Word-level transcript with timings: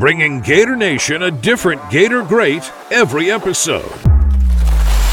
bringing 0.00 0.40
Gator 0.40 0.76
Nation 0.76 1.22
a 1.24 1.30
different 1.30 1.90
Gator 1.90 2.22
great 2.22 2.72
every 2.90 3.30
episode. 3.30 4.09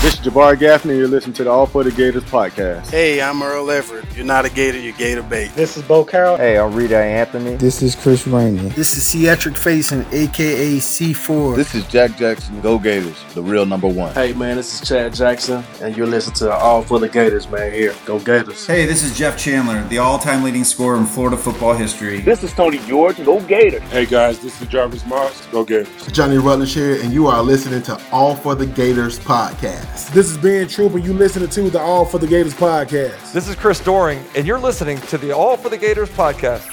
This 0.03 0.13
is 0.13 0.19
Jabbar 0.19 0.57
Gaffney. 0.59 0.91
And 0.91 0.99
you're 0.99 1.07
listening 1.07 1.33
to 1.33 1.43
the 1.43 1.49
All 1.49 1.65
for 1.65 1.83
the 1.83 1.91
Gators 1.91 2.23
podcast. 2.25 2.91
Hey, 2.91 3.19
I'm 3.19 3.41
Earl 3.41 3.71
Everett. 3.71 4.05
You're 4.15 4.25
not 4.25 4.45
a 4.45 4.49
Gator, 4.49 4.79
you're 4.79 4.93
Gator 4.93 5.23
bait. 5.23 5.49
This 5.55 5.75
is 5.75 5.83
Bo 5.83 6.05
Carroll. 6.05 6.37
Hey, 6.37 6.59
I'm 6.59 6.71
Reidel 6.71 7.01
Anthony. 7.01 7.55
This 7.55 7.81
is 7.81 7.95
Chris 7.95 8.27
Rainey. 8.27 8.69
This 8.69 8.95
is 8.95 9.03
Theatric 9.03 9.57
Facing, 9.57 10.05
aka 10.11 10.77
C4. 10.77 11.55
This 11.55 11.73
is 11.73 11.85
Jack 11.87 12.15
Jackson. 12.15 12.61
Go 12.61 12.77
Gators, 12.77 13.17
the 13.33 13.41
real 13.41 13.65
number 13.65 13.87
one. 13.87 14.13
Hey, 14.13 14.33
man, 14.33 14.55
this 14.55 14.79
is 14.79 14.87
Chad 14.87 15.15
Jackson, 15.15 15.63
and 15.81 15.97
you're 15.97 16.05
listening 16.05 16.35
to 16.35 16.53
All 16.53 16.83
for 16.83 16.99
the 16.99 17.09
Gators, 17.09 17.49
man. 17.49 17.73
Here, 17.73 17.95
go 18.05 18.19
Gators. 18.19 18.67
Hey, 18.67 18.85
this 18.85 19.03
is 19.03 19.17
Jeff 19.17 19.35
Chandler, 19.35 19.83
the 19.89 19.97
all-time 19.97 20.43
leading 20.43 20.63
scorer 20.63 20.97
in 20.97 21.05
Florida 21.05 21.37
football 21.37 21.73
history. 21.73 22.19
This 22.21 22.43
is 22.43 22.53
Tony 22.53 22.77
George. 22.87 23.17
Go 23.25 23.41
Gators. 23.41 23.81
Hey 23.89 24.05
guys, 24.05 24.39
this 24.39 24.61
is 24.61 24.67
Jarvis 24.67 25.05
Moss. 25.07 25.45
Go 25.47 25.65
Gators. 25.65 26.07
Johnny 26.11 26.37
Rutledge 26.37 26.75
here, 26.75 27.01
and 27.01 27.11
you 27.11 27.25
are 27.25 27.41
listening 27.41 27.81
to 27.81 27.99
All 28.11 28.35
for 28.35 28.53
the 28.53 28.67
Gators 28.67 29.17
podcast. 29.19 29.86
This 29.93 30.29
is 30.31 30.37
Ben 30.37 30.67
Trooper. 30.67 30.97
You 30.97 31.13
listening 31.13 31.49
to 31.49 31.69
the 31.69 31.79
All 31.79 32.05
for 32.05 32.17
the 32.17 32.27
Gators 32.27 32.53
podcast. 32.53 33.31
This 33.33 33.47
is 33.47 33.55
Chris 33.55 33.79
Doering, 33.79 34.23
and 34.35 34.45
you're 34.45 34.59
listening 34.59 34.99
to 35.01 35.17
the 35.17 35.31
All 35.31 35.57
for 35.57 35.69
the 35.69 35.77
Gators 35.77 36.09
podcast. 36.09 36.65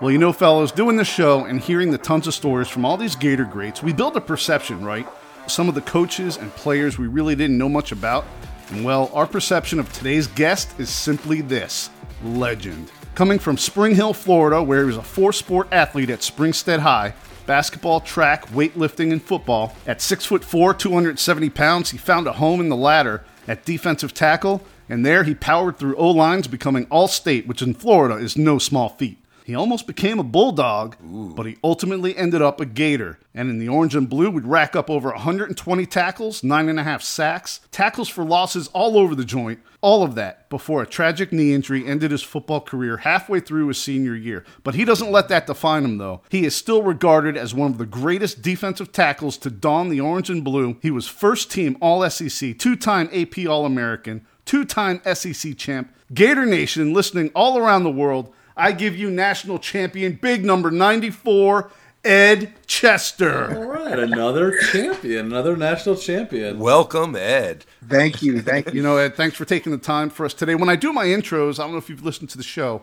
Well, 0.00 0.10
you 0.10 0.18
know, 0.18 0.32
fellows, 0.32 0.72
doing 0.72 0.96
this 0.96 1.08
show 1.08 1.44
and 1.44 1.60
hearing 1.60 1.90
the 1.90 1.98
tons 1.98 2.26
of 2.26 2.34
stories 2.34 2.68
from 2.68 2.84
all 2.84 2.96
these 2.96 3.16
Gator 3.16 3.44
greats, 3.44 3.82
we 3.82 3.92
build 3.92 4.16
a 4.16 4.20
perception, 4.20 4.84
right? 4.84 5.06
Some 5.46 5.68
of 5.68 5.74
the 5.74 5.80
coaches 5.82 6.36
and 6.36 6.50
players 6.54 6.98
we 6.98 7.06
really 7.06 7.34
didn't 7.34 7.58
know 7.58 7.68
much 7.68 7.92
about. 7.92 8.24
And 8.70 8.84
well, 8.84 9.10
our 9.12 9.26
perception 9.26 9.78
of 9.80 9.92
today's 9.92 10.26
guest 10.26 10.78
is 10.78 10.90
simply 10.90 11.40
this 11.40 11.90
legend. 12.24 12.90
Coming 13.14 13.38
from 13.38 13.58
Spring 13.58 13.94
Hill, 13.94 14.14
Florida, 14.14 14.62
where 14.62 14.80
he 14.80 14.86
was 14.86 14.96
a 14.96 15.02
four 15.02 15.32
sport 15.32 15.68
athlete 15.72 16.10
at 16.10 16.20
Springstead 16.20 16.78
High, 16.78 17.14
basketball, 17.46 18.00
track, 18.00 18.46
weightlifting, 18.48 19.12
and 19.12 19.22
football. 19.22 19.74
At 19.86 19.98
6'4, 19.98 20.78
270 20.78 21.50
pounds, 21.50 21.90
he 21.90 21.98
found 21.98 22.26
a 22.26 22.32
home 22.32 22.60
in 22.60 22.68
the 22.68 22.76
ladder 22.76 23.24
at 23.46 23.64
defensive 23.64 24.14
tackle, 24.14 24.62
and 24.88 25.04
there 25.04 25.24
he 25.24 25.34
powered 25.34 25.78
through 25.78 25.96
O 25.96 26.10
lines, 26.10 26.48
becoming 26.48 26.86
All 26.90 27.08
State, 27.08 27.46
which 27.46 27.62
in 27.62 27.74
Florida 27.74 28.16
is 28.16 28.36
no 28.36 28.58
small 28.58 28.88
feat. 28.88 29.21
He 29.44 29.54
almost 29.54 29.86
became 29.86 30.18
a 30.18 30.24
Bulldog, 30.24 30.96
Ooh. 31.04 31.32
but 31.34 31.46
he 31.46 31.56
ultimately 31.64 32.16
ended 32.16 32.42
up 32.42 32.60
a 32.60 32.66
Gator. 32.66 33.18
And 33.34 33.48
in 33.48 33.58
the 33.58 33.68
orange 33.68 33.94
and 33.94 34.08
blue, 34.08 34.30
would 34.30 34.46
rack 34.46 34.76
up 34.76 34.90
over 34.90 35.10
120 35.10 35.86
tackles, 35.86 36.44
nine 36.44 36.68
and 36.68 36.78
a 36.78 36.82
half 36.82 37.02
sacks, 37.02 37.60
tackles 37.70 38.08
for 38.08 38.24
losses 38.24 38.68
all 38.68 38.98
over 38.98 39.14
the 39.14 39.24
joint, 39.24 39.60
all 39.80 40.04
of 40.04 40.14
that 40.14 40.48
before 40.48 40.80
a 40.80 40.86
tragic 40.86 41.32
knee 41.32 41.52
injury 41.52 41.84
ended 41.84 42.12
his 42.12 42.22
football 42.22 42.60
career 42.60 42.98
halfway 42.98 43.40
through 43.40 43.66
his 43.66 43.82
senior 43.82 44.14
year. 44.14 44.44
But 44.62 44.76
he 44.76 44.84
doesn't 44.84 45.10
let 45.10 45.28
that 45.28 45.46
define 45.46 45.84
him, 45.84 45.98
though. 45.98 46.22
He 46.28 46.44
is 46.44 46.54
still 46.54 46.82
regarded 46.82 47.36
as 47.36 47.52
one 47.52 47.72
of 47.72 47.78
the 47.78 47.86
greatest 47.86 48.42
defensive 48.42 48.92
tackles 48.92 49.36
to 49.38 49.50
don 49.50 49.88
the 49.88 50.00
orange 50.00 50.30
and 50.30 50.44
blue. 50.44 50.78
He 50.80 50.92
was 50.92 51.08
first 51.08 51.50
team 51.50 51.76
All 51.80 52.08
SEC, 52.08 52.56
two 52.58 52.76
time 52.76 53.10
AP 53.12 53.46
All 53.48 53.66
American, 53.66 54.24
two 54.44 54.64
time 54.64 55.00
SEC 55.14 55.56
champ, 55.56 55.92
Gator 56.14 56.46
Nation 56.46 56.92
listening 56.92 57.30
all 57.34 57.58
around 57.58 57.82
the 57.82 57.90
world. 57.90 58.32
I 58.56 58.72
give 58.72 58.96
you 58.96 59.10
national 59.10 59.58
champion, 59.58 60.18
big 60.20 60.44
number 60.44 60.70
94, 60.70 61.70
Ed 62.04 62.52
Chester. 62.66 63.54
All 63.56 63.64
right, 63.64 63.98
another 63.98 64.58
champion, 64.72 65.26
another 65.26 65.56
national 65.56 65.96
champion. 65.96 66.58
Welcome, 66.58 67.14
Ed. 67.14 67.64
Thank 67.88 68.22
you. 68.22 68.42
Thank 68.42 68.68
you. 68.68 68.72
You 68.74 68.82
know, 68.82 68.96
Ed, 68.96 69.14
thanks 69.14 69.36
for 69.36 69.44
taking 69.44 69.72
the 69.72 69.78
time 69.78 70.10
for 70.10 70.26
us 70.26 70.34
today. 70.34 70.54
When 70.54 70.68
I 70.68 70.76
do 70.76 70.92
my 70.92 71.06
intros, 71.06 71.58
I 71.58 71.62
don't 71.62 71.72
know 71.72 71.78
if 71.78 71.88
you've 71.88 72.04
listened 72.04 72.30
to 72.30 72.38
the 72.38 72.44
show, 72.44 72.82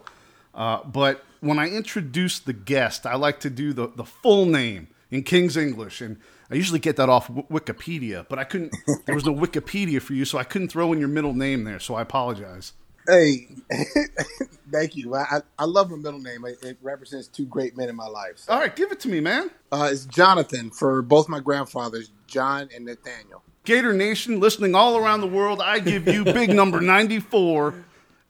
uh, 0.55 0.83
but 0.83 1.23
when 1.41 1.59
I 1.59 1.69
introduce 1.69 2.39
the 2.39 2.53
guest, 2.53 3.05
I 3.05 3.15
like 3.15 3.39
to 3.41 3.49
do 3.49 3.73
the, 3.73 3.87
the 3.95 4.05
full 4.05 4.45
name 4.45 4.87
in 5.11 5.23
King's 5.23 5.57
English. 5.57 6.01
And 6.01 6.17
I 6.49 6.55
usually 6.55 6.79
get 6.79 6.95
that 6.95 7.09
off 7.09 7.27
Wikipedia, 7.27 8.25
but 8.27 8.39
I 8.39 8.43
couldn't, 8.43 8.75
there 9.05 9.15
was 9.15 9.25
no 9.25 9.33
Wikipedia 9.33 10.01
for 10.01 10.13
you, 10.13 10.25
so 10.25 10.37
I 10.37 10.43
couldn't 10.43 10.69
throw 10.69 10.91
in 10.93 10.99
your 10.99 11.07
middle 11.07 11.33
name 11.33 11.63
there, 11.63 11.79
so 11.79 11.95
I 11.95 12.01
apologize. 12.01 12.73
Hey, 13.07 13.47
thank 14.71 14.95
you. 14.95 15.15
I, 15.15 15.41
I 15.57 15.65
love 15.65 15.89
my 15.89 15.97
middle 15.97 16.19
name. 16.19 16.45
It, 16.45 16.63
it, 16.63 16.77
represents 16.81 17.27
two 17.27 17.45
great 17.45 17.75
men 17.75 17.89
in 17.89 17.95
my 17.95 18.07
life. 18.07 18.37
So. 18.37 18.53
All 18.53 18.59
right, 18.59 18.75
give 18.75 18.91
it 18.91 18.99
to 19.01 19.09
me, 19.09 19.19
man. 19.19 19.49
Uh, 19.71 19.89
it's 19.91 20.05
Jonathan 20.05 20.69
for 20.69 21.01
both 21.01 21.27
my 21.29 21.39
grandfathers, 21.39 22.11
John 22.27 22.69
and 22.75 22.85
Nathaniel. 22.85 23.43
Gator 23.63 23.93
Nation, 23.93 24.39
listening 24.39 24.75
all 24.75 24.97
around 24.97 25.21
the 25.21 25.27
world, 25.27 25.61
I 25.61 25.79
give 25.79 26.07
you 26.07 26.23
big 26.23 26.49
number 26.49 26.81
94, 26.81 27.75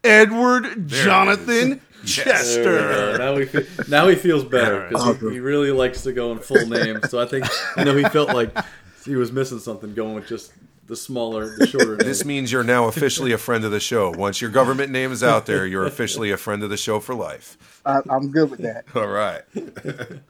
Edward 0.03 0.89
there 0.89 1.05
Jonathan 1.05 1.81
Chester. 2.05 3.17
Now 3.17 3.37
he, 3.37 3.47
now 3.87 4.07
he 4.07 4.15
feels 4.15 4.43
better 4.43 4.87
because 4.89 5.19
he, 5.19 5.31
he 5.31 5.39
really 5.39 5.71
likes 5.71 6.03
to 6.03 6.13
go 6.13 6.31
in 6.31 6.39
full 6.39 6.65
name. 6.67 6.99
So 7.07 7.19
I 7.19 7.25
think, 7.25 7.45
you 7.77 7.85
know, 7.85 7.95
he 7.95 8.03
felt 8.05 8.29
like 8.29 8.55
he 9.05 9.15
was 9.15 9.31
missing 9.31 9.59
something 9.59 9.93
going 9.93 10.15
with 10.15 10.27
just 10.27 10.51
the 10.89 10.95
smaller, 10.95 11.55
the 11.55 11.67
shorter. 11.67 11.95
Name. 11.97 12.07
This 12.07 12.25
means 12.25 12.51
you're 12.51 12.63
now 12.63 12.87
officially 12.87 13.31
a 13.31 13.37
friend 13.37 13.63
of 13.63 13.71
the 13.71 13.79
show. 13.79 14.09
Once 14.09 14.41
your 14.41 14.49
government 14.49 14.91
name 14.91 15.11
is 15.11 15.23
out 15.23 15.45
there, 15.45 15.65
you're 15.65 15.85
officially 15.85 16.31
a 16.31 16.37
friend 16.37 16.63
of 16.63 16.69
the 16.69 16.77
show 16.77 16.99
for 16.99 17.15
life. 17.15 17.81
I, 17.85 17.99
I'm 18.09 18.31
good 18.31 18.49
with 18.49 18.59
that. 18.61 18.85
All 18.95 19.07
right. 19.07 19.43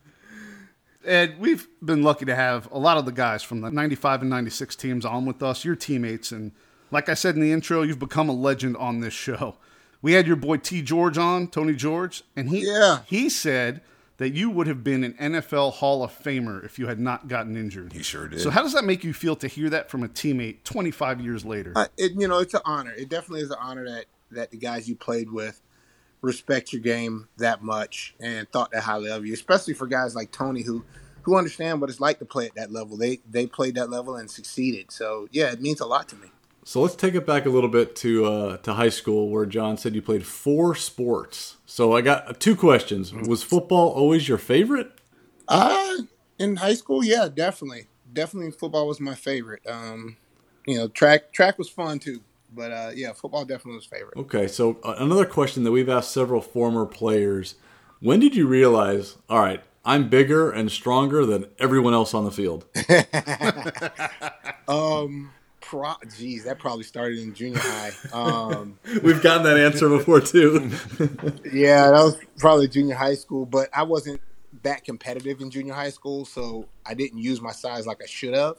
Ed, 1.06 1.40
we've 1.40 1.68
been 1.84 2.04
lucky 2.04 2.26
to 2.26 2.36
have 2.36 2.70
a 2.72 2.78
lot 2.78 2.98
of 2.98 3.06
the 3.06 3.12
guys 3.14 3.42
from 3.42 3.62
the 3.62 3.72
95 3.72 4.22
and 4.22 4.30
96 4.30 4.76
teams 4.76 5.06
on 5.06 5.26
with 5.26 5.42
us, 5.42 5.64
your 5.64 5.78
teammates. 5.78 6.32
And 6.32 6.52
like 6.92 7.08
I 7.08 7.14
said 7.14 7.36
in 7.36 7.42
the 7.42 7.54
intro, 7.54 7.82
you've 7.82 7.98
become 7.98 8.28
a 8.28 8.34
legend 8.34 8.76
on 8.78 9.00
this 9.00 9.14
show. 9.14 9.56
We 10.02 10.14
had 10.14 10.28
your 10.28 10.36
boy 10.36 10.58
T. 10.58 10.82
George 10.82 11.18
on, 11.18 11.48
Tony 11.48 11.74
George, 11.74 12.24
and 12.36 12.50
he, 12.50 12.68
yeah. 12.68 13.00
he 13.06 13.30
said 13.30 13.82
that 14.20 14.34
you 14.34 14.50
would 14.50 14.68
have 14.68 14.84
been 14.84 15.04
an 15.06 15.14
NFL 15.14 15.74
Hall 15.74 16.04
of 16.04 16.12
Famer 16.12 16.64
if 16.64 16.78
you 16.78 16.88
had 16.88 17.00
not 17.00 17.30
gotten 17.30 17.56
injured. 17.56 17.94
He 17.94 18.04
sure 18.04 18.28
did. 18.28 18.42
So 18.42 18.50
how 18.50 18.62
does 18.62 18.74
that 18.74 18.84
make 18.84 19.04
you 19.04 19.14
feel 19.14 19.36
to 19.38 19.48
hear 19.48 19.70
that 19.70 19.90
from 19.90 20.04
a 20.04 20.10
teammate 20.10 20.64
25 20.66 21.22
years 21.22 21.46
later? 21.46 21.72
Uh, 21.74 21.88
it, 21.98 22.12
you 22.16 22.28
know, 22.28 22.40
it's 22.40 22.54
an 22.54 22.62
honor. 22.66 22.92
It 22.92 23.08
definitely 23.08 23.42
is 23.42 23.50
an 23.50 23.58
honor 23.60 23.86
that 23.86 24.06
that 24.32 24.52
the 24.52 24.58
guys 24.58 24.88
you 24.88 24.96
played 24.96 25.32
with 25.32 25.60
respect 26.22 26.74
your 26.74 26.82
game 26.82 27.30
that 27.38 27.64
much 27.64 28.14
and 28.20 28.48
thought 28.52 28.72
that 28.72 28.84
highly 28.84 29.10
of 29.10 29.26
you, 29.26 29.34
especially 29.34 29.74
for 29.74 29.88
guys 29.88 30.16
like 30.16 30.32
Tony 30.32 30.64
who 30.64 30.84
who 31.24 31.38
understand 31.38 31.80
what 31.80 31.90
it's 31.90 32.02
like 32.02 32.20
to 32.20 32.26
play 32.26 32.46
at 32.46 32.56
that 32.56 32.72
level. 32.72 32.98
They 32.98 33.22
they 33.30 33.48
played 33.48 33.76
that 33.76 33.90
level 33.90 34.18
and 34.18 34.30
succeeded. 34.30 34.92
So 34.92 35.30
yeah, 35.32 35.52
it 35.52 35.62
means 35.62 35.80
a 35.80 35.86
lot 35.86 36.10
to 36.10 36.18
me. 36.18 36.28
So 36.70 36.84
let's 36.84 36.94
take 36.94 37.16
it 37.16 37.26
back 37.26 37.48
a 37.48 37.50
little 37.50 37.68
bit 37.68 37.96
to 37.96 38.26
uh, 38.26 38.58
to 38.58 38.76
high 38.76 38.90
school, 38.90 39.30
where 39.30 39.48
John 39.48 39.76
said 39.76 39.96
you 39.96 40.04
played 40.04 40.24
four 40.24 40.76
sports. 40.76 41.58
So 41.66 41.96
I 41.96 42.02
got 42.02 42.40
two 42.40 42.56
questions. 42.56 43.12
Was 43.12 43.42
football 43.42 43.90
always 43.90 44.30
your 44.30 44.38
favorite? 44.38 44.92
Uh 45.48 45.98
in 46.38 46.58
high 46.58 46.76
school, 46.76 47.04
yeah, 47.04 47.28
definitely, 47.28 47.88
definitely 48.14 48.52
football 48.52 48.88
was 48.88 49.00
my 49.00 49.16
favorite. 49.16 49.66
Um, 49.68 50.18
you 50.68 50.78
know, 50.78 50.88
track 50.88 51.34
track 51.34 51.58
was 51.58 51.70
fun 51.70 51.98
too, 51.98 52.22
but 52.54 52.72
uh, 52.72 52.92
yeah, 52.94 53.14
football 53.14 53.46
definitely 53.46 53.78
was 53.78 53.86
favorite. 53.86 54.18
Okay, 54.18 54.48
so 54.48 54.78
uh, 54.84 54.94
another 55.00 55.26
question 55.26 55.64
that 55.64 55.72
we've 55.72 55.90
asked 55.90 56.12
several 56.12 56.40
former 56.40 56.86
players: 56.86 57.56
When 58.00 58.20
did 58.20 58.36
you 58.36 58.46
realize? 58.46 59.18
All 59.28 59.40
right, 59.40 59.64
I'm 59.84 60.08
bigger 60.08 60.52
and 60.52 60.72
stronger 60.72 61.26
than 61.26 61.48
everyone 61.58 61.96
else 61.96 62.14
on 62.14 62.26
the 62.26 62.32
field. 62.32 62.66
um 64.68 65.32
pro- 65.70 65.94
geez, 66.18 66.46
that 66.46 66.58
probably 66.58 66.84
started 66.84 67.20
in 67.20 67.34
junior 67.34 67.60
high. 67.60 67.92
Um, 68.12 68.80
We've 69.04 69.22
gotten 69.22 69.44
that 69.44 69.58
answer 69.58 69.88
before 69.88 70.20
too. 70.20 70.72
yeah, 71.54 71.92
that 71.92 72.02
was 72.04 72.18
probably 72.38 72.68
junior 72.68 72.96
high 72.96 73.16
school, 73.16 73.46
but 73.46 73.70
I 73.72 73.84
wasn't 73.84 74.20
that 74.64 74.84
competitive 74.84 75.42
in 75.42 75.52
junior 75.52 75.74
high 75.74 75.92
school, 75.92 76.26
so 76.26 76.68
I 76.86 76.96
didn't 76.96 77.20
use 77.20 77.40
my 77.40 77.52
size 77.52 77.86
like 77.86 78.02
I 78.02 78.08
should 78.08 78.34
have. 78.34 78.56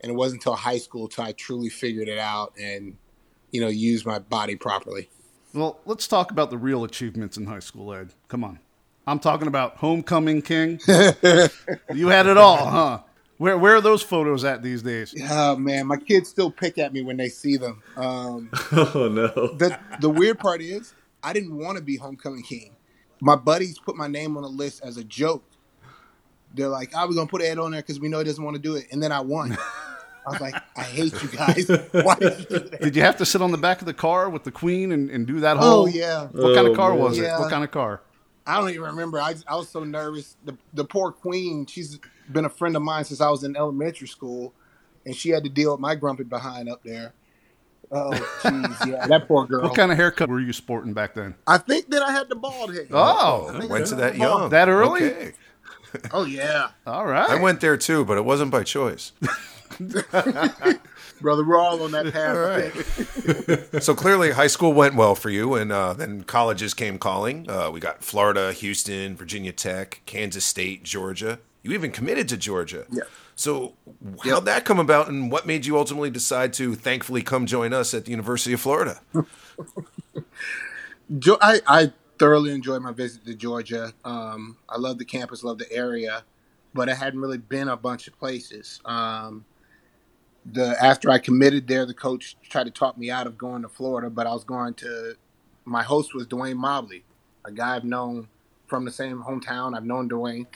And 0.00 0.10
it 0.10 0.14
wasn't 0.14 0.40
until 0.40 0.54
high 0.54 0.78
school 0.78 1.08
till 1.08 1.24
I 1.24 1.32
truly 1.32 1.68
figured 1.68 2.08
it 2.08 2.18
out 2.18 2.54
and, 2.58 2.96
you 3.50 3.60
know, 3.60 3.68
use 3.68 4.06
my 4.06 4.18
body 4.18 4.56
properly. 4.56 5.10
Well, 5.52 5.80
let's 5.86 6.06
talk 6.06 6.30
about 6.30 6.50
the 6.50 6.58
real 6.58 6.84
achievements 6.84 7.36
in 7.36 7.46
high 7.46 7.58
school, 7.58 7.92
Ed. 7.92 8.14
Come 8.28 8.44
on. 8.44 8.60
I'm 9.06 9.18
talking 9.18 9.48
about 9.48 9.76
homecoming 9.78 10.42
king. 10.42 10.80
you 10.88 12.08
had 12.08 12.26
it 12.26 12.36
all, 12.36 12.64
huh? 12.64 13.00
Where 13.38 13.56
where 13.56 13.76
are 13.76 13.80
those 13.80 14.02
photos 14.02 14.44
at 14.44 14.62
these 14.62 14.82
days? 14.82 15.14
Oh 15.30 15.56
man, 15.56 15.86
my 15.86 15.96
kids 15.96 16.28
still 16.28 16.50
pick 16.50 16.76
at 16.76 16.92
me 16.92 17.02
when 17.02 17.16
they 17.16 17.28
see 17.28 17.56
them. 17.56 17.82
Um, 17.96 18.50
oh 18.72 19.08
no. 19.10 19.28
The 19.54 19.78
the 20.00 20.10
weird 20.10 20.40
part 20.40 20.60
is 20.60 20.94
I 21.22 21.32
didn't 21.32 21.56
want 21.56 21.78
to 21.78 21.84
be 21.84 21.96
homecoming 21.96 22.42
king. 22.42 22.74
My 23.20 23.36
buddies 23.36 23.78
put 23.78 23.96
my 23.96 24.08
name 24.08 24.36
on 24.36 24.42
the 24.42 24.48
list 24.48 24.82
as 24.84 24.96
a 24.96 25.04
joke. 25.04 25.44
They're 26.54 26.68
like, 26.68 26.94
"I 26.94 27.04
oh, 27.04 27.06
was 27.06 27.16
gonna 27.16 27.28
put 27.28 27.42
Ed 27.42 27.58
on 27.58 27.70
there 27.70 27.80
because 27.80 28.00
we 28.00 28.08
know 28.08 28.18
he 28.18 28.24
doesn't 28.24 28.42
want 28.42 28.56
to 28.56 28.62
do 28.62 28.74
it," 28.74 28.86
and 28.90 29.00
then 29.00 29.12
I 29.12 29.20
won. 29.20 29.56
I 30.26 30.30
was 30.30 30.40
like, 30.40 30.54
"I 30.76 30.82
hate 30.82 31.22
you 31.22 31.28
guys. 31.28 31.68
Why 31.92 32.16
did 32.16 32.38
you 32.40 32.44
do 32.44 32.58
that?" 32.58 32.80
Did 32.80 32.96
you 32.96 33.02
have 33.02 33.18
to 33.18 33.26
sit 33.26 33.40
on 33.40 33.52
the 33.52 33.58
back 33.58 33.80
of 33.80 33.86
the 33.86 33.94
car 33.94 34.28
with 34.28 34.42
the 34.42 34.50
queen 34.50 34.90
and, 34.90 35.10
and 35.10 35.26
do 35.26 35.40
that 35.40 35.58
whole? 35.58 35.84
Oh 35.84 35.86
yeah. 35.86 36.26
What 36.26 36.50
oh, 36.50 36.54
kind 36.54 36.68
of 36.68 36.76
car 36.76 36.90
man. 36.90 37.00
was 37.00 37.18
Yeah. 37.18 37.36
it? 37.36 37.40
What 37.40 37.50
kind 37.50 37.62
of 37.62 37.70
car? 37.70 38.02
I 38.46 38.58
don't 38.58 38.70
even 38.70 38.82
remember. 38.82 39.20
I, 39.20 39.34
I 39.46 39.56
was 39.56 39.68
so 39.68 39.84
nervous. 39.84 40.36
The 40.44 40.56
the 40.72 40.84
poor 40.84 41.12
queen, 41.12 41.66
she's 41.66 42.00
been 42.32 42.44
a 42.44 42.50
friend 42.50 42.76
of 42.76 42.82
mine 42.82 43.04
since 43.04 43.20
I 43.20 43.30
was 43.30 43.44
in 43.44 43.56
elementary 43.56 44.08
school, 44.08 44.52
and 45.04 45.14
she 45.14 45.30
had 45.30 45.44
to 45.44 45.50
deal 45.50 45.72
with 45.72 45.80
my 45.80 45.94
grumpy 45.94 46.24
behind 46.24 46.68
up 46.68 46.82
there. 46.82 47.12
Oh, 47.90 48.10
jeez, 48.42 48.86
yeah, 48.92 49.06
that 49.06 49.26
poor 49.26 49.46
girl. 49.46 49.62
What 49.62 49.74
kind 49.74 49.90
of 49.90 49.96
haircut 49.96 50.28
were 50.28 50.40
you 50.40 50.52
sporting 50.52 50.92
back 50.92 51.14
then? 51.14 51.34
I 51.46 51.56
think 51.56 51.88
that 51.90 52.02
I 52.02 52.12
had 52.12 52.28
the 52.28 52.36
bald 52.36 52.74
head. 52.74 52.88
Oh, 52.90 53.66
went 53.68 53.86
to 53.86 53.94
that 53.96 54.12
the 54.14 54.18
bald- 54.18 54.40
young. 54.40 54.50
That 54.50 54.68
early? 54.68 55.04
Okay. 55.10 55.32
Oh 56.12 56.24
yeah. 56.24 56.68
All 56.86 57.06
right. 57.06 57.30
I 57.30 57.40
went 57.40 57.60
there 57.62 57.78
too, 57.78 58.04
but 58.04 58.18
it 58.18 58.24
wasn't 58.26 58.50
by 58.50 58.62
choice. 58.62 59.12
Brother, 61.20 61.44
we're 61.44 61.58
all 61.58 61.82
on 61.82 61.90
that 61.92 62.12
path. 62.12 63.72
Right. 63.72 63.82
so 63.82 63.94
clearly, 63.94 64.32
high 64.32 64.46
school 64.46 64.72
went 64.72 64.94
well 64.94 65.14
for 65.14 65.30
you, 65.30 65.54
and 65.54 65.72
uh, 65.72 65.94
then 65.94 66.22
colleges 66.22 66.74
came 66.74 66.98
calling. 66.98 67.48
Uh, 67.50 67.70
we 67.70 67.80
got 67.80 68.04
Florida, 68.04 68.52
Houston, 68.52 69.16
Virginia 69.16 69.52
Tech, 69.52 70.02
Kansas 70.06 70.44
State, 70.44 70.84
Georgia. 70.84 71.38
You 71.62 71.72
even 71.72 71.90
committed 71.90 72.28
to 72.28 72.36
Georgia. 72.36 72.86
Yeah. 72.90 73.02
So 73.34 73.74
how'd 74.24 74.46
that 74.46 74.64
come 74.64 74.78
about, 74.78 75.08
and 75.08 75.30
what 75.30 75.46
made 75.46 75.66
you 75.66 75.76
ultimately 75.76 76.10
decide 76.10 76.52
to 76.54 76.74
thankfully 76.74 77.22
come 77.22 77.46
join 77.46 77.72
us 77.72 77.94
at 77.94 78.04
the 78.04 78.10
University 78.10 78.52
of 78.52 78.60
Florida? 78.60 79.00
I, 81.40 81.60
I 81.66 81.92
thoroughly 82.18 82.52
enjoyed 82.52 82.82
my 82.82 82.92
visit 82.92 83.24
to 83.26 83.34
Georgia. 83.34 83.92
Um, 84.04 84.56
I 84.68 84.78
love 84.78 84.98
the 84.98 85.04
campus, 85.04 85.44
love 85.44 85.58
the 85.58 85.70
area, 85.72 86.24
but 86.74 86.88
I 86.88 86.94
hadn't 86.94 87.20
really 87.20 87.38
been 87.38 87.68
a 87.68 87.76
bunch 87.76 88.08
of 88.08 88.18
places. 88.18 88.80
Um, 88.84 89.44
the 90.52 90.76
after 90.82 91.10
I 91.10 91.18
committed 91.18 91.68
there, 91.68 91.86
the 91.86 91.94
coach 91.94 92.36
tried 92.42 92.64
to 92.64 92.70
talk 92.70 92.96
me 92.98 93.10
out 93.10 93.26
of 93.26 93.38
going 93.38 93.62
to 93.62 93.68
Florida, 93.68 94.10
but 94.10 94.26
I 94.26 94.32
was 94.32 94.44
going 94.44 94.74
to. 94.74 95.14
My 95.64 95.82
host 95.82 96.14
was 96.14 96.26
Dwayne 96.26 96.56
Mobley, 96.56 97.04
a 97.44 97.52
guy 97.52 97.76
I've 97.76 97.84
known 97.84 98.28
from 98.66 98.84
the 98.84 98.90
same 98.90 99.22
hometown. 99.22 99.76
I've 99.76 99.84
known 99.84 100.08
Dwayne, 100.08 100.46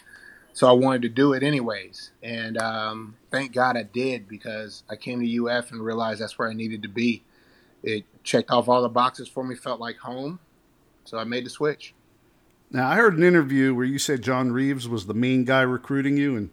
so 0.52 0.69
I 0.69 0.72
wanted 0.72 1.02
to 1.02 1.08
do 1.08 1.32
it 1.32 1.43
anyways. 1.43 2.10
And 2.22 2.58
um, 2.58 3.16
thank 3.31 3.52
God 3.52 3.76
I 3.76 3.84
did 3.84 4.28
because 4.28 4.82
I 4.90 4.96
came 4.96 5.20
to 5.20 5.46
UF 5.49 5.72
and 5.72 5.82
realized 5.82 6.20
that's 6.20 6.38
where 6.38 6.49
I 6.49 6.52
needed 6.52 6.82
to 6.82 6.88
be. 6.88 7.22
It 7.82 8.04
checked 8.22 8.50
off 8.50 8.69
all 8.69 8.82
the 8.82 8.88
boxes 8.88 9.28
for 9.28 9.43
me, 9.43 9.56
felt 9.56 9.81
like 9.81 9.99
home, 9.99 10.38
so 11.04 11.19
I 11.19 11.25
made 11.25 11.44
the 11.44 11.50
switch. 11.50 11.94
Now 12.70 12.88
I 12.88 12.96
heard 12.96 13.19
an 13.19 13.25
interview 13.25 13.75
where 13.75 13.84
you 13.84 13.99
said 13.99 14.22
John 14.22 14.52
Reaves 14.52 14.88
was 14.88 15.06
the 15.06 15.14
main 15.14 15.44
guy 15.44 15.62
recruiting 15.62 16.16
you, 16.16 16.37
and 16.37 16.50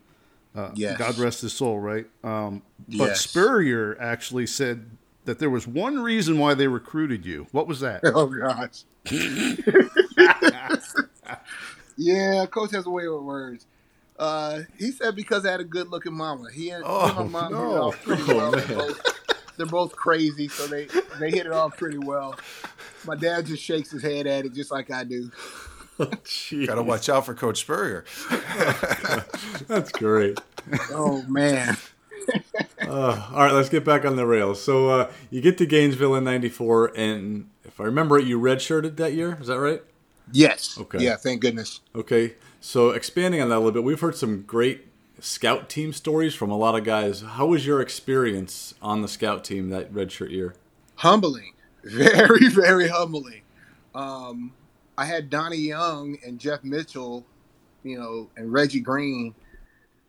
uh, 0.55 0.71
Yes. 0.73 0.97
God 0.97 1.19
rest 1.19 1.41
his 1.41 1.53
soul, 1.53 1.79
right? 1.79 2.07
Um, 2.23 2.63
but 2.87 3.09
Yes. 3.09 3.21
Spurrier 3.21 3.95
actually 3.99 4.47
said 4.47 4.89
that 5.25 5.39
there 5.39 5.49
was 5.49 5.67
one 5.67 5.99
reason 5.99 6.39
why 6.39 6.55
they 6.55 6.67
recruited 6.67 7.25
you. 7.25 7.47
What 7.51 7.67
was 7.67 7.81
that? 7.81 8.01
Oh 8.05 8.25
gosh. 8.25 8.83
yeah, 11.97 12.45
coach 12.47 12.71
has 12.71 12.85
a 12.85 12.89
way 12.89 13.07
with 13.07 13.21
words. 13.21 13.65
Uh, 14.19 14.59
he 14.77 14.91
said 14.91 15.15
because 15.15 15.45
I 15.45 15.51
had 15.51 15.61
a 15.61 15.65
good 15.65 15.87
looking 15.87 16.13
mama. 16.13 16.51
He 16.53 16.69
and 16.71 16.83
Oh, 16.85 17.07
him 17.07 17.17
and 17.19 17.31
my 17.31 17.49
mom 17.49 17.53
hit 17.53 17.75
it 17.75 17.79
off 17.79 18.03
pretty 18.03 18.23
Oh, 18.27 18.35
well. 18.35 18.51
They're 18.51 18.77
both, 18.77 19.01
they're 19.57 19.65
both 19.65 19.95
crazy, 19.95 20.47
so 20.49 20.67
they 20.67 20.87
they 21.19 21.31
hit 21.31 21.45
it 21.45 21.51
off 21.53 21.77
pretty 21.77 21.97
well. 21.97 22.35
My 23.05 23.15
dad 23.15 23.45
just 23.45 23.63
shakes 23.63 23.91
his 23.91 24.03
head 24.03 24.27
at 24.27 24.45
it 24.45 24.53
just 24.53 24.71
like 24.71 24.91
I 24.91 25.05
do. 25.05 25.31
Got 25.97 26.75
to 26.75 26.83
watch 26.83 27.07
out 27.09 27.25
for 27.25 27.33
Coach 27.33 27.59
Spurrier. 27.61 28.05
That's 29.67 29.91
great. 29.93 30.39
Oh 30.91 31.23
man. 31.27 31.77
Uh, 32.81 33.27
all 33.31 33.37
right, 33.43 33.53
let's 33.53 33.69
get 33.69 33.83
back 33.83 34.05
on 34.05 34.15
the 34.15 34.25
rails. 34.25 34.61
So 34.63 34.89
uh, 34.89 35.11
you 35.29 35.41
get 35.41 35.57
to 35.59 35.65
Gainesville 35.65 36.15
in 36.15 36.23
'94, 36.23 36.93
and 36.95 37.49
if 37.63 37.79
I 37.79 37.83
remember 37.85 38.17
it, 38.17 38.25
you 38.25 38.39
redshirted 38.39 38.95
that 38.97 39.13
year. 39.13 39.37
Is 39.41 39.47
that 39.47 39.59
right? 39.59 39.81
Yes. 40.31 40.77
Okay. 40.79 40.99
Yeah, 40.99 41.15
thank 41.15 41.41
goodness. 41.41 41.81
Okay. 41.95 42.35
So 42.61 42.91
expanding 42.91 43.41
on 43.41 43.49
that 43.49 43.55
a 43.55 43.59
little 43.59 43.71
bit, 43.71 43.83
we've 43.83 43.99
heard 43.99 44.15
some 44.15 44.43
great 44.43 44.87
scout 45.19 45.69
team 45.69 45.93
stories 45.93 46.35
from 46.35 46.51
a 46.51 46.57
lot 46.57 46.75
of 46.75 46.83
guys. 46.83 47.21
How 47.21 47.45
was 47.45 47.65
your 47.65 47.81
experience 47.81 48.73
on 48.81 49.01
the 49.01 49.07
scout 49.07 49.43
team 49.43 49.69
that 49.69 49.93
redshirt 49.93 50.31
year? 50.31 50.55
Humbling. 50.95 51.53
Very, 51.83 52.49
very 52.49 52.89
humbling. 52.89 53.41
Um, 53.95 54.51
I 54.97 55.05
had 55.05 55.29
Donnie 55.29 55.55
Young 55.55 56.17
and 56.25 56.37
Jeff 56.37 56.61
Mitchell, 56.61 57.25
you 57.83 57.97
know, 57.97 58.29
and 58.35 58.51
Reggie 58.51 58.81
Green 58.81 59.33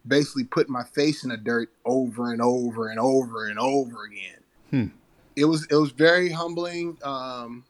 basically 0.06 0.44
put 0.44 0.69
my 0.69 0.82
face 0.82 1.23
in 1.23 1.31
the 1.31 1.37
dirt 1.37 1.70
over 1.84 2.32
and 2.32 2.43
over 2.43 2.88
and 2.88 2.99
over 2.99 3.46
and 3.46 3.56
over 3.56 4.05
again. 4.05 4.40
Hmm. 4.70 4.87
It 5.37 5.44
was 5.44 5.66
it 5.70 5.76
was 5.76 5.93
very 5.93 6.31
humbling. 6.31 6.99
Um, 7.05 7.64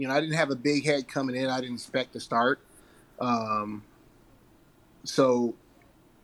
you 0.00 0.08
know, 0.08 0.14
I 0.14 0.20
didn't 0.20 0.36
have 0.36 0.50
a 0.50 0.56
big 0.56 0.84
head 0.86 1.06
coming 1.08 1.36
in. 1.36 1.48
I 1.48 1.60
didn't 1.60 1.74
expect 1.76 2.14
to 2.14 2.20
start. 2.20 2.58
Um, 3.20 3.82
so 5.04 5.54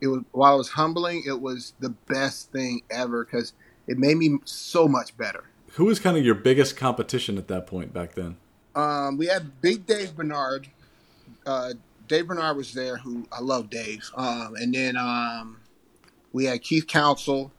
it 0.01 0.07
was 0.09 0.23
while 0.33 0.55
it 0.55 0.59
was 0.59 0.71
humbling, 0.71 1.23
it 1.27 1.41
was 1.41 1.75
the 1.81 1.91
best 1.91 2.51
thing 2.53 2.83
ever 2.91 3.25
because 3.25 3.53
it 3.87 3.99
made 3.99 4.17
me 4.17 4.39
so 4.45 4.89
much 4.89 5.17
better. 5.17 5.45
Who 5.73 5.85
was 5.85 6.01
kind 6.01 6.17
of 6.17 6.25
your 6.25 6.35
biggest 6.35 6.77
competition 6.77 7.37
at 7.37 7.49
that 7.49 7.67
point 7.67 7.93
back 7.93 8.15
then? 8.15 8.39
Um, 8.75 9.19
we 9.19 9.27
had 9.27 9.61
Big 9.61 9.87
Dave 9.87 10.17
Bernard. 10.17 10.69
Uh, 11.45 11.75
Dave 12.09 12.29
Bernard 12.29 12.57
was 12.57 12.73
there, 12.73 12.97
who 12.97 13.27
I 13.31 13.41
love 13.41 13.69
Dave. 13.69 14.11
Um, 14.15 14.55
and 14.57 14.75
then 14.75 14.97
um, 14.97 15.59
we 16.33 16.45
had 16.47 16.63
Keith 16.63 16.87
Council 16.87 17.53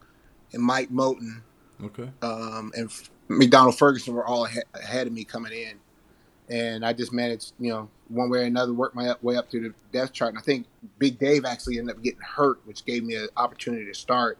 and 0.53 0.63
Mike 0.63 0.89
Moten 0.89 1.41
Okay. 1.83 2.09
um, 2.23 2.71
and 2.75 2.85
F- 2.89 3.09
McDonald 3.27 3.77
Ferguson 3.77 4.13
were 4.15 4.25
all 4.25 4.45
ahead, 4.45 4.63
ahead 4.73 5.05
of 5.07 5.13
me 5.13 5.23
coming 5.23 5.53
in. 5.53 5.79
And 6.49 6.85
I 6.85 6.93
just 6.93 7.11
managed, 7.11 7.53
you 7.59 7.71
know, 7.71 7.89
one 8.07 8.29
way 8.29 8.39
or 8.39 8.43
another, 8.43 8.73
work 8.73 8.95
my 8.95 9.13
way 9.21 9.35
up 9.35 9.51
through 9.51 9.61
the 9.61 9.73
depth 9.91 10.13
chart. 10.13 10.29
And 10.29 10.39
I 10.39 10.41
think 10.41 10.65
Big 10.97 11.19
Dave 11.19 11.45
actually 11.45 11.77
ended 11.77 11.95
up 11.95 12.03
getting 12.03 12.21
hurt, 12.21 12.59
which 12.65 12.85
gave 12.85 13.03
me 13.03 13.15
an 13.15 13.27
opportunity 13.35 13.85
to 13.85 13.93
start 13.93 14.37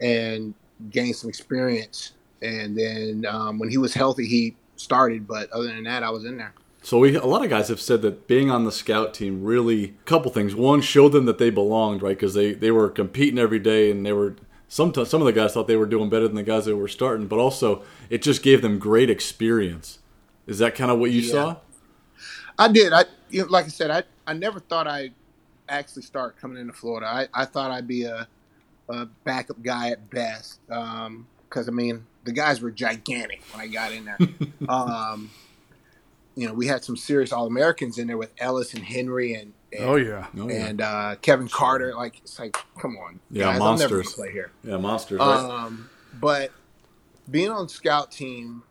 and 0.00 0.54
gain 0.90 1.14
some 1.14 1.28
experience. 1.28 2.12
And 2.42 2.76
then 2.76 3.24
um, 3.28 3.58
when 3.58 3.70
he 3.70 3.78
was 3.78 3.94
healthy, 3.94 4.26
he 4.26 4.56
started. 4.76 5.26
But 5.26 5.50
other 5.52 5.68
than 5.68 5.84
that, 5.84 6.02
I 6.02 6.10
was 6.10 6.24
in 6.24 6.36
there. 6.36 6.52
So 6.82 6.98
we 6.98 7.16
a 7.16 7.24
lot 7.24 7.42
of 7.42 7.48
guys 7.48 7.68
have 7.68 7.80
said 7.80 8.02
that 8.02 8.28
being 8.28 8.50
on 8.50 8.64
the 8.64 8.72
scout 8.72 9.14
team 9.14 9.42
really 9.42 9.84
a 9.84 10.04
couple 10.04 10.30
things. 10.30 10.54
One 10.54 10.82
showed 10.82 11.12
them 11.12 11.24
that 11.24 11.38
they 11.38 11.48
belonged, 11.48 12.02
right? 12.02 12.16
Because 12.16 12.34
they 12.34 12.52
they 12.52 12.70
were 12.70 12.90
competing 12.90 13.38
every 13.38 13.58
day, 13.58 13.90
and 13.90 14.04
they 14.04 14.12
were 14.12 14.36
sometimes 14.68 15.08
some 15.08 15.22
of 15.22 15.26
the 15.26 15.32
guys 15.32 15.54
thought 15.54 15.66
they 15.66 15.76
were 15.76 15.86
doing 15.86 16.10
better 16.10 16.26
than 16.26 16.36
the 16.36 16.42
guys 16.42 16.66
that 16.66 16.76
were 16.76 16.88
starting. 16.88 17.26
But 17.26 17.38
also, 17.38 17.82
it 18.10 18.20
just 18.20 18.42
gave 18.42 18.60
them 18.60 18.78
great 18.78 19.08
experience. 19.08 19.98
Is 20.46 20.58
that 20.58 20.74
kind 20.74 20.90
of 20.90 20.98
what 20.98 21.10
you 21.10 21.20
Yeah. 21.22 21.30
saw? 21.32 21.56
I 22.58 22.68
did. 22.68 22.92
I 22.92 23.04
you 23.30 23.42
know, 23.42 23.48
like 23.48 23.64
I 23.64 23.68
said, 23.68 23.90
I, 23.90 24.02
I 24.26 24.32
never 24.34 24.60
thought 24.60 24.86
I'd 24.86 25.12
actually 25.68 26.02
start 26.02 26.36
coming 26.40 26.58
into 26.58 26.72
Florida. 26.72 27.06
I, 27.06 27.28
I 27.34 27.44
thought 27.46 27.70
I'd 27.70 27.88
be 27.88 28.04
a, 28.04 28.28
a 28.88 29.06
backup 29.24 29.60
guy 29.62 29.88
at 29.90 30.08
best. 30.10 30.60
Because 30.68 31.68
I 31.68 31.72
mean, 31.72 32.06
the 32.24 32.32
guys 32.32 32.60
were 32.60 32.70
gigantic 32.70 33.42
when 33.52 33.60
I 33.60 33.66
got 33.66 33.92
in 33.92 34.04
there. 34.04 34.18
um, 34.68 35.30
you 36.36 36.46
know, 36.46 36.54
we 36.54 36.66
had 36.66 36.84
some 36.84 36.96
serious 36.96 37.32
All 37.32 37.46
Americans 37.46 37.98
in 37.98 38.06
there 38.06 38.18
with 38.18 38.32
Ellis 38.38 38.74
and 38.74 38.84
Henry 38.84 39.34
and, 39.34 39.52
and 39.72 39.84
Oh, 39.84 39.96
yeah. 39.96 40.26
Oh, 40.38 40.48
yeah. 40.48 40.66
and 40.66 40.80
uh, 40.80 41.16
Kevin 41.22 41.48
Carter. 41.48 41.94
Like 41.94 42.18
it's 42.18 42.38
like, 42.38 42.56
come 42.80 42.96
on, 42.96 43.18
Yeah, 43.30 43.44
guys, 43.44 43.60
I'm 43.60 43.78
never 43.78 43.96
monsters. 43.96 44.12
play 44.14 44.30
here. 44.32 44.50
Yeah, 44.62 44.76
monsters. 44.76 45.18
Right? 45.20 45.38
Um, 45.40 45.88
but 46.20 46.52
being 47.30 47.50
on 47.50 47.68
scout 47.68 48.12
team 48.12 48.62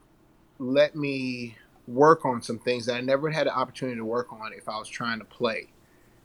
let 0.59 0.95
me 0.95 1.57
work 1.87 2.25
on 2.25 2.41
some 2.41 2.59
things 2.59 2.85
that 2.85 2.95
I 2.95 3.01
never 3.01 3.29
had 3.29 3.47
an 3.47 3.53
opportunity 3.53 3.97
to 3.97 4.05
work 4.05 4.31
on 4.31 4.53
if 4.53 4.69
I 4.69 4.77
was 4.77 4.87
trying 4.87 5.19
to 5.19 5.25
play. 5.25 5.67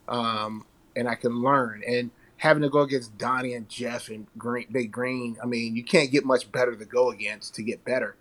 Um, 0.07 0.65
and 0.95 1.07
I 1.07 1.15
can 1.15 1.41
learn. 1.41 1.83
And 1.87 2.11
having 2.37 2.63
to 2.63 2.69
go 2.69 2.79
against 2.79 3.17
Donnie 3.17 3.53
and 3.53 3.69
Jeff 3.69 4.09
and 4.09 4.27
Green, 4.37 4.67
Big 4.71 4.91
Green, 4.91 5.37
I 5.41 5.45
mean, 5.45 5.75
you 5.75 5.83
can't 5.83 6.11
get 6.11 6.25
much 6.25 6.51
better 6.51 6.75
to 6.75 6.85
go 6.85 7.11
against 7.11 7.55
to 7.55 7.63
get 7.63 7.83
better. 7.85 8.15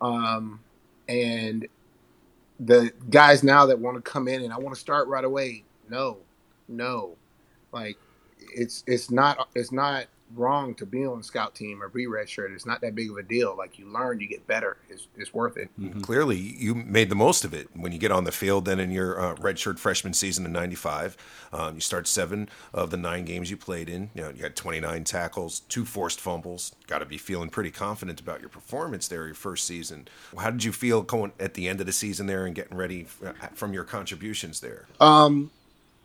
Um, 0.00 0.60
and 1.08 1.66
the 2.60 2.92
guys 3.10 3.42
now 3.42 3.66
that 3.66 3.78
want 3.78 3.96
to 3.96 4.10
come 4.10 4.28
in 4.28 4.42
and 4.42 4.52
I 4.52 4.58
want 4.58 4.74
to 4.74 4.80
start 4.80 5.08
right 5.08 5.24
away, 5.24 5.64
no, 5.88 6.18
no, 6.68 7.16
like 7.72 7.96
it's 8.38 8.82
it's 8.86 9.10
not 9.10 9.48
it's 9.54 9.72
not 9.72 10.06
wrong 10.34 10.74
to 10.74 10.86
be 10.86 11.06
on 11.06 11.18
the 11.18 11.24
scout 11.24 11.54
team 11.54 11.82
or 11.82 11.88
be 11.88 12.06
redshirt. 12.06 12.54
It's 12.54 12.66
not 12.66 12.80
that 12.80 12.94
big 12.94 13.10
of 13.10 13.16
a 13.16 13.22
deal. 13.22 13.56
Like 13.56 13.78
you 13.78 13.86
learn, 13.86 14.20
you 14.20 14.26
get 14.26 14.46
better. 14.46 14.76
It's 14.88 15.08
it's 15.16 15.32
worth 15.32 15.56
it. 15.56 15.70
Clearly, 16.02 16.36
you 16.36 16.74
made 16.74 17.08
the 17.08 17.14
most 17.14 17.44
of 17.44 17.54
it 17.54 17.68
when 17.74 17.92
you 17.92 17.98
get 17.98 18.10
on 18.10 18.24
the 18.24 18.32
field. 18.32 18.64
Then 18.64 18.80
in 18.80 18.90
your 18.90 19.20
uh, 19.20 19.34
redshirt 19.36 19.78
freshman 19.78 20.12
season 20.14 20.44
in 20.44 20.52
'95, 20.52 21.16
um, 21.52 21.74
you 21.76 21.80
start 21.80 22.08
seven 22.08 22.48
of 22.72 22.90
the 22.90 22.96
nine 22.96 23.24
games 23.24 23.50
you 23.50 23.56
played 23.56 23.88
in. 23.88 24.10
You 24.14 24.22
know, 24.22 24.30
you 24.30 24.42
had 24.42 24.56
29 24.56 25.04
tackles, 25.04 25.60
two 25.60 25.84
forced 25.84 26.20
fumbles. 26.20 26.74
Got 26.86 26.98
to 26.98 27.06
be 27.06 27.18
feeling 27.18 27.48
pretty 27.48 27.70
confident 27.70 28.20
about 28.20 28.40
your 28.40 28.48
performance 28.48 29.08
there 29.08 29.26
your 29.26 29.34
first 29.34 29.66
season. 29.66 30.08
How 30.38 30.50
did 30.50 30.64
you 30.64 30.72
feel 30.72 31.02
going 31.02 31.32
at 31.38 31.54
the 31.54 31.68
end 31.68 31.80
of 31.80 31.86
the 31.86 31.92
season 31.92 32.26
there 32.26 32.46
and 32.46 32.54
getting 32.54 32.76
ready 32.76 33.06
f- 33.22 33.56
from 33.56 33.72
your 33.72 33.84
contributions 33.84 34.60
there? 34.60 34.86
Um, 35.00 35.50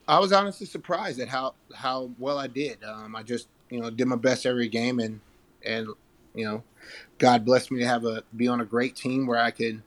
I 0.07 0.19
was 0.19 0.33
honestly 0.33 0.67
surprised 0.67 1.19
at 1.19 1.29
how 1.29 1.53
how 1.73 2.11
well 2.19 2.37
I 2.37 2.47
did. 2.47 2.83
Um, 2.83 3.15
I 3.15 3.23
just 3.23 3.47
you 3.71 3.79
know 3.79 3.89
did 3.89 4.07
my 4.07 4.15
best 4.15 4.45
every 4.45 4.67
game, 4.67 4.99
and 4.99 5.19
and 5.65 5.87
you 6.35 6.45
know, 6.45 6.63
God 7.17 7.45
blessed 7.45 7.71
me 7.71 7.79
to 7.79 7.87
have 7.87 8.05
a 8.05 8.23
be 8.35 8.47
on 8.47 8.61
a 8.61 8.65
great 8.65 8.95
team 8.95 9.25
where 9.25 9.39
I 9.39 9.49
could 9.49 9.81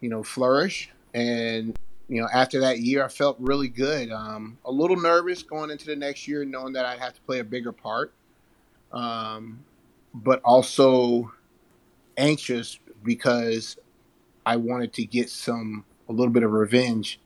you 0.00 0.08
know 0.08 0.22
flourish. 0.22 0.90
And 1.12 1.78
you 2.08 2.20
know, 2.20 2.28
after 2.32 2.60
that 2.60 2.78
year, 2.78 3.04
I 3.04 3.08
felt 3.08 3.36
really 3.40 3.68
good. 3.68 4.10
Um, 4.10 4.58
a 4.64 4.70
little 4.70 4.96
nervous 4.96 5.42
going 5.42 5.70
into 5.70 5.86
the 5.86 5.96
next 5.96 6.28
year, 6.28 6.44
knowing 6.44 6.72
that 6.74 6.86
I'd 6.86 7.00
have 7.00 7.14
to 7.14 7.20
play 7.22 7.40
a 7.40 7.44
bigger 7.44 7.72
part, 7.72 8.12
um, 8.92 9.64
but 10.14 10.40
also 10.44 11.32
anxious 12.16 12.78
because 13.02 13.76
I 14.44 14.56
wanted 14.56 14.92
to 14.94 15.04
get 15.04 15.28
some 15.28 15.84
a 16.08 16.12
little 16.12 16.32
bit 16.32 16.44
of 16.44 16.52
revenge 16.52 17.18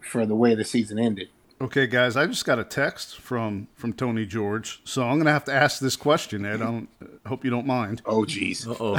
for 0.00 0.24
the 0.24 0.34
way 0.34 0.54
the 0.54 0.64
season 0.64 0.98
ended. 0.98 1.28
Okay, 1.60 1.88
guys, 1.88 2.16
I 2.16 2.26
just 2.26 2.44
got 2.44 2.60
a 2.60 2.64
text 2.64 3.18
from 3.18 3.66
from 3.74 3.92
Tony 3.92 4.24
George, 4.24 4.80
so 4.84 5.02
I'm 5.08 5.18
gonna 5.18 5.32
have 5.32 5.44
to 5.46 5.52
ask 5.52 5.80
this 5.80 5.96
question, 5.96 6.46
Ed. 6.46 6.62
I 6.62 6.66
don't 6.66 6.88
hope 7.26 7.44
you 7.44 7.50
don't 7.50 7.66
mind. 7.66 8.00
Oh, 8.06 8.22
jeez. 8.22 8.64
oh. 8.80 8.96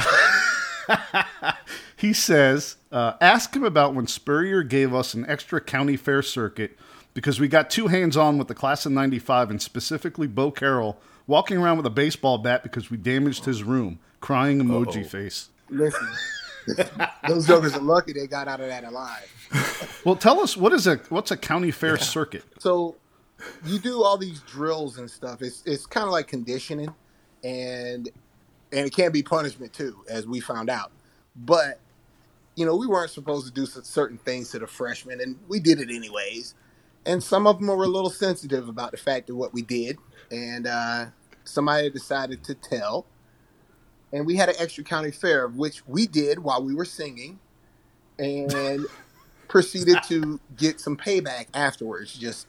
he 1.96 2.12
says, 2.12 2.76
uh, 2.92 3.14
ask 3.20 3.54
him 3.56 3.64
about 3.64 3.94
when 3.94 4.06
Spurrier 4.06 4.62
gave 4.62 4.94
us 4.94 5.14
an 5.14 5.24
extra 5.26 5.60
county 5.60 5.96
fair 5.96 6.20
circuit 6.20 6.78
because 7.14 7.40
we 7.40 7.48
got 7.48 7.70
too 7.70 7.86
hands 7.86 8.16
on 8.16 8.36
with 8.36 8.48
the 8.48 8.54
class 8.54 8.84
of 8.84 8.92
'95 8.92 9.50
and 9.50 9.62
specifically 9.62 10.26
Bo 10.26 10.50
Carroll 10.50 11.00
walking 11.26 11.56
around 11.56 11.78
with 11.78 11.86
a 11.86 11.90
baseball 11.90 12.36
bat 12.36 12.62
because 12.62 12.90
we 12.90 12.98
damaged 12.98 13.46
his 13.46 13.62
room, 13.62 14.00
crying 14.20 14.58
emoji 14.60 15.02
Uh-oh. 15.02 15.08
face. 15.08 15.48
Listen, 15.70 16.08
those 17.28 17.46
jokers 17.46 17.74
are 17.74 17.80
lucky 17.80 18.12
they 18.12 18.26
got 18.26 18.48
out 18.48 18.60
of 18.60 18.68
that 18.68 18.84
alive. 18.84 19.32
Well, 20.02 20.16
tell 20.16 20.40
us 20.40 20.56
what 20.56 20.72
is 20.72 20.86
a 20.86 20.96
what's 21.10 21.30
a 21.30 21.36
county 21.36 21.70
fair 21.70 21.98
circuit? 21.98 22.42
So 22.58 22.96
you 23.66 23.78
do 23.78 24.02
all 24.02 24.16
these 24.16 24.40
drills 24.40 24.96
and 24.98 25.10
stuff. 25.10 25.42
It's 25.42 25.62
it's 25.66 25.84
kind 25.84 26.06
of 26.06 26.12
like 26.12 26.26
conditioning, 26.26 26.94
and 27.44 28.08
and 28.72 28.86
it 28.86 28.94
can 28.94 29.12
be 29.12 29.22
punishment 29.22 29.72
too, 29.72 30.02
as 30.08 30.26
we 30.26 30.40
found 30.40 30.70
out. 30.70 30.92
But 31.36 31.80
you 32.56 32.66
know, 32.66 32.76
we 32.76 32.86
weren't 32.86 33.10
supposed 33.10 33.46
to 33.46 33.52
do 33.52 33.66
certain 33.66 34.18
things 34.18 34.50
to 34.50 34.58
the 34.58 34.66
freshmen, 34.66 35.20
and 35.20 35.38
we 35.48 35.60
did 35.60 35.80
it 35.80 35.90
anyways. 35.90 36.54
And 37.06 37.22
some 37.22 37.46
of 37.46 37.58
them 37.58 37.68
were 37.68 37.84
a 37.84 37.88
little 37.88 38.10
sensitive 38.10 38.68
about 38.68 38.90
the 38.90 38.98
fact 38.98 39.30
of 39.30 39.36
what 39.36 39.54
we 39.54 39.62
did, 39.62 39.98
and 40.30 40.66
uh, 40.66 41.06
somebody 41.44 41.90
decided 41.90 42.44
to 42.44 42.54
tell. 42.54 43.06
And 44.12 44.26
we 44.26 44.36
had 44.36 44.48
an 44.48 44.56
extra 44.58 44.82
county 44.82 45.10
fair, 45.10 45.48
which 45.48 45.86
we 45.86 46.06
did 46.06 46.40
while 46.40 46.62
we 46.62 46.74
were 46.74 46.84
singing, 46.84 47.38
and 48.18 48.86
proceeded 49.48 49.98
to 50.08 50.40
get 50.56 50.80
some 50.80 50.96
payback 50.96 51.46
afterwards. 51.54 52.14
Just, 52.16 52.46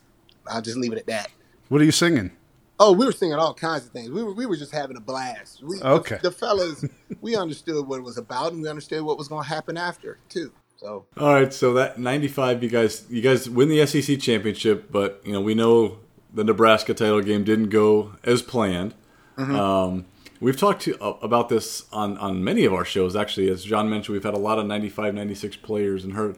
I'll 0.48 0.62
just 0.62 0.78
leave 0.78 0.92
it 0.94 1.00
at 1.00 1.08
that. 1.08 1.30
What 1.70 1.82
are 1.82 1.86
you 1.86 1.92
singing? 1.92 2.32
Oh, 2.80 2.94
we 2.94 3.06
were 3.06 3.12
singing 3.12 3.36
all 3.36 3.54
kinds 3.54 3.86
of 3.86 3.92
things. 3.92 4.10
We 4.10 4.24
were 4.24 4.34
we 4.34 4.48
were 4.48 4.58
just 4.58 4.72
having 4.72 4.98
a 4.98 5.00
blast. 5.00 5.62
We, 5.62 5.80
Okay. 5.82 6.16
The, 6.16 6.30
the 6.30 6.32
fellas, 6.32 6.84
we 7.22 7.36
understood 7.36 7.86
what 7.86 7.98
it 8.00 8.04
was 8.04 8.18
about, 8.18 8.54
and 8.54 8.64
we 8.64 8.70
understood 8.70 9.04
what 9.04 9.20
was 9.20 9.28
going 9.28 9.44
to 9.44 9.50
happen 9.50 9.78
after 9.78 10.18
too. 10.30 10.52
So 10.78 11.06
All 11.16 11.34
right, 11.34 11.54
so 11.54 11.74
that 11.76 12.00
95 12.00 12.64
you 12.64 12.70
guys 12.70 13.06
you 13.08 13.22
guys 13.22 13.48
win 13.48 13.70
the 13.70 13.86
SEC 13.86 14.20
championship, 14.20 14.92
but 14.92 15.22
you 15.24 15.32
know, 15.32 15.42
we 15.42 15.54
know 15.54 16.00
the 16.34 16.44
Nebraska 16.44 16.96
title 16.96 17.22
game 17.22 17.44
didn't 17.44 17.70
go 17.70 18.14
as 18.24 18.42
planned. 18.42 18.96
Mhm. 19.38 19.56
Um, 19.56 20.06
we've 20.42 20.58
talked 20.58 20.82
to, 20.82 21.02
uh, 21.02 21.18
about 21.22 21.48
this 21.48 21.86
on, 21.94 22.18
on 22.18 22.44
many 22.44 22.66
of 22.66 22.74
our 22.74 22.84
shows 22.84 23.16
actually. 23.16 23.50
As 23.50 23.64
John 23.64 23.90
mentioned, 23.90 24.14
we've 24.14 24.24
had 24.24 24.34
a 24.34 24.40
lot 24.40 24.60
of 24.60 24.66
95 24.66 25.14
96 25.14 25.56
players 25.58 26.04
and 26.04 26.14
heard 26.14 26.38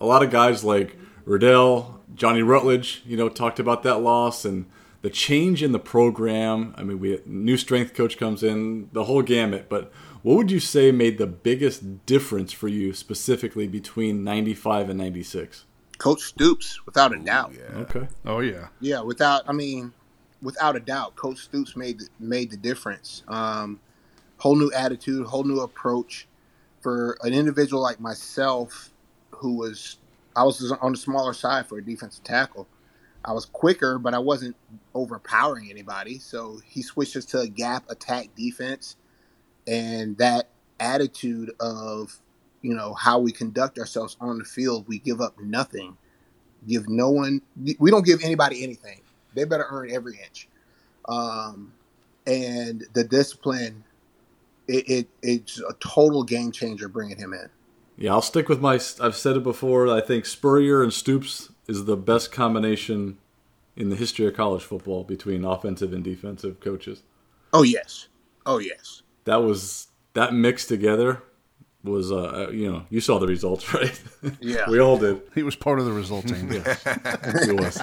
a 0.00 0.06
lot 0.06 0.22
of 0.22 0.30
guys 0.30 0.62
like 0.62 0.96
Reidel, 1.24 2.00
Johnny 2.14 2.42
Rutledge, 2.42 3.02
you 3.04 3.16
know, 3.16 3.28
talked 3.28 3.58
about 3.58 3.82
that 3.82 3.98
loss 3.98 4.44
and 4.44 4.66
the 5.02 5.10
change 5.10 5.62
in 5.62 5.72
the 5.72 5.78
program. 5.78 6.74
I 6.76 6.82
mean, 6.84 7.00
we 7.00 7.20
new 7.26 7.56
strength 7.56 7.94
coach 7.94 8.16
comes 8.18 8.42
in, 8.42 8.90
the 8.92 9.04
whole 9.04 9.22
gamut, 9.22 9.68
but 9.68 9.92
what 10.22 10.36
would 10.36 10.50
you 10.50 10.60
say 10.60 10.90
made 10.92 11.18
the 11.18 11.26
biggest 11.26 12.06
difference 12.06 12.52
for 12.52 12.68
you 12.68 12.92
specifically 12.92 13.68
between 13.68 14.24
95 14.24 14.90
and 14.90 14.98
96? 14.98 15.64
Coach 15.98 16.22
Stoops, 16.22 16.84
without 16.86 17.14
a 17.14 17.18
doubt. 17.18 17.52
Yeah. 17.56 17.78
Okay. 17.78 18.08
Oh 18.24 18.40
yeah. 18.40 18.68
Yeah, 18.80 19.00
without 19.00 19.42
I 19.48 19.52
mean, 19.52 19.92
without 20.42 20.76
a 20.76 20.80
doubt, 20.80 21.16
Coach 21.16 21.38
Stoops 21.38 21.76
made 21.76 22.00
the, 22.00 22.08
made 22.20 22.50
the 22.50 22.56
difference. 22.56 23.22
Um, 23.28 23.80
whole 24.36 24.56
new 24.56 24.70
attitude, 24.72 25.26
whole 25.26 25.44
new 25.44 25.60
approach 25.60 26.28
for 26.80 27.18
an 27.22 27.34
individual 27.34 27.82
like 27.82 28.00
myself, 28.00 28.90
who 29.30 29.56
was 29.56 29.98
I 30.36 30.44
was 30.44 30.72
on 30.80 30.92
the 30.92 30.98
smaller 30.98 31.32
side 31.32 31.66
for 31.66 31.78
a 31.78 31.84
defensive 31.84 32.24
tackle. 32.24 32.68
I 33.24 33.32
was 33.32 33.46
quicker, 33.46 33.98
but 33.98 34.14
I 34.14 34.20
wasn't 34.20 34.56
overpowering 34.94 35.70
anybody. 35.70 36.18
So 36.18 36.60
he 36.64 36.82
switched 36.82 37.16
us 37.16 37.24
to 37.26 37.40
a 37.40 37.48
gap 37.48 37.84
attack 37.90 38.28
defense, 38.36 38.96
and 39.66 40.16
that 40.18 40.48
attitude 40.78 41.52
of 41.58 42.16
you 42.62 42.74
know 42.74 42.94
how 42.94 43.18
we 43.18 43.32
conduct 43.32 43.78
ourselves 43.78 44.16
on 44.20 44.38
the 44.38 44.44
field, 44.44 44.86
we 44.88 44.98
give 44.98 45.20
up 45.20 45.38
nothing 45.40 45.96
give 46.66 46.88
no 46.88 47.08
one 47.10 47.40
we 47.78 47.90
don't 47.90 48.04
give 48.04 48.20
anybody 48.22 48.62
anything 48.64 49.00
they 49.38 49.44
better 49.44 49.66
earn 49.70 49.90
every 49.90 50.18
inch 50.24 50.48
um, 51.08 51.72
and 52.26 52.84
the 52.92 53.04
discipline 53.04 53.84
it, 54.66 54.88
it 54.88 55.08
it's 55.22 55.60
a 55.60 55.72
total 55.80 56.22
game 56.24 56.52
changer 56.52 56.88
bringing 56.88 57.16
him 57.16 57.32
in 57.32 57.48
Yeah, 57.96 58.12
I'll 58.12 58.22
stick 58.22 58.48
with 58.48 58.60
my. 58.60 58.74
I've 59.00 59.16
said 59.16 59.36
it 59.36 59.42
before. 59.42 59.88
I 59.88 60.00
think 60.00 60.24
Spurrier 60.26 60.82
and 60.82 60.92
Stoops 60.92 61.50
is 61.66 61.84
the 61.86 61.96
best 61.96 62.30
combination 62.30 63.18
in 63.76 63.88
the 63.88 63.96
history 63.96 64.26
of 64.26 64.34
college 64.34 64.62
football 64.62 65.04
between 65.04 65.44
offensive 65.44 65.92
and 65.92 66.04
defensive 66.04 66.60
coaches. 66.60 67.02
oh 67.52 67.62
yes 67.62 68.08
oh 68.44 68.58
yes 68.58 69.02
That 69.24 69.42
was 69.42 69.88
that 70.14 70.32
mix 70.34 70.66
together 70.66 71.22
was 71.88 72.12
uh 72.12 72.48
you 72.52 72.70
know 72.70 72.84
you 72.90 73.00
saw 73.00 73.18
the 73.18 73.26
results 73.26 73.72
right 73.74 74.00
Yeah. 74.40 74.68
we 74.70 74.78
all 74.78 74.98
did 74.98 75.20
He 75.34 75.42
was 75.42 75.56
part 75.56 75.78
of 75.78 75.84
the 75.84 75.92
resulting. 75.92 76.52
Yes. 76.52 76.82
He 77.46 77.52
was. 77.52 77.80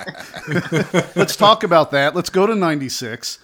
Let's 1.16 1.36
talk 1.36 1.64
about 1.64 1.92
that. 1.92 2.16
Let's 2.16 2.30
go 2.30 2.46
to 2.48 2.56
96. 2.56 3.40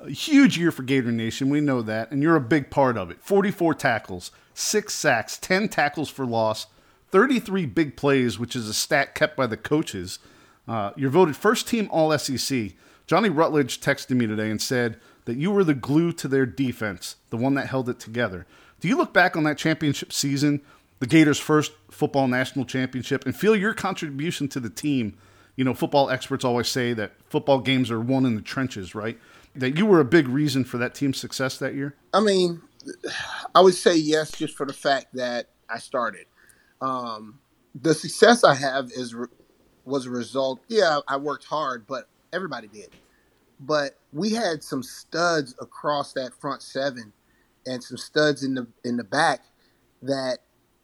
A 0.00 0.10
huge 0.10 0.58
year 0.58 0.72
for 0.72 0.82
Gator 0.82 1.12
Nation. 1.12 1.48
We 1.50 1.60
know 1.60 1.82
that. 1.82 2.10
And 2.10 2.22
you're 2.22 2.36
a 2.36 2.40
big 2.40 2.70
part 2.70 2.96
of 2.96 3.10
it. 3.10 3.18
44 3.20 3.74
tackles, 3.74 4.30
six 4.54 4.94
sacks, 4.94 5.38
10 5.38 5.68
tackles 5.68 6.10
for 6.10 6.26
loss, 6.26 6.66
33 7.10 7.66
big 7.66 7.96
plays, 7.96 8.38
which 8.38 8.56
is 8.56 8.68
a 8.68 8.74
stat 8.74 9.14
kept 9.14 9.36
by 9.36 9.46
the 9.46 9.56
coaches. 9.56 10.18
Uh, 10.66 10.90
you're 10.96 11.10
voted 11.10 11.36
first 11.36 11.68
team 11.68 11.88
All 11.90 12.16
SEC. 12.18 12.72
Johnny 13.06 13.28
Rutledge 13.28 13.80
texted 13.80 14.16
me 14.16 14.26
today 14.26 14.50
and 14.50 14.60
said 14.60 14.98
that 15.26 15.36
you 15.36 15.50
were 15.52 15.64
the 15.64 15.74
glue 15.74 16.12
to 16.12 16.26
their 16.26 16.46
defense, 16.46 17.16
the 17.30 17.36
one 17.36 17.54
that 17.54 17.66
held 17.68 17.88
it 17.88 18.00
together. 18.00 18.46
Do 18.82 18.88
you 18.88 18.98
look 18.98 19.14
back 19.14 19.38
on 19.38 19.44
that 19.44 19.58
championship 19.58 20.12
season, 20.12 20.60
the 21.00 21.06
Gators' 21.06 21.38
first 21.38 21.72
football 21.90 22.28
national 22.28 22.66
championship, 22.66 23.24
and 23.24 23.34
feel 23.34 23.56
your 23.56 23.74
contribution 23.74 24.48
to 24.48 24.60
the 24.60 24.70
team? 24.70 25.16
You 25.56 25.64
know, 25.64 25.72
football 25.72 26.10
experts 26.10 26.44
always 26.44 26.68
say 26.68 26.92
that 26.94 27.12
football 27.30 27.60
games 27.60 27.92
are 27.92 28.00
won 28.00 28.26
in 28.26 28.34
the 28.36 28.42
trenches, 28.42 28.94
right? 28.94 29.18
That 29.54 29.78
you 29.78 29.86
were 29.86 30.00
a 30.00 30.04
big 30.04 30.28
reason 30.28 30.64
for 30.64 30.78
that 30.78 30.94
team's 30.96 31.18
success 31.18 31.58
that 31.58 31.74
year? 31.74 31.94
i 32.14 32.20
mean 32.20 32.60
i 33.54 33.60
would 33.60 33.74
say 33.74 33.96
yes 33.96 34.32
just 34.32 34.56
for 34.56 34.66
the 34.66 34.72
fact 34.72 35.14
that 35.14 35.48
i 35.68 35.78
started 35.78 36.26
um, 36.80 37.38
the 37.74 37.94
success 37.94 38.44
i 38.44 38.54
have 38.54 38.90
is 38.96 39.14
was 39.84 40.06
a 40.06 40.10
result 40.10 40.60
yeah 40.68 41.00
i 41.08 41.16
worked 41.16 41.44
hard 41.44 41.86
but 41.86 42.08
everybody 42.32 42.68
did 42.68 42.90
but 43.60 43.98
we 44.12 44.30
had 44.30 44.62
some 44.62 44.82
studs 44.82 45.54
across 45.60 46.12
that 46.14 46.34
front 46.34 46.62
seven 46.62 47.12
and 47.66 47.82
some 47.82 47.96
studs 47.96 48.42
in 48.42 48.54
the 48.54 48.66
in 48.84 48.96
the 48.96 49.04
back 49.04 49.44
that 50.02 50.38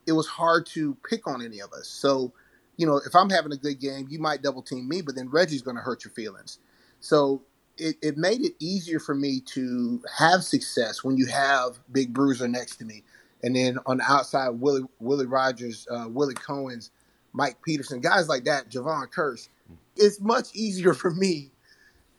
it 0.06 0.12
was 0.12 0.26
hard 0.26 0.66
to 0.66 0.96
pick 1.08 1.26
on 1.26 1.44
any 1.44 1.60
of 1.60 1.72
us. 1.72 1.86
So, 1.88 2.32
you 2.76 2.86
know, 2.86 3.00
if 3.04 3.14
I'm 3.14 3.28
having 3.28 3.52
a 3.52 3.56
good 3.56 3.80
game, 3.80 4.06
you 4.08 4.18
might 4.18 4.42
double 4.42 4.62
team 4.62 4.88
me, 4.88 5.02
but 5.02 5.14
then 5.14 5.28
Reggie's 5.28 5.62
going 5.62 5.76
to 5.76 5.82
hurt 5.82 6.04
your 6.04 6.12
feelings. 6.12 6.58
So 7.00 7.42
it, 7.76 7.96
it 8.00 8.16
made 8.16 8.40
it 8.40 8.54
easier 8.58 9.00
for 9.00 9.14
me 9.14 9.40
to 9.40 10.02
have 10.16 10.42
success 10.44 11.04
when 11.04 11.16
you 11.16 11.26
have 11.26 11.78
Big 11.92 12.12
Bruiser 12.12 12.48
next 12.48 12.76
to 12.76 12.84
me, 12.84 13.04
and 13.42 13.54
then 13.54 13.78
on 13.86 13.98
the 13.98 14.04
outside, 14.04 14.50
Willie 14.50 14.86
Willie 14.98 15.26
Rogers, 15.26 15.86
uh, 15.90 16.06
Willie 16.08 16.34
Cohen's, 16.34 16.90
Mike 17.32 17.58
Peterson, 17.62 18.00
guys 18.00 18.28
like 18.28 18.44
that, 18.44 18.68
Jevon 18.70 19.06
Kearse. 19.12 19.48
It's 19.96 20.20
much 20.20 20.54
easier 20.54 20.94
for 20.94 21.10
me 21.10 21.50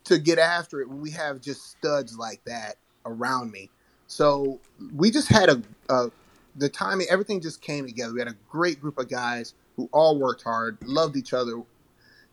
to 0.06 0.18
get 0.18 0.40
after 0.40 0.82
it 0.82 0.90
when 0.90 1.02
we 1.02 1.12
have 1.12 1.42
just 1.42 1.70
studs 1.72 2.18
like 2.18 2.44
that 2.46 2.76
around 3.06 3.52
me. 3.52 3.70
So 4.10 4.60
we 4.96 5.12
just 5.12 5.30
had 5.30 5.50
a, 5.50 5.62
a 5.88 6.12
the 6.56 6.68
timing, 6.68 7.08
everything 7.10 7.40
just 7.40 7.62
came 7.62 7.86
together. 7.86 8.12
We 8.12 8.20
had 8.20 8.28
a 8.28 8.36
great 8.50 8.82
group 8.82 8.98
of 8.98 9.08
guys 9.08 9.54
who 9.78 9.88
all 9.94 10.20
worked 10.20 10.44
hard, 10.44 10.78
loved 10.84 11.16
each 11.16 11.32
other, 11.32 11.52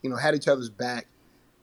you 0.03 0.11
know, 0.11 0.17
had 0.17 0.35
each 0.35 0.49
other's 0.49 0.71
back, 0.71 1.07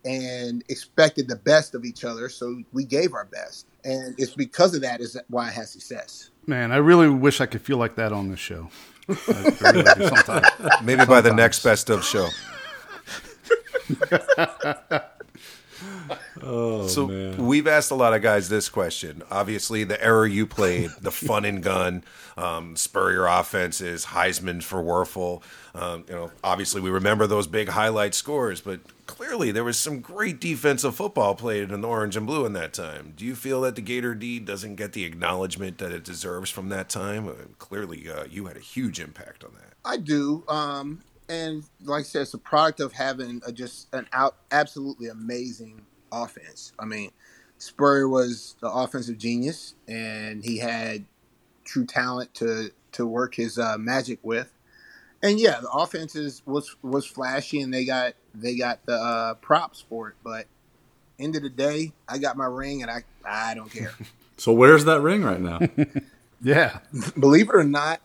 and 0.06 0.64
expected 0.70 1.28
the 1.28 1.36
best 1.36 1.74
of 1.74 1.84
each 1.84 2.04
other. 2.06 2.30
So 2.30 2.62
we 2.72 2.86
gave 2.86 3.14
our 3.14 3.26
best, 3.26 3.66
and 3.84 4.14
it's 4.20 4.36
because 4.36 4.76
of 4.76 4.82
that 4.82 5.02
is 5.02 5.18
why 5.30 5.48
I 5.48 5.52
had 5.52 5.68
success. 5.68 6.30
Man, 6.46 6.72
I 6.72 6.78
really 6.78 7.10
wish 7.10 7.42
I 7.42 7.48
could 7.48 7.62
feel 7.62 7.78
like 7.78 7.96
that 7.96 8.14
on 8.14 8.30
this 8.30 8.40
show. 8.40 8.70
I 9.10 9.58
really 9.62 9.84
do 9.84 10.08
sometimes. 10.10 10.48
Maybe 10.84 11.06
by 11.06 11.22
the 11.22 11.34
next 11.34 11.64
best 11.64 11.90
of 11.90 12.04
show. 12.04 12.30
Oh 16.42 16.88
so 16.88 17.08
man. 17.08 17.46
we've 17.46 17.68
asked 17.68 17.92
a 17.92 17.96
lot 17.96 18.14
of 18.14 18.22
guys 18.22 18.50
this 18.50 18.70
question. 18.70 19.24
Obviously, 19.30 19.84
the 19.84 20.02
era 20.04 20.30
you 20.30 20.46
played, 20.48 20.90
the 21.02 21.12
fun 21.12 21.46
and 21.46 21.62
gun, 21.62 22.04
um, 22.38 22.76
Spurrier 22.76 23.26
offenses, 23.26 24.06
Heisman 24.08 24.64
for 24.64 24.84
Wuerffel. 24.84 25.42
Um, 25.76 26.06
you 26.08 26.14
know, 26.14 26.32
obviously 26.44 26.82
we 26.82 26.90
remember 26.90 27.28
those 27.28 27.48
big 27.48 27.70
highlight 27.70 28.14
scores, 28.14 28.62
but 28.62 28.82
clearly 29.06 29.52
there 29.52 29.64
was 29.64 29.78
some 29.78 30.00
great 30.00 30.40
defensive 30.40 30.96
football 30.96 31.36
played 31.36 31.72
in 31.72 31.82
the 31.82 31.88
orange 31.88 32.16
and 32.16 32.26
blue 32.26 32.46
in 32.46 32.54
that 32.54 32.74
time. 32.74 33.14
Do 33.16 33.26
you 33.26 33.36
feel 33.36 33.62
that 33.62 33.76
the 33.76 33.82
Gator 33.82 34.16
D 34.16 34.40
doesn't 34.40 34.76
get 34.76 34.94
the 34.94 35.04
acknowledgement 35.06 35.78
that 35.80 35.92
it 35.92 36.04
deserves 36.04 36.50
from 36.50 36.70
that 36.70 36.90
time? 36.90 37.28
Uh, 37.28 37.34
clearly, 37.58 38.10
uh, 38.10 38.26
you 38.30 38.46
had 38.46 38.58
a 38.58 38.62
huge 38.62 39.00
impact 39.00 39.44
on 39.44 39.52
that. 39.54 39.74
I 39.86 39.98
do. 39.98 40.44
Um, 40.48 41.02
and 41.30 41.64
like 41.84 42.02
I 42.02 42.04
said, 42.04 42.24
it's 42.24 42.34
a 42.34 42.38
product 42.38 42.80
of 42.80 42.94
having 42.94 43.42
a, 43.46 43.52
just 43.52 43.94
an 43.94 44.08
out 44.14 44.36
absolutely 44.52 45.08
amazing 45.08 45.82
offense. 46.14 46.74
I 46.78 46.86
mean, 46.86 47.12
Spurrier 47.58 48.08
was 48.08 48.56
the 48.60 48.70
offensive 48.70 49.18
genius, 49.18 49.76
and 49.88 50.44
he 50.44 50.58
had 50.58 51.06
true 51.64 51.86
talent 51.86 52.34
to 52.36 52.72
to 52.94 53.08
work 53.08 53.36
his 53.36 53.58
uh, 53.58 53.78
magic 53.78 54.20
with. 54.22 54.52
And 55.22 55.40
yeah, 55.40 55.60
the 55.62 55.70
offense 55.70 56.16
is, 56.16 56.42
was 56.46 56.76
was 56.82 57.06
flashy, 57.06 57.62
and 57.62 57.74
they 57.74 57.86
got 57.86 58.14
they 58.36 58.58
got 58.58 58.86
the 58.86 58.96
uh, 58.96 59.34
props 59.36 59.84
for 59.88 60.10
it. 60.10 60.16
But 60.24 60.48
end 61.18 61.36
of 61.36 61.44
the 61.44 61.50
day, 61.50 61.94
I 62.08 62.18
got 62.18 62.36
my 62.36 62.46
ring, 62.46 62.82
and 62.82 62.92
I 62.92 63.04
I 63.26 63.54
don't 63.54 63.72
care. 63.72 63.94
so 64.38 64.52
where's 64.52 64.86
that 64.86 65.02
ring 65.02 65.24
right 65.24 65.40
now? 65.40 65.60
yeah, 66.42 66.80
believe 67.18 67.50
it 67.50 67.56
or 67.56 67.64
not, 67.64 68.02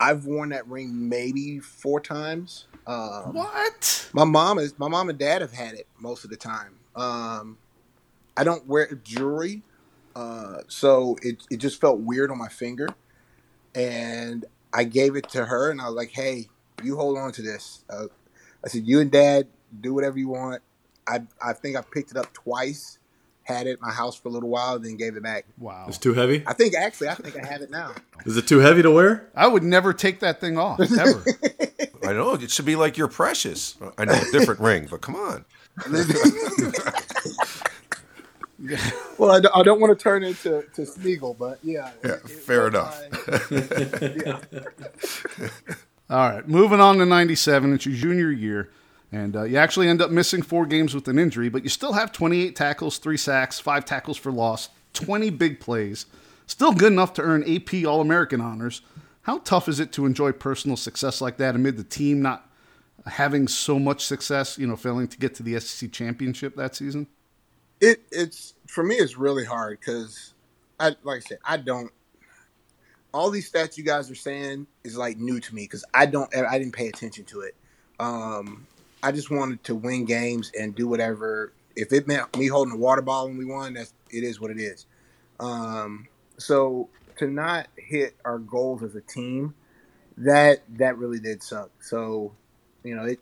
I've 0.00 0.24
worn 0.24 0.48
that 0.50 0.66
ring 0.66 1.08
maybe 1.08 1.58
four 1.58 2.00
times. 2.00 2.66
Um, 2.86 3.34
what? 3.34 4.08
My 4.14 4.24
mom 4.24 4.58
is 4.58 4.78
my 4.78 4.88
mom 4.88 5.10
and 5.10 5.18
dad 5.18 5.42
have 5.42 5.52
had 5.52 5.74
it 5.74 5.86
most 5.98 6.24
of 6.24 6.30
the 6.30 6.36
time. 6.36 6.78
Um, 6.96 7.58
I 8.36 8.44
don't 8.44 8.66
wear 8.66 8.88
jewelry, 9.04 9.62
uh, 10.14 10.58
so 10.68 11.16
it 11.22 11.42
it 11.50 11.58
just 11.58 11.80
felt 11.80 12.00
weird 12.00 12.30
on 12.30 12.38
my 12.38 12.48
finger, 12.48 12.88
and 13.74 14.44
I 14.72 14.84
gave 14.84 15.16
it 15.16 15.28
to 15.30 15.44
her, 15.46 15.70
and 15.70 15.80
I 15.80 15.86
was 15.86 15.94
like, 15.94 16.10
"Hey, 16.10 16.48
you 16.82 16.96
hold 16.96 17.18
on 17.18 17.32
to 17.32 17.42
this." 17.42 17.84
Uh, 17.88 18.06
I 18.64 18.68
said, 18.68 18.86
"You 18.86 19.00
and 19.00 19.10
Dad 19.10 19.46
do 19.80 19.94
whatever 19.94 20.18
you 20.18 20.28
want." 20.28 20.62
I 21.06 21.22
I 21.42 21.52
think 21.52 21.76
I 21.76 21.82
picked 21.82 22.10
it 22.10 22.16
up 22.16 22.32
twice, 22.32 22.98
had 23.44 23.66
it 23.66 23.72
at 23.72 23.80
my 23.80 23.92
house 23.92 24.16
for 24.16 24.28
a 24.28 24.32
little 24.32 24.48
while, 24.48 24.78
then 24.78 24.96
gave 24.96 25.16
it 25.16 25.22
back. 25.22 25.44
Wow, 25.58 25.86
it's 25.88 25.98
too 25.98 26.14
heavy. 26.14 26.42
I 26.46 26.52
think 26.52 26.74
actually, 26.74 27.08
I 27.08 27.14
think 27.14 27.36
I 27.42 27.46
have 27.46 27.62
it 27.62 27.70
now. 27.70 27.92
Is 28.24 28.36
it 28.36 28.48
too 28.48 28.58
heavy 28.58 28.82
to 28.82 28.90
wear? 28.90 29.28
I 29.34 29.46
would 29.46 29.62
never 29.62 29.92
take 29.92 30.20
that 30.20 30.40
thing 30.40 30.58
off 30.58 30.80
ever. 30.80 31.24
I 32.06 32.12
know 32.12 32.34
it 32.34 32.50
should 32.50 32.64
be 32.64 32.76
like 32.76 32.96
your 32.96 33.08
precious. 33.08 33.76
I 33.98 34.04
know 34.04 34.14
a 34.14 34.30
different 34.30 34.60
ring, 34.68 34.88
but 34.90 35.00
come 35.00 35.16
on. 35.16 35.44
well, 39.18 39.32
I, 39.32 39.40
I, 39.54 39.62
don't 39.62 39.78
want 39.80 39.96
to 39.96 40.02
turn 40.02 40.24
into 40.24 40.62
to 40.74 40.82
Smeagol, 40.82 41.36
but 41.36 41.58
yeah. 41.62 41.90
Yeah, 42.02 42.12
it, 42.12 42.30
fair 42.30 42.68
enough. 42.68 42.98
yeah. 44.24 44.40
All 46.08 46.30
right, 46.30 46.48
moving 46.48 46.80
on 46.80 46.96
to 46.98 47.04
97. 47.04 47.74
It's 47.74 47.84
your 47.84 47.94
junior 47.94 48.30
year, 48.30 48.70
and 49.12 49.36
uh, 49.36 49.42
you 49.42 49.58
actually 49.58 49.88
end 49.88 50.00
up 50.00 50.10
missing 50.10 50.40
four 50.40 50.64
games 50.64 50.94
with 50.94 51.08
an 51.08 51.18
injury, 51.18 51.50
but 51.50 51.62
you 51.62 51.68
still 51.68 51.92
have 51.92 52.10
28 52.12 52.56
tackles, 52.56 52.96
three 52.96 53.18
sacks, 53.18 53.60
five 53.60 53.84
tackles 53.84 54.16
for 54.16 54.32
loss, 54.32 54.70
20 54.94 55.28
big 55.30 55.60
plays. 55.60 56.06
Still 56.46 56.72
good 56.72 56.92
enough 56.92 57.12
to 57.14 57.22
earn 57.22 57.42
AP 57.42 57.84
All 57.84 58.00
American 58.00 58.40
honors. 58.40 58.80
How 59.22 59.38
tough 59.38 59.68
is 59.68 59.80
it 59.80 59.92
to 59.92 60.06
enjoy 60.06 60.32
personal 60.32 60.76
success 60.76 61.20
like 61.20 61.36
that 61.36 61.56
amid 61.56 61.76
the 61.76 61.84
team 61.84 62.22
not 62.22 62.48
having 63.06 63.48
so 63.48 63.78
much 63.78 64.04
success, 64.04 64.58
you 64.58 64.66
know, 64.66 64.76
failing 64.76 65.08
to 65.08 65.18
get 65.18 65.34
to 65.36 65.42
the 65.42 65.58
SEC 65.60 65.92
championship 65.92 66.56
that 66.56 66.74
season? 66.74 67.06
It 67.80 68.02
it's 68.10 68.54
for 68.66 68.82
me 68.82 68.96
it's 68.96 69.18
really 69.18 69.44
hard 69.44 69.78
because 69.80 70.32
I 70.80 70.96
like 71.02 71.18
I 71.18 71.20
said 71.20 71.38
I 71.44 71.56
don't 71.58 71.92
all 73.12 73.30
these 73.30 73.50
stats 73.50 73.76
you 73.76 73.84
guys 73.84 74.10
are 74.10 74.14
saying 74.14 74.66
is 74.84 74.96
like 74.96 75.18
new 75.18 75.40
to 75.40 75.54
me 75.54 75.62
because 75.62 75.84
I 75.94 76.06
don't 76.06 76.34
I 76.34 76.58
didn't 76.58 76.74
pay 76.74 76.88
attention 76.88 77.24
to 77.26 77.40
it. 77.40 77.54
Um, 77.98 78.66
I 79.02 79.12
just 79.12 79.30
wanted 79.30 79.62
to 79.64 79.74
win 79.74 80.04
games 80.04 80.52
and 80.58 80.74
do 80.74 80.88
whatever. 80.88 81.52
If 81.76 81.92
it 81.92 82.06
meant 82.06 82.36
me 82.36 82.46
holding 82.46 82.74
a 82.74 82.76
water 82.76 83.02
bottle 83.02 83.28
and 83.28 83.38
we 83.38 83.44
won, 83.44 83.74
that's 83.74 83.92
it 84.10 84.24
is 84.24 84.40
what 84.40 84.50
it 84.50 84.58
is. 84.58 84.86
Um, 85.40 86.08
so 86.38 86.88
to 87.16 87.28
not 87.28 87.68
hit 87.76 88.16
our 88.24 88.38
goals 88.38 88.82
as 88.82 88.94
a 88.94 89.00
team, 89.00 89.54
that 90.18 90.62
that 90.78 90.98
really 90.98 91.20
did 91.20 91.42
suck. 91.42 91.70
So, 91.80 92.32
you 92.86 92.94
know, 92.94 93.04
it 93.04 93.20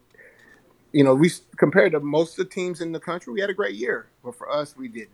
you 0.95 1.03
know, 1.03 1.15
we 1.15 1.31
compared 1.57 1.93
to 1.93 2.01
most 2.01 2.39
of 2.39 2.49
the 2.49 2.55
teams 2.55 2.81
in 2.81 2.93
the 2.93 3.01
country, 3.01 3.33
we 3.33 3.41
had 3.41 3.51
a 3.51 3.55
great 3.55 3.75
year, 3.75 4.07
but 4.23 4.37
for 4.37 4.51
us, 4.51 4.77
we 4.77 4.87
didn't. 4.87 5.11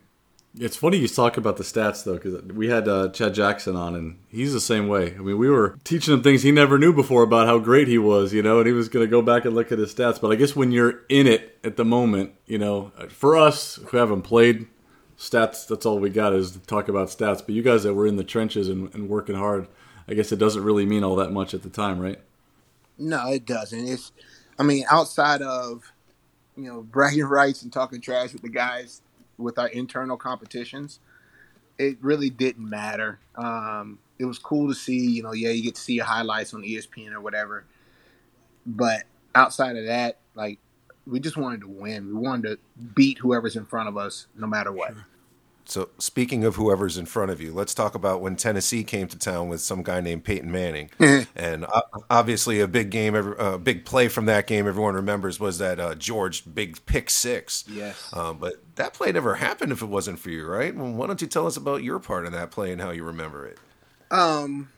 It's 0.59 0.77
funny 0.77 0.99
you 0.99 1.09
talk 1.09 1.37
about 1.37 1.57
the 1.57 1.63
stats 1.63 2.05
though, 2.05 2.15
because 2.15 2.43
we 2.43 2.69
had 2.69 2.87
uh, 2.87 3.09
Chad 3.11 3.35
Jackson 3.35 3.77
on, 3.77 3.95
and 3.95 4.19
he's 4.29 4.53
the 4.53 4.61
same 4.61 4.89
way. 4.89 5.15
I 5.15 5.19
mean, 5.19 5.39
we 5.39 5.49
were 5.49 5.79
teaching 5.85 6.13
him 6.13 6.23
things 6.23 6.43
he 6.43 6.51
never 6.51 6.77
knew 6.77 6.93
before 6.93 7.23
about 7.23 7.47
how 7.47 7.59
great 7.59 7.89
he 7.89 7.99
was, 7.99 8.35
you 8.35 8.43
know, 8.43 8.59
and 8.59 8.67
he 8.67 8.73
was 8.73 8.89
going 8.89 9.07
to 9.07 9.11
go 9.11 9.23
back 9.23 9.45
and 9.45 9.55
look 9.55 9.73
at 9.73 9.79
his 9.79 9.95
stats. 9.95 10.21
But 10.21 10.33
I 10.33 10.35
guess 10.35 10.55
when 10.55 10.71
you're 10.71 11.03
in 11.09 11.27
it 11.27 11.59
at 11.65 11.77
the 11.77 11.85
moment, 11.85 12.35
you 12.47 12.59
know, 12.59 12.93
for 13.09 13.37
us 13.37 13.77
who 13.77 13.97
haven't 13.97 14.23
played, 14.23 14.67
stats 15.17 15.67
that's 15.67 15.87
all 15.87 15.99
we 15.99 16.11
got 16.11 16.35
is 16.35 16.51
to 16.51 16.59
talk 16.61 16.89
about 16.89 17.09
stats. 17.09 17.39
But 17.39 17.51
you 17.51 17.63
guys 17.63 17.85
that 17.85 17.95
were 17.95 18.07
in 18.07 18.17
the 18.17 18.25
trenches 18.25 18.69
and, 18.69 18.93
and 18.95 19.09
working 19.09 19.37
hard, 19.37 19.67
I 20.09 20.15
guess 20.15 20.31
it 20.33 20.39
doesn't 20.39 20.65
really 20.65 20.85
mean 20.85 21.05
all 21.05 21.17
that 21.17 21.33
much 21.33 21.55
at 21.55 21.63
the 21.63 21.71
time, 21.71 22.01
right? 22.01 22.19
No, 22.99 23.31
it 23.31 23.47
doesn't. 23.47 23.87
It's, 23.87 24.11
I 24.61 24.63
mean, 24.63 24.85
outside 24.91 25.41
of 25.41 25.91
you 26.57 26.65
know 26.65 26.83
bragging 26.83 27.25
rights 27.27 27.63
and 27.63 27.73
talking 27.73 28.01
trash 28.01 28.35
with 28.35 28.43
the 28.43 28.51
guys 28.51 29.01
with 29.39 29.59
our 29.59 29.69
internal 29.69 30.19
competitions, 30.19 31.01
it 31.79 31.97
really 32.03 32.29
didn't 32.31 32.69
matter. 32.69 33.19
Um, 33.37 33.99
it 34.19 34.27
was 34.27 34.39
cool 34.39 34.69
to 34.69 34.75
see, 34.75 34.99
you 34.99 35.23
know, 35.23 35.33
yeah, 35.33 35.49
you 35.49 35.63
get 35.63 35.77
to 35.77 35.81
see 35.81 35.95
your 35.95 36.05
highlights 36.05 36.53
on 36.53 36.63
ESPN 36.63 37.13
or 37.13 37.23
whatever. 37.23 37.65
But 38.67 39.05
outside 39.35 39.77
of 39.77 39.87
that, 39.87 40.19
like, 40.35 40.59
we 41.07 41.21
just 41.21 41.39
wanted 41.39 41.63
to 41.63 41.69
win. 41.69 42.09
We 42.09 42.21
wanted 42.21 42.49
to 42.49 42.59
beat 42.95 43.19
whoever's 43.19 43.57
in 43.57 43.65
front 43.65 43.89
of 43.89 43.97
us, 43.97 44.27
no 44.37 44.47
matter 44.47 44.73
what. 44.73 44.93
Sure. 44.93 45.07
So, 45.71 45.91
speaking 45.99 46.45
of 46.45 46.57
whoever's 46.57 46.99
in 46.99 47.07
front 47.07 47.31
of 47.31 47.41
you, 47.41 47.53
let's 47.53 47.75
talk 47.75 47.95
about 47.95 48.21
when 48.21 48.35
Tennessee 48.35 48.83
came 48.83 49.07
to 49.07 49.17
town 49.17 49.49
with 49.49 49.61
some 49.61 49.85
guy 49.85 50.01
named 50.01 50.25
Peyton 50.25 50.51
Manning, 50.51 50.91
and 50.99 51.65
uh, 51.65 51.83
obviously 52.11 52.59
a 52.59 52.67
big 52.67 52.91
game, 52.91 53.15
a 53.15 53.31
uh, 53.33 53.57
big 53.57 53.85
play 53.85 54.09
from 54.09 54.27
that 54.27 54.49
game. 54.49 54.67
Everyone 54.67 54.95
remembers 54.95 55.39
was 55.39 55.59
that 55.59 55.79
uh, 55.79 55.95
George 55.95 56.43
big 56.53 56.85
pick 56.87 57.09
six. 57.09 57.65
Yes. 57.69 58.13
Um, 58.13 58.39
but 58.39 58.55
that 58.75 58.95
play 58.95 59.13
never 59.13 59.37
happened 59.37 59.71
if 59.71 59.81
it 59.81 59.87
wasn't 59.87 60.19
for 60.19 60.31
you, 60.31 60.45
right? 60.45 60.75
Well, 60.75 60.91
why 60.91 61.07
don't 61.07 61.23
you 61.23 61.29
tell 61.29 61.47
us 61.47 61.57
about 61.57 61.85
your 61.85 62.01
part 62.01 62.27
in 62.27 62.33
that 62.33 62.51
play 62.51 62.73
and 62.73 62.81
how 62.81 62.91
you 62.91 63.05
remember 63.05 63.47
it? 63.47 63.59
Um, 64.11 64.71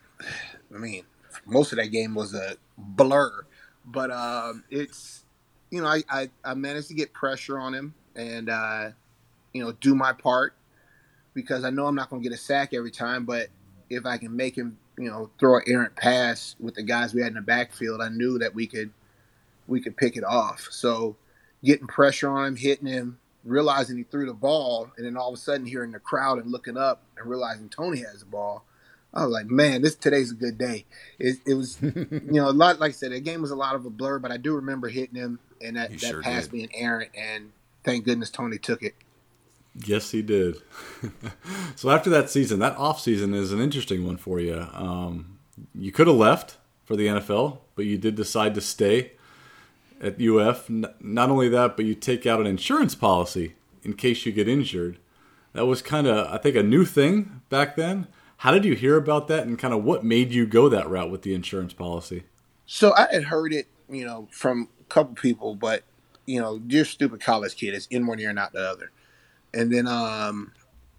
I 0.73 0.77
mean, 0.77 1.05
most 1.47 1.71
of 1.71 1.79
that 1.79 1.87
game 1.87 2.13
was 2.13 2.35
a 2.35 2.55
blur, 2.77 3.45
but 3.83 4.11
um, 4.11 4.63
it's 4.69 5.23
you 5.71 5.81
know 5.81 5.87
I, 5.87 6.03
I 6.07 6.29
I 6.45 6.53
managed 6.53 6.89
to 6.89 6.93
get 6.93 7.13
pressure 7.13 7.57
on 7.57 7.73
him 7.73 7.95
and 8.15 8.47
uh, 8.47 8.89
you 9.53 9.63
know 9.63 9.71
do 9.71 9.95
my 9.95 10.13
part 10.13 10.53
because 11.33 11.63
I 11.63 11.69
know 11.69 11.87
I'm 11.87 11.95
not 11.95 12.09
going 12.09 12.21
to 12.21 12.29
get 12.29 12.35
a 12.35 12.39
sack 12.39 12.73
every 12.73 12.91
time, 12.91 13.25
but 13.25 13.47
if 13.89 14.05
I 14.05 14.17
can 14.17 14.35
make 14.35 14.55
him, 14.55 14.77
you 14.97 15.09
know, 15.09 15.29
throw 15.39 15.57
an 15.57 15.63
errant 15.67 15.95
pass 15.95 16.55
with 16.59 16.75
the 16.75 16.83
guys 16.83 17.13
we 17.13 17.21
had 17.21 17.29
in 17.29 17.35
the 17.35 17.41
backfield, 17.41 18.01
I 18.01 18.09
knew 18.09 18.39
that 18.39 18.53
we 18.53 18.67
could 18.67 18.91
we 19.67 19.79
could 19.79 19.95
pick 19.95 20.17
it 20.17 20.23
off. 20.23 20.67
So 20.71 21.15
getting 21.63 21.87
pressure 21.87 22.29
on 22.29 22.47
him, 22.47 22.55
hitting 22.57 22.87
him, 22.87 23.19
realizing 23.43 23.97
he 23.97 24.03
threw 24.03 24.25
the 24.25 24.33
ball, 24.33 24.91
and 24.97 25.05
then 25.05 25.17
all 25.17 25.29
of 25.29 25.35
a 25.35 25.37
sudden 25.41 25.65
hearing 25.65 25.91
the 25.91 25.99
crowd 25.99 26.39
and 26.39 26.51
looking 26.51 26.77
up 26.77 27.03
and 27.17 27.27
realizing 27.27 27.69
Tony 27.69 27.99
has 27.99 28.19
the 28.19 28.25
ball. 28.25 28.65
I 29.13 29.25
was 29.25 29.31
like, 29.31 29.45
man, 29.45 29.83
this 29.83 29.95
today's 29.95 30.31
a 30.31 30.35
good 30.35 30.57
day. 30.57 30.85
It, 31.19 31.37
it 31.45 31.53
was, 31.53 31.79
you 31.81 32.21
know, 32.23 32.49
a 32.49 32.51
lot. 32.51 32.79
Like 32.79 32.89
I 32.89 32.93
said, 32.93 33.11
the 33.11 33.19
game 33.19 33.41
was 33.41 33.51
a 33.51 33.55
lot 33.55 33.75
of 33.75 33.85
a 33.85 33.91
blur, 33.91 34.17
but 34.17 34.31
I 34.31 34.37
do 34.37 34.55
remember 34.55 34.89
hitting 34.89 35.15
him 35.15 35.39
and 35.61 35.77
that, 35.77 35.91
that 35.91 35.99
sure 35.99 36.21
pass 36.21 36.43
did. 36.43 36.51
being 36.51 36.69
errant, 36.73 37.11
and 37.15 37.51
thank 37.83 38.05
goodness 38.05 38.29
Tony 38.29 38.57
took 38.57 38.81
it. 38.81 38.95
Yes, 39.75 40.11
he 40.11 40.21
did. 40.21 40.57
so 41.75 41.89
after 41.89 42.09
that 42.11 42.29
season, 42.29 42.59
that 42.59 42.77
off 42.77 42.99
season 42.99 43.33
is 43.33 43.51
an 43.51 43.59
interesting 43.59 44.05
one 44.05 44.17
for 44.17 44.39
you. 44.39 44.67
Um, 44.73 45.39
you 45.73 45.91
could 45.91 46.07
have 46.07 46.15
left 46.15 46.57
for 46.85 46.95
the 46.95 47.07
NFL, 47.07 47.59
but 47.75 47.85
you 47.85 47.97
did 47.97 48.15
decide 48.15 48.53
to 48.55 48.61
stay 48.61 49.13
at 49.99 50.21
UF. 50.21 50.69
Not 50.69 51.29
only 51.29 51.49
that, 51.49 51.75
but 51.75 51.85
you 51.85 51.95
take 51.95 52.25
out 52.25 52.39
an 52.39 52.47
insurance 52.47 52.93
policy 52.93 53.55
in 53.83 53.93
case 53.93 54.25
you 54.25 54.31
get 54.31 54.47
injured. 54.47 54.99
That 55.53 55.65
was 55.65 55.81
kind 55.81 56.07
of, 56.07 56.31
I 56.31 56.37
think, 56.37 56.55
a 56.55 56.63
new 56.63 56.85
thing 56.85 57.41
back 57.49 57.75
then. 57.75 58.07
How 58.37 58.51
did 58.51 58.65
you 58.65 58.75
hear 58.75 58.97
about 58.97 59.27
that, 59.29 59.47
and 59.47 59.57
kind 59.57 59.73
of 59.73 59.83
what 59.83 60.03
made 60.03 60.31
you 60.31 60.45
go 60.45 60.67
that 60.67 60.89
route 60.89 61.09
with 61.09 61.21
the 61.21 61.33
insurance 61.33 61.73
policy? 61.73 62.23
So 62.65 62.93
I 62.95 63.07
had 63.11 63.25
heard 63.25 63.53
it, 63.53 63.67
you 63.89 64.05
know, 64.05 64.27
from 64.31 64.69
a 64.81 64.83
couple 64.85 65.15
people, 65.15 65.55
but 65.55 65.83
you 66.25 66.41
know, 66.41 66.61
you're 66.67 66.85
stupid 66.85 67.21
college 67.21 67.55
kid. 67.55 67.73
It's 67.73 67.87
in 67.87 68.07
one 68.07 68.19
ear, 68.19 68.33
not 68.33 68.53
the 68.53 68.67
other. 68.67 68.91
And 69.53 69.71
then 69.71 69.87
um, 69.87 70.51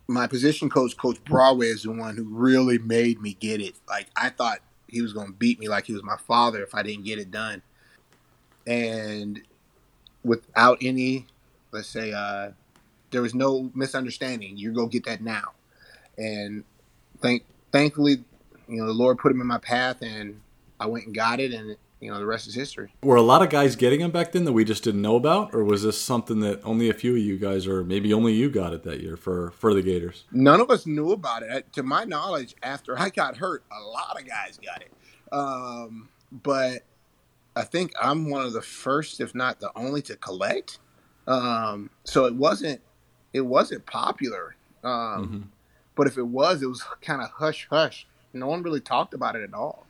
my 0.06 0.26
position 0.26 0.70
coach, 0.70 0.96
Coach 0.96 1.22
Broadway, 1.24 1.68
is 1.68 1.82
the 1.82 1.92
one 1.92 2.16
who 2.16 2.24
really 2.24 2.78
made 2.78 3.20
me 3.20 3.34
get 3.34 3.60
it. 3.60 3.74
Like 3.88 4.08
I 4.16 4.30
thought 4.30 4.58
he 4.88 5.02
was 5.02 5.12
going 5.12 5.28
to 5.28 5.32
beat 5.32 5.58
me 5.58 5.68
like 5.68 5.86
he 5.86 5.92
was 5.92 6.02
my 6.02 6.16
father 6.16 6.62
if 6.62 6.74
I 6.74 6.82
didn't 6.82 7.04
get 7.04 7.18
it 7.18 7.30
done. 7.30 7.62
And 8.66 9.42
without 10.22 10.78
any, 10.80 11.26
let's 11.72 11.88
say, 11.88 12.12
uh, 12.12 12.52
there 13.10 13.22
was 13.22 13.34
no 13.34 13.70
misunderstanding. 13.74 14.56
You 14.56 14.72
go 14.72 14.86
get 14.86 15.04
that 15.04 15.20
now. 15.20 15.52
And 16.16 16.64
thank, 17.20 17.44
thankfully, 17.72 18.24
you 18.68 18.76
know, 18.76 18.86
the 18.86 18.92
Lord 18.92 19.18
put 19.18 19.32
him 19.32 19.40
in 19.40 19.46
my 19.46 19.58
path, 19.58 20.00
and 20.00 20.40
I 20.80 20.86
went 20.86 21.06
and 21.06 21.14
got 21.14 21.40
it, 21.40 21.52
and 21.52 21.76
you 22.04 22.10
know, 22.10 22.18
the 22.18 22.26
rest 22.26 22.46
is 22.46 22.54
history. 22.54 22.92
Were 23.02 23.16
a 23.16 23.22
lot 23.22 23.40
of 23.40 23.48
guys 23.48 23.76
getting 23.76 24.00
them 24.00 24.10
back 24.10 24.32
then 24.32 24.44
that 24.44 24.52
we 24.52 24.62
just 24.64 24.84
didn't 24.84 25.00
know 25.00 25.16
about, 25.16 25.54
or 25.54 25.64
was 25.64 25.84
this 25.84 25.98
something 25.98 26.40
that 26.40 26.60
only 26.62 26.90
a 26.90 26.94
few 26.94 27.12
of 27.12 27.18
you 27.18 27.38
guys, 27.38 27.66
or 27.66 27.82
maybe 27.82 28.12
only 28.12 28.34
you 28.34 28.50
got 28.50 28.74
it 28.74 28.82
that 28.84 29.00
year 29.00 29.16
for 29.16 29.52
for 29.52 29.72
the 29.72 29.80
Gators? 29.80 30.24
None 30.30 30.60
of 30.60 30.70
us 30.70 30.86
knew 30.86 31.12
about 31.12 31.42
it. 31.42 31.72
To 31.72 31.82
my 31.82 32.04
knowledge, 32.04 32.54
after 32.62 32.98
I 32.98 33.08
got 33.08 33.38
hurt, 33.38 33.64
a 33.72 33.82
lot 33.82 34.20
of 34.20 34.28
guys 34.28 34.58
got 34.62 34.82
it. 34.82 34.92
Um, 35.32 36.10
but 36.30 36.82
I 37.56 37.62
think 37.62 37.92
I'm 38.00 38.28
one 38.28 38.44
of 38.44 38.52
the 38.52 38.62
first, 38.62 39.20
if 39.20 39.34
not 39.34 39.60
the 39.60 39.70
only, 39.74 40.02
to 40.02 40.16
collect. 40.16 40.78
Um, 41.26 41.88
so 42.04 42.26
it 42.26 42.34
wasn't 42.34 42.82
it 43.32 43.40
wasn't 43.40 43.86
popular. 43.86 44.56
Um, 44.82 44.90
mm-hmm. 44.92 45.40
But 45.94 46.06
if 46.06 46.18
it 46.18 46.26
was, 46.26 46.62
it 46.62 46.66
was 46.66 46.84
kind 47.00 47.22
of 47.22 47.30
hush 47.30 47.66
hush. 47.70 48.06
No 48.34 48.46
one 48.46 48.62
really 48.62 48.80
talked 48.80 49.14
about 49.14 49.36
it 49.36 49.42
at 49.42 49.54
all. 49.54 49.86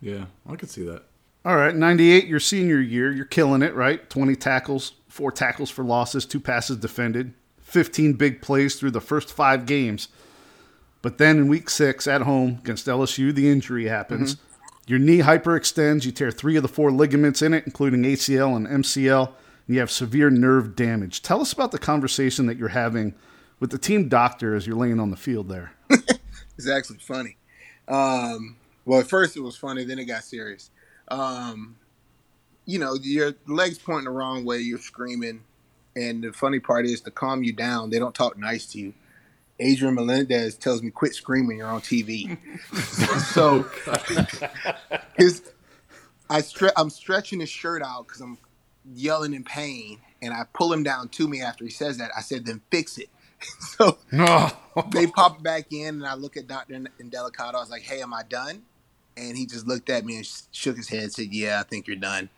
Yeah, 0.00 0.26
I 0.48 0.56
could 0.56 0.70
see 0.70 0.84
that. 0.84 1.04
All 1.44 1.56
right, 1.56 1.74
98, 1.74 2.26
your 2.26 2.40
senior 2.40 2.80
year, 2.80 3.12
you're 3.12 3.24
killing 3.24 3.62
it, 3.62 3.74
right? 3.74 4.08
20 4.10 4.34
tackles, 4.36 4.92
four 5.08 5.30
tackles 5.30 5.70
for 5.70 5.84
losses, 5.84 6.26
two 6.26 6.40
passes 6.40 6.76
defended, 6.76 7.32
15 7.60 8.14
big 8.14 8.42
plays 8.42 8.76
through 8.76 8.90
the 8.90 9.00
first 9.00 9.32
five 9.32 9.64
games. 9.64 10.08
But 11.00 11.18
then 11.18 11.38
in 11.38 11.48
week 11.48 11.70
six 11.70 12.06
at 12.06 12.22
home 12.22 12.58
against 12.62 12.86
LSU, 12.86 13.32
the 13.32 13.48
injury 13.48 13.86
happens. 13.86 14.34
Mm-hmm. 14.34 14.44
Your 14.88 14.98
knee 14.98 15.18
hyperextends. 15.18 16.04
You 16.04 16.12
tear 16.12 16.30
three 16.30 16.56
of 16.56 16.62
the 16.62 16.68
four 16.68 16.90
ligaments 16.90 17.42
in 17.42 17.54
it, 17.54 17.64
including 17.66 18.02
ACL 18.02 18.56
and 18.56 18.66
MCL. 18.66 19.26
And 19.26 19.74
you 19.74 19.80
have 19.80 19.90
severe 19.90 20.30
nerve 20.30 20.74
damage. 20.74 21.22
Tell 21.22 21.40
us 21.40 21.52
about 21.52 21.72
the 21.72 21.78
conversation 21.78 22.46
that 22.46 22.56
you're 22.56 22.68
having 22.68 23.14
with 23.60 23.70
the 23.70 23.78
team 23.78 24.08
doctor 24.08 24.54
as 24.54 24.66
you're 24.66 24.76
laying 24.76 24.98
on 24.98 25.10
the 25.10 25.16
field 25.16 25.48
there. 25.48 25.72
it's 25.90 26.68
actually 26.68 26.98
funny. 26.98 27.36
Um, 27.86 28.56
well, 28.84 29.00
at 29.00 29.08
first 29.08 29.36
it 29.36 29.40
was 29.40 29.56
funny, 29.56 29.84
then 29.84 29.98
it 29.98 30.06
got 30.06 30.24
serious. 30.24 30.70
Um, 31.10 31.76
you 32.64 32.78
know, 32.78 32.94
your 32.94 33.34
legs 33.46 33.78
pointing 33.78 34.04
the 34.04 34.10
wrong 34.10 34.44
way, 34.44 34.58
you're 34.58 34.78
screaming, 34.78 35.42
and 35.96 36.22
the 36.22 36.32
funny 36.32 36.60
part 36.60 36.86
is 36.86 37.00
to 37.02 37.10
calm 37.10 37.42
you 37.42 37.52
down, 37.52 37.90
they 37.90 37.98
don't 37.98 38.14
talk 38.14 38.36
nice 38.36 38.66
to 38.72 38.78
you. 38.78 38.94
Adrian 39.60 39.94
Melendez 39.94 40.56
tells 40.56 40.82
me, 40.82 40.90
"Quit 40.90 41.14
screaming! 41.14 41.58
You're 41.58 41.68
on 41.68 41.80
TV." 41.80 42.38
so, 43.32 43.62
his, 45.16 45.42
I 46.30 46.42
stre- 46.42 46.72
I'm 46.76 46.90
stretching 46.90 47.40
his 47.40 47.48
shirt 47.48 47.82
out 47.82 48.06
because 48.06 48.20
I'm 48.20 48.38
yelling 48.94 49.34
in 49.34 49.44
pain, 49.44 49.98
and 50.22 50.32
I 50.32 50.44
pull 50.52 50.72
him 50.72 50.82
down 50.82 51.08
to 51.10 51.26
me 51.26 51.40
after 51.40 51.64
he 51.64 51.70
says 51.70 51.98
that. 51.98 52.10
I 52.16 52.20
said, 52.20 52.46
"Then 52.46 52.60
fix 52.70 52.98
it." 52.98 53.08
so 53.60 53.98
they 54.92 55.06
pop 55.06 55.42
back 55.42 55.72
in, 55.72 55.96
and 55.96 56.06
I 56.06 56.14
look 56.14 56.36
at 56.36 56.46
Doctor 56.46 56.74
Indelicato. 57.00 57.54
I 57.54 57.60
was 57.60 57.70
like, 57.70 57.82
"Hey, 57.82 58.02
am 58.02 58.14
I 58.14 58.22
done?" 58.22 58.62
And 59.18 59.36
he 59.36 59.46
just 59.46 59.66
looked 59.66 59.90
at 59.90 60.04
me 60.04 60.16
and 60.16 60.28
shook 60.52 60.76
his 60.76 60.88
head, 60.88 61.04
and 61.04 61.12
said, 61.12 61.28
"Yeah, 61.32 61.60
I 61.60 61.64
think 61.64 61.86
you're 61.86 61.96
done." 61.96 62.28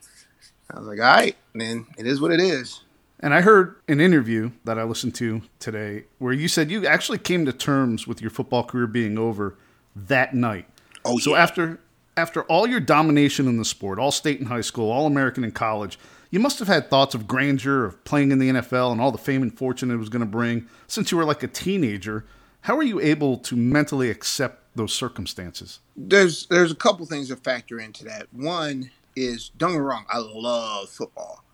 I 0.71 0.79
was 0.79 0.89
like, 0.89 0.99
"All 0.99 1.05
right, 1.05 1.37
man, 1.53 1.87
it 1.99 2.07
is 2.07 2.21
what 2.21 2.33
it 2.33 2.41
is." 2.41 2.81
And 3.21 3.35
I 3.35 3.43
heard 3.43 3.77
an 3.87 4.01
interview 4.01 4.53
that 4.65 4.79
I 4.79 4.85
listened 4.85 5.15
to 5.17 5.43
today 5.59 6.05
where 6.19 6.33
you 6.33 6.49
said 6.49 6.71
you 6.71 6.87
actually 6.87 7.19
came 7.19 7.45
to 7.45 7.53
terms 7.53 8.07
with 8.07 8.23
your 8.23 8.31
football 8.31 8.65
career 8.65 8.87
being 8.87 9.19
over 9.19 9.57
that 9.95 10.35
night. 10.35 10.67
Oh, 11.05 11.19
so 11.19 11.33
yeah. 11.33 11.43
after 11.43 11.81
after 12.17 12.43
all 12.45 12.67
your 12.67 12.81
domination 12.81 13.47
in 13.47 13.57
the 13.57 13.65
sport, 13.65 13.99
all 13.99 14.11
state 14.11 14.41
in 14.41 14.47
high 14.47 14.61
school, 14.63 14.91
all 14.91 15.07
American 15.07 15.45
in 15.45 15.53
college, 15.53 15.99
you 16.31 16.41
must 16.41 16.59
have 16.61 16.69
had 16.69 16.89
thoughts 16.89 17.15
of 17.15 17.27
grandeur, 17.27 17.85
of 17.85 18.03
playing 18.05 18.31
in 18.31 18.39
the 18.39 18.51
NFL, 18.51 18.93
and 18.93 19.01
all 19.01 19.13
the 19.13 19.19
fame 19.19 19.43
and 19.43 19.57
fortune 19.57 19.91
it 19.91 19.97
was 19.97 20.09
going 20.09 20.21
to 20.21 20.27
bring. 20.27 20.67
Since 20.87 21.11
you 21.11 21.19
were 21.19 21.25
like 21.25 21.43
a 21.43 21.49
teenager, 21.49 22.25
how 22.63 22.77
are 22.77 22.83
you 22.83 23.01
able 23.01 23.37
to 23.39 23.57
mentally 23.57 24.11
accept 24.11 24.60
those 24.75 24.93
circumstances? 24.93 25.81
There's 25.97 26.47
there's 26.47 26.73
a 26.73 26.77
couple 26.77 27.07
things 27.07 27.29
that 27.29 27.43
factor 27.43 27.79
into 27.81 28.05
that. 28.05 28.27
One 28.33 28.91
is 29.17 29.51
don't 29.57 29.73
get 29.73 29.79
me 29.79 29.85
wrong, 29.85 30.07
I 30.09 30.19
love 30.19 30.89
football, 30.91 31.45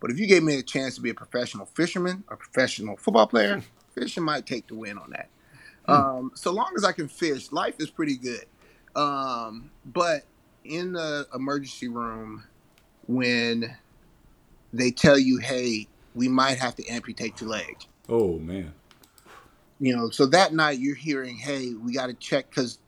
but 0.00 0.10
if 0.10 0.18
you 0.18 0.26
gave 0.26 0.42
me 0.42 0.58
a 0.58 0.62
chance 0.62 0.94
to 0.96 1.00
be 1.00 1.10
a 1.10 1.14
professional 1.14 1.66
fisherman, 1.66 2.24
a 2.28 2.36
professional 2.36 2.96
football 2.96 3.26
player, 3.26 3.62
fishing 3.94 4.24
might 4.24 4.46
take 4.46 4.66
the 4.68 4.74
win 4.74 4.98
on 4.98 5.10
that. 5.10 5.28
Hmm. 5.86 5.92
Um, 5.92 6.32
so 6.34 6.52
long 6.52 6.72
as 6.76 6.84
I 6.84 6.92
can 6.92 7.08
fish, 7.08 7.52
life 7.52 7.74
is 7.78 7.90
pretty 7.90 8.16
good. 8.16 8.44
Um, 8.94 9.70
but 9.84 10.22
in 10.64 10.92
the 10.92 11.26
emergency 11.34 11.88
room, 11.88 12.44
when 13.06 13.76
they 14.72 14.90
tell 14.90 15.18
you, 15.18 15.38
"Hey, 15.38 15.88
we 16.14 16.28
might 16.28 16.58
have 16.58 16.74
to 16.76 16.86
amputate 16.88 17.40
your 17.40 17.50
leg." 17.50 17.86
Oh 18.08 18.38
man. 18.38 18.74
You 19.82 19.96
know, 19.96 20.10
so 20.10 20.26
that 20.26 20.54
night 20.54 20.78
you're 20.78 20.94
hearing, 20.94 21.34
"Hey, 21.34 21.74
we 21.74 21.92
got 21.92 22.06
to 22.06 22.14
check 22.14 22.48
because 22.48 22.78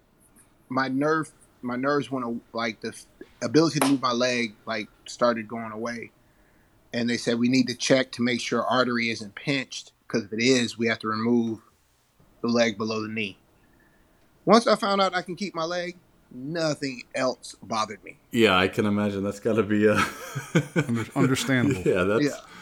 my 0.68 0.87
nerve, 0.87 1.33
my 1.61 1.74
nerves 1.74 2.09
went 2.09 2.24
to 2.24 2.40
like 2.57 2.83
the 2.83 2.96
ability 3.42 3.80
to 3.80 3.88
move 3.88 4.00
my 4.00 4.12
leg 4.12 4.54
like 4.64 4.87
started 5.04 5.48
going 5.48 5.72
away." 5.72 6.12
And 6.92 7.11
they 7.11 7.16
said 7.16 7.40
we 7.40 7.48
need 7.48 7.66
to 7.66 7.74
check 7.74 8.12
to 8.12 8.22
make 8.22 8.40
sure 8.40 8.64
artery 8.64 9.11
isn't 9.11 9.35
pinched 9.35 9.90
because 10.07 10.22
if 10.22 10.33
it 10.33 10.40
is, 10.40 10.78
we 10.78 10.87
have 10.87 11.00
to 11.00 11.09
remove 11.09 11.62
the 12.42 12.48
leg 12.48 12.78
below 12.78 13.02
the 13.02 13.09
knee. 13.09 13.38
Once 14.44 14.68
I 14.68 14.76
found 14.76 15.00
out 15.00 15.16
I 15.16 15.22
can 15.22 15.35
keep 15.35 15.52
my 15.52 15.64
leg, 15.64 15.96
nothing 16.30 17.02
else 17.12 17.57
bothered 17.61 18.04
me. 18.04 18.18
Yeah, 18.30 18.57
I 18.57 18.68
can 18.68 18.87
imagine 18.87 19.24
that's 19.24 19.40
got 19.40 19.57
to 19.57 19.64
be 19.64 19.88
uh... 19.88 20.00
understandable. 21.16 21.83
yeah, 21.85 22.04
that's 22.04 22.24
yeah. 22.24 22.53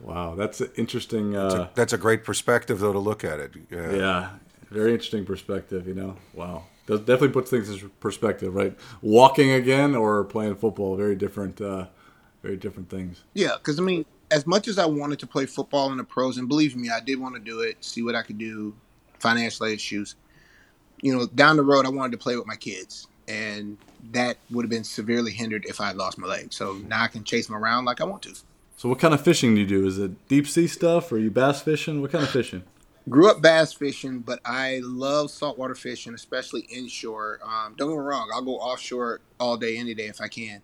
Wow. 0.00 0.34
That's 0.34 0.60
an 0.60 0.70
interesting. 0.76 1.36
Uh... 1.36 1.48
That's, 1.48 1.54
a, 1.54 1.70
that's, 1.74 1.92
a, 1.92 1.98
great 1.98 2.24
perspective, 2.24 2.80
though, 2.80 2.92
to 2.92 2.98
look 2.98 3.24
at 3.24 3.38
it. 3.38 3.52
Yeah. 3.70 3.92
yeah, 3.92 4.30
very 4.70 4.92
interesting 4.92 5.24
perspective. 5.24 5.86
You 5.86 5.94
know, 5.94 6.16
wow, 6.34 6.64
that 6.86 7.00
definitely 7.00 7.30
puts 7.30 7.50
things 7.50 7.70
in 7.70 7.90
perspective, 8.00 8.54
right? 8.54 8.76
Walking 9.02 9.52
again 9.52 9.94
or 9.94 10.24
playing 10.24 10.56
football, 10.56 10.96
very 10.96 11.16
different, 11.16 11.60
uh, 11.60 11.86
very 12.42 12.56
different 12.56 12.90
things. 12.90 13.22
Yeah, 13.34 13.52
because 13.56 13.78
I 13.78 13.82
mean, 13.82 14.04
as 14.30 14.46
much 14.46 14.68
as 14.68 14.78
I 14.78 14.86
wanted 14.86 15.18
to 15.20 15.26
play 15.26 15.46
football 15.46 15.90
in 15.90 15.98
the 15.98 16.04
pros, 16.04 16.38
and 16.38 16.48
believe 16.48 16.76
me, 16.76 16.90
I 16.90 17.00
did 17.00 17.18
want 17.18 17.34
to 17.34 17.40
do 17.40 17.60
it, 17.60 17.84
see 17.84 18.02
what 18.02 18.14
I 18.14 18.22
could 18.22 18.38
do, 18.38 18.74
financial 19.18 19.66
issues. 19.66 20.16
You 21.00 21.16
know, 21.16 21.26
down 21.26 21.56
the 21.56 21.62
road, 21.62 21.86
I 21.86 21.90
wanted 21.90 22.12
to 22.12 22.18
play 22.18 22.36
with 22.36 22.46
my 22.46 22.56
kids 22.56 23.06
and 23.28 23.76
that 24.10 24.38
would 24.50 24.64
have 24.64 24.70
been 24.70 24.84
severely 24.84 25.30
hindered 25.30 25.66
if 25.66 25.80
I 25.80 25.88
had 25.88 25.96
lost 25.96 26.18
my 26.18 26.26
leg. 26.26 26.52
So 26.52 26.74
now 26.88 27.02
I 27.02 27.08
can 27.08 27.22
chase 27.24 27.46
them 27.46 27.56
around 27.56 27.84
like 27.84 28.00
I 28.00 28.04
want 28.04 28.22
to. 28.22 28.34
So 28.78 28.88
what 28.88 29.00
kind 29.00 29.12
of 29.12 29.20
fishing 29.20 29.56
do 29.56 29.60
you 29.60 29.66
do? 29.66 29.88
Is 29.88 29.98
it 29.98 30.28
deep 30.28 30.46
sea 30.46 30.68
stuff 30.68 31.10
or 31.10 31.16
are 31.16 31.18
you 31.18 31.32
bass 31.32 31.60
fishing? 31.60 32.00
What 32.00 32.12
kind 32.12 32.22
of 32.22 32.30
fishing? 32.30 32.62
Grew 33.08 33.28
up 33.28 33.42
bass 33.42 33.72
fishing, 33.72 34.20
but 34.20 34.38
I 34.44 34.80
love 34.84 35.32
saltwater 35.32 35.74
fishing, 35.74 36.14
especially 36.14 36.60
inshore. 36.60 37.40
Um, 37.42 37.74
don't 37.76 37.88
get 37.88 37.96
me 37.96 38.00
wrong, 38.00 38.30
I'll 38.32 38.44
go 38.44 38.52
offshore 38.52 39.20
all 39.40 39.56
day, 39.56 39.78
any 39.78 39.94
day 39.94 40.06
if 40.06 40.20
I 40.20 40.28
can. 40.28 40.62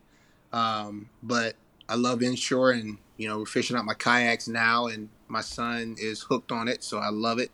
Um, 0.52 1.08
but 1.24 1.56
I 1.88 1.96
love 1.96 2.22
inshore, 2.22 2.70
and 2.70 2.98
you 3.16 3.26
know 3.26 3.38
we're 3.38 3.46
fishing 3.46 3.76
out 3.76 3.84
my 3.84 3.94
kayaks 3.94 4.46
now, 4.46 4.86
and 4.86 5.08
my 5.26 5.40
son 5.40 5.96
is 5.98 6.20
hooked 6.20 6.52
on 6.52 6.68
it, 6.68 6.84
so 6.84 6.98
I 6.98 7.08
love 7.08 7.40
it. 7.40 7.50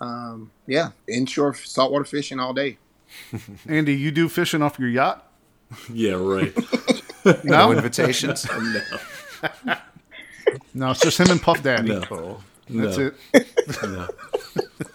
Um, 0.00 0.50
yeah, 0.66 0.90
inshore 1.06 1.54
saltwater 1.54 2.04
fishing 2.04 2.38
all 2.38 2.52
day. 2.52 2.76
Andy, 3.66 3.94
you 3.94 4.10
do 4.10 4.28
fishing 4.28 4.60
off 4.60 4.78
your 4.78 4.90
yacht? 4.90 5.32
Yeah, 5.90 6.12
right. 6.12 6.54
no? 7.24 7.40
no 7.44 7.72
invitations. 7.72 8.46
no. 8.50 8.82
No, 10.74 10.90
it's 10.90 11.00
just 11.00 11.18
him 11.18 11.30
and 11.30 11.40
Puff 11.40 11.62
Daddy. 11.62 11.88
No. 11.88 12.40
That's 12.70 12.98
no. 12.98 13.12
it. 13.32 13.82
no. 13.82 14.08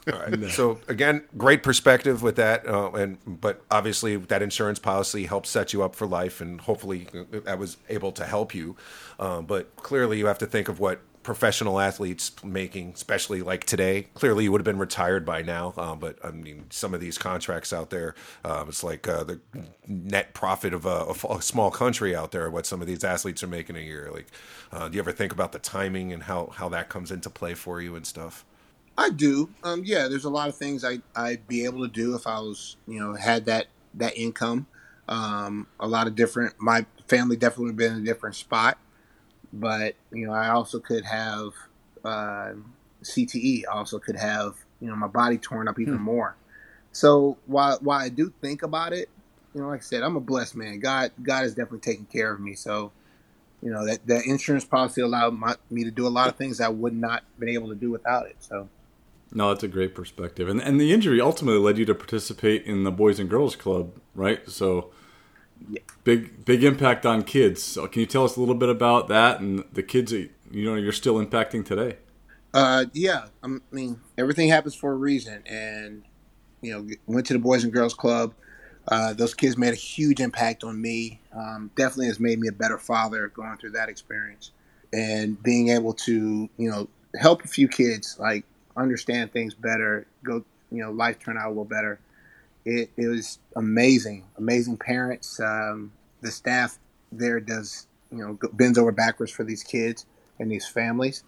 All 0.14 0.20
right. 0.20 0.40
No. 0.40 0.48
So 0.50 0.80
again, 0.88 1.24
great 1.38 1.64
perspective 1.64 2.22
with 2.22 2.36
that, 2.36 2.68
uh, 2.68 2.92
and 2.92 3.18
but 3.26 3.62
obviously 3.72 4.16
that 4.16 4.42
insurance 4.42 4.80
policy 4.80 5.26
helps 5.26 5.50
set 5.50 5.74
you 5.74 5.84
up 5.84 5.96
for 5.96 6.06
life, 6.08 6.42
and 6.42 6.62
hopefully 6.62 7.08
that 7.32 7.58
was 7.58 7.78
able 7.90 8.12
to 8.14 8.26
help 8.26 8.54
you. 8.54 8.76
Uh, 9.20 9.42
but 9.42 9.76
clearly, 9.78 10.18
you 10.18 10.28
have 10.28 10.38
to 10.40 10.46
think 10.46 10.70
of 10.70 10.80
what 10.80 11.02
professional 11.24 11.80
athletes 11.80 12.32
making, 12.44 12.92
especially 12.94 13.42
like 13.42 13.64
today. 13.64 14.08
Clearly, 14.14 14.44
you 14.44 14.52
would 14.52 14.60
have 14.60 14.66
been 14.66 14.78
retired 14.78 15.26
by 15.26 15.42
now. 15.42 15.74
Um, 15.78 16.00
but 16.00 16.18
I 16.24 16.32
mean, 16.32 16.66
some 16.70 16.94
of 16.94 17.00
these 17.00 17.18
contracts 17.18 17.74
out 17.74 17.90
there, 17.90 18.14
um, 18.44 18.70
it's 18.70 18.84
like 18.84 19.08
uh, 19.08 19.24
the 19.24 19.40
net 19.88 20.34
profit 20.34 20.74
of 20.74 20.86
a, 20.86 21.14
a, 21.30 21.42
small 21.42 21.72
country 21.72 22.16
out 22.16 22.32
there. 22.32 22.50
What 22.50 22.66
some 22.66 22.82
of 22.82 22.88
these 22.88 23.04
athletes 23.04 23.42
are 23.42 23.48
making 23.48 23.78
a 23.78 23.80
year. 23.80 24.10
Like, 24.14 24.28
uh, 24.72 24.90
do 24.90 24.96
you 24.96 25.02
ever 25.02 25.12
think 25.12 25.32
about 25.32 25.54
the 25.54 25.60
timing 25.60 26.12
and 26.12 26.24
how 26.24 26.48
how 26.54 26.70
that 26.70 26.90
comes 26.90 27.12
into 27.12 27.30
play 27.30 27.54
for 27.54 27.82
you 27.82 27.96
and 27.96 28.06
stuff? 28.06 28.46
I 28.98 29.10
do. 29.10 29.50
Um, 29.64 29.84
yeah, 29.86 30.08
there's 30.08 30.26
a 30.26 30.30
lot 30.30 30.50
of 30.50 30.56
things 30.56 30.84
I 30.84 31.00
I'd 31.16 31.48
be 31.48 31.66
able 31.66 31.82
to 31.82 31.92
do 31.92 32.16
if 32.16 32.28
I 32.28 32.40
was, 32.40 32.76
you 32.88 33.00
know, 33.00 33.16
had 33.16 33.46
that 33.46 33.68
that 33.96 34.18
income. 34.18 34.68
Um, 35.08 35.68
a 35.80 35.88
lot 35.88 36.08
of 36.08 36.16
different. 36.16 36.56
My 36.60 36.86
family 37.08 37.38
definitely 37.38 37.66
would 37.66 37.72
have 37.72 37.78
been 37.78 37.98
in 37.98 38.04
a 38.04 38.06
different 38.06 38.36
spot 38.36 38.78
but 39.54 39.96
you 40.12 40.26
know, 40.26 40.34
I 40.34 40.50
also 40.50 40.80
could 40.80 41.06
have 41.06 41.54
uh, 42.04 42.54
CTE. 43.04 43.64
I 43.72 43.74
also 43.78 44.00
could 44.00 44.16
have 44.16 44.56
you 44.82 44.88
know 44.88 44.96
my 44.96 45.08
body 45.08 45.38
torn 45.38 45.68
up 45.68 45.80
even 45.80 45.98
hmm. 45.98 46.04
more. 46.04 46.36
So 46.92 47.38
while 47.46 47.78
while 47.82 48.00
I 48.00 48.10
do 48.10 48.34
think 48.42 48.64
about 48.64 48.94
it, 48.94 49.10
you 49.54 49.62
know, 49.62 49.70
like 49.70 49.82
I 49.82 49.84
said, 49.84 50.04
I'm 50.04 50.16
a 50.16 50.22
blessed 50.22 50.56
man. 50.56 50.80
God 50.80 51.12
God 51.22 51.46
is 51.46 51.54
definitely 51.54 51.80
taking 51.80 52.06
care 52.06 52.34
of 52.34 52.40
me. 52.40 52.56
So 52.56 52.92
you 53.62 53.72
know 53.72 53.86
that 53.86 54.06
that 54.08 54.26
insurance 54.26 54.66
policy 54.66 55.02
allowed 55.02 55.36
my, 55.36 55.56
me 55.70 55.84
to 55.84 55.92
do 55.92 56.08
a 56.08 56.10
lot 56.10 56.28
of 56.28 56.36
things 56.36 56.60
I 56.60 56.70
would 56.70 56.96
not 56.96 57.22
have 57.22 57.40
been 57.40 57.50
able 57.50 57.70
to 57.70 57.76
do 57.76 57.92
without 57.92 58.26
it. 58.26 58.38
So. 58.40 58.70
No, 59.36 59.50
that's 59.50 59.64
a 59.64 59.68
great 59.68 59.96
perspective, 59.96 60.48
and 60.48 60.62
and 60.62 60.80
the 60.80 60.94
injury 60.94 61.20
ultimately 61.20 61.60
led 61.60 61.80
you 61.80 61.86
to 61.86 61.96
participate 61.96 62.66
in 62.66 62.84
the 62.84 62.92
Boys 62.92 63.20
and 63.20 63.30
Girls 63.30 63.56
Club, 63.56 63.94
right? 64.16 64.48
So. 64.50 64.92
Big 66.04 66.46
big 66.46 66.64
impact 66.64 67.06
on 67.06 67.24
kids. 67.24 67.62
So 67.64 67.88
can 67.88 68.02
you 68.02 68.06
tell 68.06 68.26
us 68.26 68.36
a 68.36 68.40
little 68.40 68.56
bit 68.56 68.70
about 68.70 69.08
that 69.08 69.40
and 69.40 69.64
the 69.72 69.84
kids 69.84 70.12
that 70.12 70.30
you 70.52 70.66
know 70.66 70.76
you're 70.76 70.92
still 70.92 71.16
impacting 71.16 71.66
today? 71.66 71.98
Uh, 72.54 72.86
yeah, 72.94 73.28
I 73.44 73.58
mean 73.72 74.00
everything 74.18 74.50
happens 74.50 74.76
for 74.76 74.92
a 74.92 74.96
reason, 74.96 75.44
and 75.46 76.04
you 76.62 76.72
know 76.72 76.88
went 77.08 77.26
to 77.28 77.34
the 77.34 77.40
Boys 77.40 77.64
and 77.64 77.74
Girls 77.74 77.94
Club. 77.94 78.34
uh, 78.88 79.14
those 79.14 79.34
kids 79.34 79.58
made 79.58 79.74
a 79.74 79.78
huge 79.78 80.20
impact 80.20 80.64
on 80.64 80.80
me. 80.82 81.22
Um, 81.34 81.72
definitely 81.76 82.08
has 82.08 82.20
made 82.20 82.40
me 82.40 82.48
a 82.48 82.52
better 82.52 82.78
father 82.78 83.30
going 83.30 83.58
through 83.58 83.72
that 83.72 83.90
experience 83.90 84.52
and 84.92 85.42
being 85.42 85.70
able 85.70 85.94
to, 85.94 86.50
you 86.58 86.70
know, 86.70 86.88
help 87.20 87.44
a 87.44 87.48
few 87.48 87.68
kids 87.68 88.18
like 88.20 88.46
understand 88.76 89.32
things 89.32 89.54
better, 89.54 90.06
go, 90.24 90.44
you 90.72 90.84
know, 90.84 90.92
life 90.92 91.20
turn 91.20 91.38
out 91.38 91.48
a 91.48 91.50
little 91.50 91.66
better. 91.66 92.00
It, 92.66 92.92
it 92.96 93.08
was 93.08 93.40
amazing, 93.56 94.26
amazing 94.38 94.78
parents. 94.78 95.40
Um, 95.40 95.92
the 96.22 96.32
staff 96.32 96.80
there 97.12 97.40
does, 97.40 97.88
you 98.12 98.20
know, 98.20 98.40
bends 98.54 98.78
over 98.78 98.92
backwards 98.92 99.32
for 99.32 99.44
these 99.44 99.64
kids 99.64 100.06
and 100.40 100.50
these 100.52 100.68
families, 100.68 101.24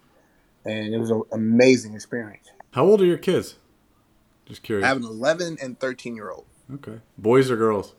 and 0.64 0.94
it 0.94 0.98
was 0.98 1.12
an 1.12 1.24
amazing 1.32 1.94
experience. 1.94 2.50
How 2.72 2.86
old 2.86 3.02
are 3.02 3.06
your 3.06 3.18
kids? 3.18 3.56
Just 4.46 4.64
curious. 4.64 4.86
I 4.86 4.90
have 4.90 4.98
an 4.98 5.04
11 5.04 5.58
and 5.62 5.80
13 5.80 6.16
year 6.16 6.30
old. 6.30 6.46
Okay. 6.74 7.00
Boys 7.18 7.52
or 7.52 7.58
girls? 7.58 7.96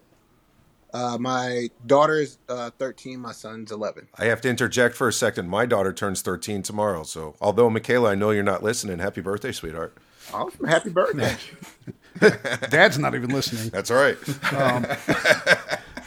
Uh, 0.93 1.19
my 1.19 1.69
daughter's 1.85 2.39
uh, 2.49 2.71
13. 2.79 3.21
My 3.21 3.33
son's 3.33 3.71
11. 3.71 4.09
I 4.19 4.27
have 4.27 4.41
to 4.43 4.49
interject 4.49 4.95
for 4.95 5.09
a 5.09 5.13
second. 5.13 5.49
My 5.49 5.67
daughter 5.67 5.93
turns 5.93 6.23
13 6.23 6.63
tomorrow. 6.63 7.03
So, 7.03 7.35
although 7.41 7.69
Michaela, 7.69 8.13
I 8.13 8.15
know 8.15 8.31
you're 8.31 8.43
not 8.43 8.63
listening. 8.63 8.99
Happy 8.99 9.21
birthday, 9.21 9.53
sweetheart. 9.53 9.97
Awesome. 10.33 10.67
Happy 10.67 10.91
birthday. 10.91 11.37
Dad's 12.71 12.99
not 12.99 13.15
even 13.15 13.31
listening. 13.31 13.71
That's 13.71 13.91
all 13.91 13.97
right. 13.97 14.17
Um, 14.53 14.87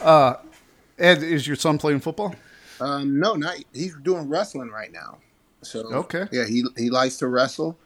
uh, 0.02 0.34
Ed, 0.98 1.22
is 1.22 1.46
your 1.46 1.56
son 1.56 1.78
playing 1.78 2.00
football? 2.00 2.34
Um, 2.80 3.18
no, 3.18 3.34
not. 3.34 3.56
He's 3.72 3.94
doing 3.96 4.28
wrestling 4.28 4.70
right 4.70 4.92
now. 4.92 5.18
So 5.62 5.80
okay, 5.92 6.26
yeah, 6.32 6.46
he 6.46 6.64
he 6.76 6.90
likes 6.90 7.18
to 7.18 7.26
wrestle. 7.26 7.78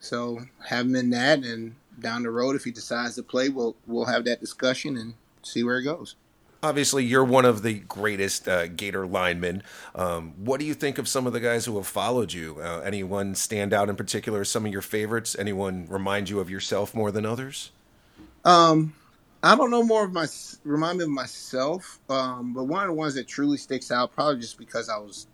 So 0.00 0.40
have 0.66 0.86
him 0.86 0.96
in 0.96 1.10
that, 1.10 1.40
and 1.40 1.74
down 2.00 2.22
the 2.22 2.30
road, 2.30 2.56
if 2.56 2.64
he 2.64 2.70
decides 2.70 3.14
to 3.16 3.22
play, 3.22 3.48
we'll 3.48 3.76
we'll 3.86 4.06
have 4.06 4.24
that 4.24 4.40
discussion 4.40 4.96
and 4.96 5.14
see 5.42 5.62
where 5.62 5.78
it 5.78 5.84
goes. 5.84 6.16
Obviously, 6.62 7.04
you're 7.04 7.24
one 7.24 7.44
of 7.44 7.62
the 7.62 7.80
greatest 7.80 8.46
uh, 8.46 8.68
Gator 8.68 9.04
linemen. 9.06 9.62
Um, 9.94 10.34
what 10.36 10.60
do 10.60 10.66
you 10.66 10.74
think 10.74 10.98
of 10.98 11.08
some 11.08 11.26
of 11.26 11.32
the 11.32 11.40
guys 11.40 11.64
who 11.64 11.76
have 11.76 11.88
followed 11.88 12.32
you? 12.32 12.58
Uh, 12.60 12.80
anyone 12.80 13.34
stand 13.34 13.72
out 13.72 13.88
in 13.88 13.96
particular? 13.96 14.44
Some 14.44 14.66
of 14.66 14.72
your 14.72 14.82
favorites? 14.82 15.34
Anyone 15.36 15.86
remind 15.88 16.30
you 16.30 16.38
of 16.38 16.48
yourself 16.48 16.94
more 16.94 17.10
than 17.10 17.26
others? 17.26 17.72
Um, 18.44 18.94
I 19.42 19.56
don't 19.56 19.70
know 19.70 19.82
more 19.82 20.04
of 20.04 20.12
my 20.12 20.26
remind 20.62 20.98
me 20.98 21.04
of 21.04 21.10
myself, 21.10 21.98
um, 22.08 22.54
but 22.54 22.64
one 22.64 22.82
of 22.82 22.88
the 22.88 22.94
ones 22.94 23.14
that 23.14 23.26
truly 23.26 23.56
sticks 23.56 23.90
out, 23.90 24.12
probably 24.12 24.40
just 24.40 24.56
because 24.56 24.88
I 24.88 24.98
was 24.98 25.26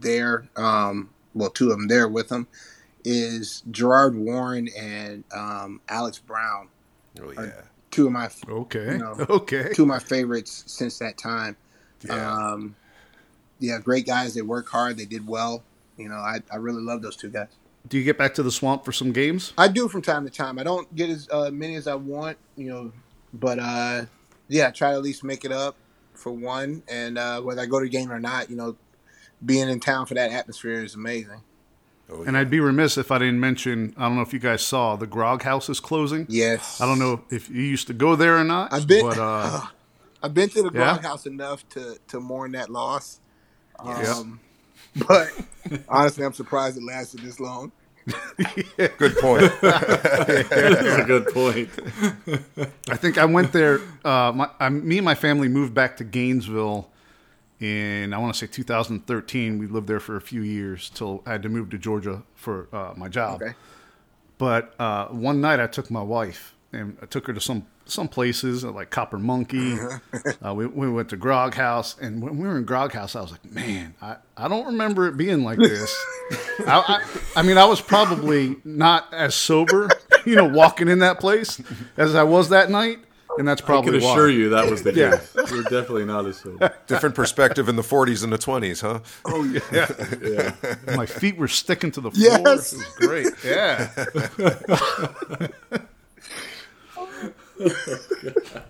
there. 0.00 0.46
Um, 0.56 1.08
well, 1.34 1.50
two 1.50 1.70
of 1.70 1.78
them 1.78 1.88
there 1.88 2.08
with 2.08 2.28
them 2.28 2.46
is 3.04 3.62
Gerard 3.70 4.16
Warren 4.16 4.68
and 4.76 5.24
um, 5.34 5.80
Alex 5.88 6.18
Brown. 6.18 6.68
Oh 7.22 7.32
yeah, 7.32 7.62
two 7.96 8.06
of 8.06 8.12
my 8.12 8.28
okay, 8.46 8.92
you 8.92 8.98
know, 8.98 9.16
okay, 9.30 9.70
two 9.72 9.82
of 9.82 9.88
my 9.88 9.98
favorites 9.98 10.64
since 10.66 10.98
that 10.98 11.16
time. 11.16 11.56
Yeah. 12.06 12.30
Um, 12.30 12.76
yeah, 13.58 13.78
great 13.78 14.06
guys. 14.06 14.34
They 14.34 14.42
work 14.42 14.68
hard. 14.68 14.98
They 14.98 15.06
did 15.06 15.26
well. 15.26 15.62
You 15.96 16.10
know, 16.10 16.16
I, 16.16 16.42
I 16.52 16.56
really 16.56 16.82
love 16.82 17.00
those 17.00 17.16
two 17.16 17.30
guys. 17.30 17.48
Do 17.88 17.96
you 17.96 18.04
get 18.04 18.18
back 18.18 18.34
to 18.34 18.42
the 18.42 18.50
swamp 18.50 18.84
for 18.84 18.92
some 18.92 19.12
games? 19.12 19.54
I 19.56 19.68
do 19.68 19.88
from 19.88 20.02
time 20.02 20.24
to 20.26 20.30
time. 20.30 20.58
I 20.58 20.62
don't 20.62 20.94
get 20.94 21.08
as 21.08 21.26
uh, 21.30 21.50
many 21.50 21.76
as 21.76 21.86
I 21.86 21.94
want, 21.94 22.36
you 22.56 22.68
know, 22.68 22.92
but 23.32 23.58
uh, 23.58 24.04
yeah, 24.48 24.68
I 24.68 24.70
try 24.72 24.90
to 24.90 24.96
at 24.96 25.02
least 25.02 25.24
make 25.24 25.46
it 25.46 25.52
up 25.52 25.76
for 26.12 26.32
one. 26.32 26.82
And 26.88 27.16
uh, 27.16 27.40
whether 27.40 27.62
I 27.62 27.66
go 27.66 27.80
to 27.80 27.88
game 27.88 28.12
or 28.12 28.20
not, 28.20 28.50
you 28.50 28.56
know, 28.56 28.76
being 29.44 29.70
in 29.70 29.80
town 29.80 30.04
for 30.04 30.14
that 30.14 30.32
atmosphere 30.32 30.84
is 30.84 30.94
amazing. 30.94 31.40
Oh, 32.08 32.22
yeah. 32.22 32.28
And 32.28 32.36
I'd 32.36 32.50
be 32.50 32.60
remiss 32.60 32.96
if 32.96 33.10
I 33.10 33.18
didn't 33.18 33.40
mention. 33.40 33.94
I 33.96 34.02
don't 34.02 34.16
know 34.16 34.22
if 34.22 34.32
you 34.32 34.38
guys 34.38 34.62
saw 34.62 34.96
the 34.96 35.06
Grog 35.06 35.42
House 35.42 35.68
is 35.68 35.80
closing. 35.80 36.26
Yes. 36.28 36.80
I 36.80 36.86
don't 36.86 36.98
know 36.98 37.22
if 37.30 37.48
you 37.50 37.62
used 37.62 37.88
to 37.88 37.94
go 37.94 38.14
there 38.14 38.38
or 38.38 38.44
not. 38.44 38.72
I've 38.72 38.86
been. 38.86 39.08
But, 39.08 39.18
uh, 39.18 39.60
I've 40.22 40.34
been 40.34 40.48
to 40.50 40.62
the 40.62 40.70
Grog 40.70 41.02
yeah? 41.02 41.08
House 41.08 41.26
enough 41.26 41.68
to 41.70 41.98
to 42.08 42.20
mourn 42.20 42.52
that 42.52 42.70
loss. 42.70 43.20
Yes. 43.84 44.18
Um, 44.18 44.40
but 45.06 45.30
honestly, 45.88 46.24
I'm 46.24 46.32
surprised 46.32 46.76
it 46.76 46.84
lasted 46.84 47.20
this 47.20 47.40
long. 47.40 47.72
Good 48.76 49.16
point. 49.18 49.52
That's 49.60 50.98
a 50.98 51.04
good 51.06 51.26
point. 51.34 51.68
I 52.88 52.96
think 52.96 53.18
I 53.18 53.24
went 53.24 53.52
there. 53.52 53.80
Uh, 54.04 54.32
my, 54.32 54.50
I, 54.60 54.68
me 54.68 54.98
and 54.98 55.04
my 55.04 55.16
family 55.16 55.48
moved 55.48 55.74
back 55.74 55.96
to 55.96 56.04
Gainesville 56.04 56.88
in 57.60 58.12
I 58.12 58.18
want 58.18 58.34
to 58.34 58.38
say 58.38 58.46
2013. 58.46 59.58
We 59.58 59.66
lived 59.66 59.86
there 59.86 60.00
for 60.00 60.16
a 60.16 60.20
few 60.20 60.42
years 60.42 60.90
till 60.90 61.22
I 61.26 61.32
had 61.32 61.42
to 61.42 61.48
move 61.48 61.70
to 61.70 61.78
Georgia 61.78 62.22
for 62.34 62.68
uh, 62.72 62.94
my 62.96 63.08
job. 63.08 63.42
Okay. 63.42 63.54
But 64.38 64.74
uh, 64.78 65.06
one 65.06 65.40
night 65.40 65.60
I 65.60 65.66
took 65.66 65.90
my 65.90 66.02
wife 66.02 66.54
and 66.72 66.96
I 67.00 67.06
took 67.06 67.26
her 67.26 67.32
to 67.32 67.40
some 67.40 67.66
some 67.86 68.08
places 68.08 68.64
like 68.64 68.90
Copper 68.90 69.18
Monkey. 69.18 69.78
uh, 70.44 70.52
we, 70.52 70.66
we 70.66 70.90
went 70.90 71.08
to 71.10 71.16
Grog 71.16 71.54
House, 71.54 71.96
and 72.00 72.20
when 72.20 72.36
we 72.36 72.46
were 72.46 72.58
in 72.58 72.64
Grog 72.64 72.92
House, 72.92 73.14
I 73.14 73.20
was 73.20 73.30
like, 73.30 73.44
man, 73.44 73.94
I, 74.02 74.16
I 74.36 74.48
don't 74.48 74.66
remember 74.66 75.06
it 75.06 75.16
being 75.16 75.44
like 75.44 75.58
this. 75.58 75.94
I, 76.66 76.66
I, 76.66 77.04
I 77.36 77.42
mean, 77.42 77.58
I 77.58 77.64
was 77.64 77.80
probably 77.80 78.56
not 78.64 79.12
as 79.14 79.34
sober, 79.34 79.88
you 80.26 80.34
know, 80.34 80.48
walking 80.48 80.88
in 80.88 80.98
that 80.98 81.20
place 81.20 81.60
as 81.96 82.14
I 82.14 82.24
was 82.24 82.48
that 82.48 82.70
night. 82.70 82.98
And 83.38 83.46
that's 83.46 83.60
probably 83.60 83.96
I 83.96 84.00
can 84.00 84.08
assure 84.10 84.26
why. 84.26 84.32
you 84.32 84.48
that 84.50 84.70
was 84.70 84.82
the 84.82 84.92
Yeah. 84.94 85.16
case. 85.16 85.50
You're 85.50 85.62
definitely 85.64 86.04
not 86.06 86.26
as 86.26 86.36
sober. 86.42 86.74
Different 86.86 87.14
perspective 87.14 87.68
in 87.68 87.76
the 87.76 87.82
40s 87.82 88.24
and 88.24 88.32
the 88.32 88.38
20s, 88.38 88.80
huh? 88.80 89.00
Oh 89.24 89.44
yeah. 89.44 89.60
Yeah. 90.86 90.96
My 90.96 91.06
feet 91.06 91.36
were 91.36 91.48
sticking 91.48 91.90
to 91.92 92.00
the 92.00 92.10
floor. 92.10 92.38
Yes. 92.44 92.72
It 92.72 92.76
was 92.78 92.86
great. 92.98 93.28
Yeah. 93.44 93.90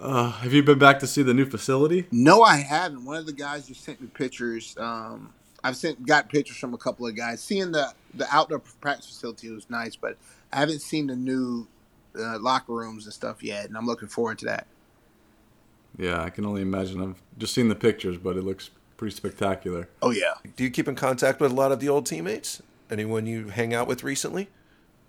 Uh, 0.00 0.30
have 0.30 0.52
you 0.54 0.62
been 0.62 0.78
back 0.78 0.98
to 1.00 1.06
see 1.06 1.22
the 1.22 1.34
new 1.34 1.44
facility? 1.44 2.06
No, 2.10 2.42
I 2.42 2.56
haven't. 2.56 3.04
One 3.04 3.18
of 3.18 3.26
the 3.26 3.34
guys 3.34 3.68
just 3.68 3.84
sent 3.84 4.00
me 4.00 4.06
pictures. 4.08 4.74
Um, 4.78 5.34
I've 5.62 5.76
sent 5.76 6.06
got 6.06 6.30
pictures 6.30 6.56
from 6.56 6.72
a 6.72 6.78
couple 6.78 7.06
of 7.06 7.14
guys. 7.14 7.42
Seeing 7.42 7.70
the 7.72 7.92
the 8.14 8.26
outdoor 8.34 8.60
practice 8.80 9.06
facility 9.06 9.50
was 9.50 9.68
nice, 9.68 9.96
but 9.96 10.16
I 10.52 10.60
haven't 10.60 10.80
seen 10.80 11.08
the 11.08 11.16
new 11.16 11.66
uh, 12.20 12.38
locker 12.40 12.72
rooms 12.72 13.04
and 13.06 13.12
stuff 13.12 13.42
yet, 13.42 13.66
and 13.66 13.76
I'm 13.76 13.86
looking 13.86 14.08
forward 14.08 14.38
to 14.40 14.46
that. 14.46 14.66
Yeah, 15.98 16.22
I 16.22 16.30
can 16.30 16.46
only 16.46 16.62
imagine. 16.62 17.02
I've 17.02 17.22
just 17.38 17.54
seen 17.54 17.68
the 17.68 17.74
pictures, 17.74 18.16
but 18.16 18.36
it 18.36 18.42
looks 18.42 18.70
pretty 18.96 19.14
spectacular. 19.14 19.88
Oh 20.02 20.10
yeah, 20.10 20.34
Do 20.56 20.64
you 20.64 20.70
keep 20.70 20.88
in 20.88 20.94
contact 20.94 21.40
with 21.40 21.50
a 21.50 21.54
lot 21.54 21.72
of 21.72 21.80
the 21.80 21.88
old 21.88 22.06
teammates? 22.06 22.62
Anyone 22.90 23.26
you 23.26 23.48
hang 23.48 23.74
out 23.74 23.86
with 23.86 24.02
recently? 24.02 24.48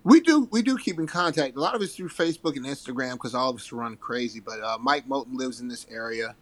we 0.04 0.20
do 0.20 0.48
we 0.50 0.62
do 0.62 0.76
keep 0.76 0.98
in 0.98 1.06
contact. 1.06 1.56
A 1.56 1.60
lot 1.60 1.74
of 1.74 1.82
it's 1.82 1.94
through 1.94 2.08
Facebook 2.08 2.56
and 2.56 2.66
Instagram 2.66 3.12
because 3.12 3.34
all 3.34 3.50
of 3.50 3.56
us 3.56 3.72
run 3.72 3.96
crazy. 3.96 4.40
But 4.40 4.60
uh, 4.60 4.78
Mike 4.80 5.08
Moten 5.08 5.34
lives 5.34 5.60
in 5.60 5.68
this 5.68 5.86
area, 5.90 6.34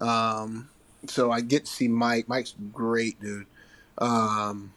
um, 0.00 0.68
so 1.06 1.30
I 1.30 1.40
get 1.40 1.66
to 1.66 1.70
see 1.70 1.88
Mike. 1.88 2.28
Mike's 2.28 2.54
great, 2.72 3.20
dude. 3.20 3.46
Um, 3.98 4.72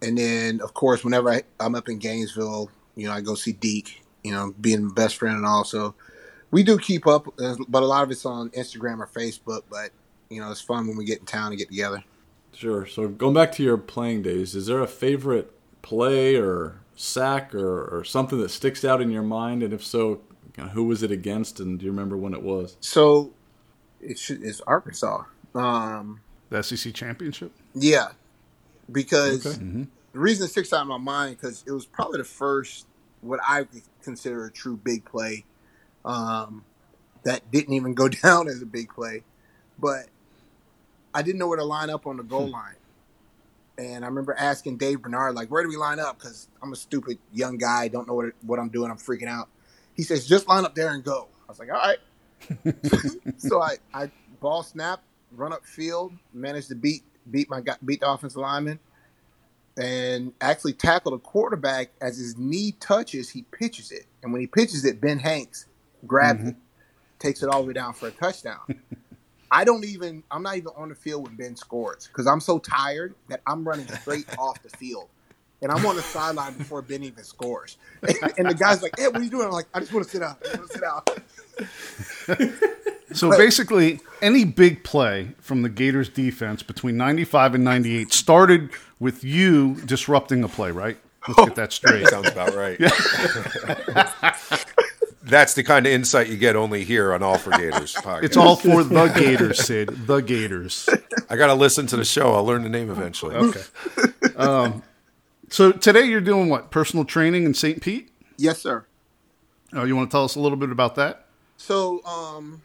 and 0.00 0.16
then 0.16 0.60
of 0.60 0.74
course, 0.74 1.04
whenever 1.04 1.30
I, 1.30 1.42
I'm 1.58 1.74
up 1.74 1.88
in 1.88 1.98
Gainesville, 1.98 2.70
you 2.94 3.08
know, 3.08 3.12
I 3.12 3.20
go 3.20 3.34
see 3.34 3.52
Deke. 3.52 4.01
You 4.24 4.32
know, 4.32 4.54
being 4.60 4.88
best 4.90 5.16
friend 5.16 5.36
and 5.36 5.46
also 5.46 5.94
we 6.50 6.62
do 6.62 6.78
keep 6.78 7.06
up, 7.06 7.26
but 7.68 7.82
a 7.82 7.86
lot 7.86 8.02
of 8.04 8.10
it's 8.10 8.24
on 8.26 8.50
Instagram 8.50 8.98
or 9.00 9.06
Facebook. 9.06 9.62
But 9.70 9.90
you 10.30 10.40
know, 10.40 10.50
it's 10.50 10.60
fun 10.60 10.86
when 10.86 10.96
we 10.96 11.04
get 11.04 11.20
in 11.20 11.26
town 11.26 11.48
and 11.52 11.58
get 11.58 11.68
together. 11.68 12.04
Sure. 12.54 12.86
So 12.86 13.08
going 13.08 13.34
back 13.34 13.52
to 13.52 13.62
your 13.62 13.78
playing 13.78 14.22
days, 14.22 14.54
is 14.54 14.66
there 14.66 14.80
a 14.80 14.86
favorite 14.86 15.50
play 15.80 16.36
or 16.36 16.80
sack 16.94 17.54
or, 17.54 17.84
or 17.98 18.04
something 18.04 18.38
that 18.40 18.50
sticks 18.50 18.84
out 18.84 19.00
in 19.00 19.10
your 19.10 19.22
mind? 19.22 19.62
And 19.62 19.72
if 19.72 19.82
so, 19.82 20.20
kind 20.52 20.68
of 20.68 20.74
who 20.74 20.84
was 20.84 21.02
it 21.02 21.10
against? 21.10 21.58
And 21.60 21.78
do 21.78 21.86
you 21.86 21.90
remember 21.90 22.16
when 22.16 22.34
it 22.34 22.42
was? 22.42 22.76
So 22.80 23.32
it 24.00 24.18
should, 24.18 24.42
it's 24.42 24.60
Arkansas. 24.62 25.24
Um, 25.54 26.20
The 26.50 26.62
SEC 26.62 26.92
championship. 26.92 27.52
Yeah, 27.74 28.08
because 28.90 29.46
Okay. 29.46 29.56
Mm-hmm. 29.58 29.82
the 30.12 30.18
reason 30.18 30.44
it 30.46 30.50
sticks 30.50 30.72
out 30.74 30.82
in 30.82 30.88
my 30.88 30.98
mind 30.98 31.38
because 31.38 31.64
it 31.66 31.72
was 31.72 31.86
probably 31.86 32.18
the 32.18 32.24
first 32.24 32.86
what 33.22 33.40
I 33.42 33.66
consider 34.02 34.44
a 34.44 34.50
true 34.50 34.76
big 34.76 35.04
play 35.04 35.44
um, 36.04 36.64
that 37.22 37.50
didn't 37.50 37.72
even 37.74 37.94
go 37.94 38.08
down 38.22 38.48
as 38.48 38.60
a 38.60 38.66
big 38.66 38.90
play, 38.90 39.22
but 39.78 40.06
I 41.14 41.22
didn't 41.22 41.38
know 41.38 41.48
where 41.48 41.58
to 41.58 41.64
line 41.64 41.90
up 41.90 42.06
on 42.06 42.18
the 42.18 42.22
goal 42.22 42.48
line. 42.48 42.76
And 43.78 44.04
I 44.04 44.08
remember 44.08 44.34
asking 44.38 44.76
Dave 44.76 45.02
Bernard, 45.02 45.34
like, 45.34 45.50
where 45.50 45.62
do 45.62 45.68
we 45.68 45.76
line 45.76 45.98
up? 45.98 46.18
Because 46.18 46.48
I'm 46.62 46.72
a 46.72 46.76
stupid 46.76 47.18
young 47.32 47.56
guy, 47.56 47.88
don't 47.88 48.06
know 48.06 48.14
what, 48.14 48.26
what 48.42 48.58
I'm 48.58 48.68
doing. 48.68 48.90
I'm 48.90 48.98
freaking 48.98 49.28
out. 49.28 49.48
He 49.94 50.02
says, 50.02 50.26
just 50.26 50.46
line 50.46 50.64
up 50.64 50.74
there 50.74 50.92
and 50.92 51.02
go. 51.02 51.28
I 51.48 51.52
was 51.52 51.58
like, 51.58 51.70
all 51.72 51.78
right. 51.78 51.98
so 53.38 53.62
I, 53.62 53.76
I 53.94 54.10
ball 54.40 54.62
snap, 54.62 55.02
run 55.32 55.52
up 55.52 55.64
field, 55.64 56.12
managed 56.34 56.68
to 56.68 56.74
beat 56.74 57.02
beat 57.30 57.48
my 57.48 57.62
beat 57.84 58.00
the 58.00 58.10
offensive 58.10 58.40
lineman, 58.40 58.78
and 59.76 60.32
actually 60.40 60.74
tackle 60.74 61.12
the 61.12 61.18
quarterback 61.18 61.90
as 62.00 62.18
his 62.18 62.36
knee 62.36 62.72
touches, 62.80 63.30
he 63.30 63.42
pitches 63.42 63.90
it, 63.90 64.06
and 64.22 64.32
when 64.32 64.40
he 64.40 64.46
pitches 64.46 64.84
it, 64.84 65.00
Ben 65.00 65.18
Hanks 65.18 65.66
grabs 66.06 66.40
mm-hmm. 66.40 66.48
it, 66.50 66.56
takes 67.18 67.42
it 67.42 67.48
all 67.48 67.62
the 67.62 67.68
way 67.68 67.72
down 67.72 67.92
for 67.94 68.08
a 68.08 68.10
touchdown. 68.10 68.58
I 69.50 69.64
don't 69.64 69.84
even 69.84 70.22
I'm 70.30 70.42
not 70.42 70.56
even 70.56 70.72
on 70.76 70.88
the 70.88 70.94
field 70.94 71.24
when 71.26 71.36
Ben 71.36 71.56
scores 71.56 72.06
because 72.06 72.26
I'm 72.26 72.40
so 72.40 72.58
tired 72.58 73.14
that 73.28 73.42
I'm 73.46 73.68
running 73.68 73.86
straight 73.86 74.26
off 74.38 74.62
the 74.62 74.70
field. 74.70 75.08
And 75.60 75.70
I'm 75.70 75.86
on 75.86 75.94
the 75.94 76.02
sideline 76.02 76.54
before 76.54 76.82
Ben 76.82 77.04
even 77.04 77.22
scores. 77.22 77.76
And, 78.02 78.16
and 78.38 78.50
the 78.50 78.54
guy's 78.54 78.82
like, 78.82 78.98
Hey, 78.98 79.06
what 79.06 79.18
are 79.18 79.22
you 79.22 79.30
doing? 79.30 79.46
I'm 79.46 79.52
like, 79.52 79.68
I 79.72 79.78
just 79.78 79.92
want 79.92 80.04
to 80.06 80.10
sit 80.10 80.20
out. 80.20 80.42
I 80.44 80.56
want 80.56 80.70
to 80.70 80.74
sit 80.74 80.82
out. 80.82 82.68
So 83.14 83.30
basically, 83.30 84.00
any 84.20 84.44
big 84.44 84.84
play 84.84 85.34
from 85.40 85.62
the 85.62 85.68
Gators 85.68 86.08
defense 86.08 86.62
between 86.62 86.96
95 86.96 87.54
and 87.54 87.64
98 87.64 88.12
started 88.12 88.70
with 89.02 89.24
you 89.24 89.74
disrupting 89.84 90.44
a 90.44 90.48
play, 90.48 90.70
right? 90.70 90.96
Let's 91.26 91.44
get 91.44 91.56
that 91.56 91.72
straight. 91.72 92.06
Sounds 92.06 92.28
about 92.28 92.54
right. 92.54 92.78
That's 95.24 95.54
the 95.54 95.64
kind 95.64 95.86
of 95.86 95.92
insight 95.92 96.28
you 96.28 96.36
get 96.36 96.54
only 96.54 96.84
here 96.84 97.12
on 97.12 97.20
All 97.20 97.36
for 97.36 97.50
Gators 97.50 97.94
podcast. 97.94 98.22
It's 98.22 98.36
all 98.36 98.54
for 98.54 98.84
the 98.84 99.08
Gators, 99.08 99.64
Sid. 99.64 100.06
The 100.06 100.20
Gators. 100.20 100.88
I 101.28 101.36
got 101.36 101.48
to 101.48 101.54
listen 101.54 101.88
to 101.88 101.96
the 101.96 102.04
show. 102.04 102.32
I'll 102.32 102.44
learn 102.44 102.62
the 102.62 102.68
name 102.68 102.90
eventually. 102.90 103.34
Okay. 103.34 103.62
Um, 104.36 104.84
so 105.50 105.72
today 105.72 106.04
you're 106.04 106.20
doing 106.20 106.48
what? 106.48 106.70
Personal 106.70 107.04
training 107.04 107.44
in 107.44 107.54
St. 107.54 107.82
Pete? 107.82 108.08
Yes, 108.36 108.60
sir. 108.60 108.86
Oh, 109.72 109.82
you 109.84 109.96
want 109.96 110.10
to 110.10 110.14
tell 110.14 110.24
us 110.24 110.36
a 110.36 110.40
little 110.40 110.58
bit 110.58 110.70
about 110.70 110.94
that? 110.94 111.26
So, 111.56 112.04
um, 112.04 112.62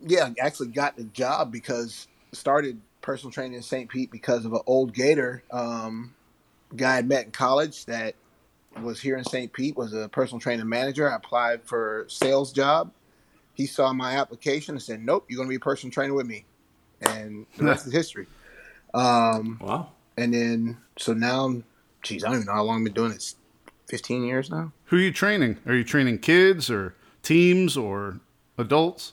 yeah, 0.00 0.24
I 0.24 0.34
actually 0.44 0.68
got 0.68 0.96
the 0.96 1.04
job 1.04 1.52
because 1.52 2.08
started 2.32 2.80
personal 3.02 3.32
training 3.32 3.54
in 3.54 3.62
St. 3.62 3.90
Pete 3.90 4.10
because 4.10 4.44
of 4.44 4.52
an 4.52 4.60
old 4.66 4.94
Gator 4.94 5.42
um, 5.50 6.14
guy 6.74 6.98
I 6.98 7.02
met 7.02 7.26
in 7.26 7.30
college 7.32 7.84
that 7.86 8.14
was 8.80 9.00
here 9.00 9.16
in 9.16 9.24
St. 9.24 9.52
Pete 9.52 9.76
was 9.76 9.92
a 9.92 10.08
personal 10.08 10.40
training 10.40 10.68
manager. 10.68 11.10
I 11.10 11.16
applied 11.16 11.62
for 11.64 12.02
a 12.02 12.10
sales 12.10 12.52
job. 12.52 12.90
He 13.54 13.66
saw 13.66 13.92
my 13.92 14.16
application 14.16 14.76
and 14.76 14.82
said, 14.82 15.02
"Nope, 15.02 15.26
you're 15.28 15.36
going 15.36 15.48
to 15.48 15.50
be 15.50 15.56
a 15.56 15.60
personal 15.60 15.92
trainer 15.92 16.14
with 16.14 16.26
me," 16.26 16.46
and 17.02 17.46
the 17.58 17.64
rest 17.64 17.86
is 17.86 17.92
history. 17.92 18.26
Um, 18.94 19.58
wow. 19.60 19.90
And 20.16 20.32
then 20.32 20.78
so 20.96 21.12
now, 21.12 21.44
I'm, 21.44 21.64
geez, 22.02 22.24
I 22.24 22.28
don't 22.28 22.36
even 22.36 22.46
know 22.46 22.54
how 22.54 22.62
long 22.62 22.78
I've 22.78 22.84
been 22.84 22.94
doing 22.94 23.12
this. 23.12 23.36
Fifteen 23.88 24.24
years 24.24 24.50
now. 24.50 24.72
Who 24.86 24.96
are 24.96 25.00
you 25.00 25.12
training? 25.12 25.58
Are 25.66 25.74
you 25.74 25.84
training 25.84 26.20
kids 26.20 26.70
or 26.70 26.94
teams 27.22 27.76
or 27.76 28.20
adults? 28.56 29.12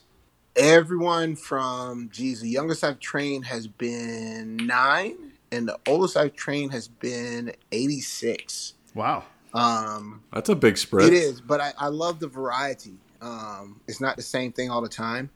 Everyone 0.60 1.36
from 1.36 2.10
geez, 2.12 2.42
the 2.42 2.48
youngest 2.50 2.84
I've 2.84 2.98
trained 3.00 3.46
has 3.46 3.66
been 3.66 4.58
nine, 4.58 5.16
and 5.50 5.66
the 5.66 5.78
oldest 5.88 6.18
I've 6.18 6.34
trained 6.34 6.72
has 6.72 6.86
been 6.86 7.52
eighty 7.72 8.00
six. 8.00 8.74
Wow. 8.94 9.24
Um, 9.54 10.22
That's 10.32 10.50
a 10.50 10.54
big 10.54 10.76
spread. 10.76 11.08
It 11.08 11.14
is, 11.14 11.40
but 11.40 11.60
I, 11.60 11.72
I 11.78 11.88
love 11.88 12.20
the 12.20 12.28
variety. 12.28 12.94
Um, 13.22 13.80
it's 13.88 14.00
not 14.02 14.16
the 14.16 14.22
same 14.22 14.52
thing 14.52 14.70
all 14.70 14.82
the 14.82 14.88
time. 14.88 15.30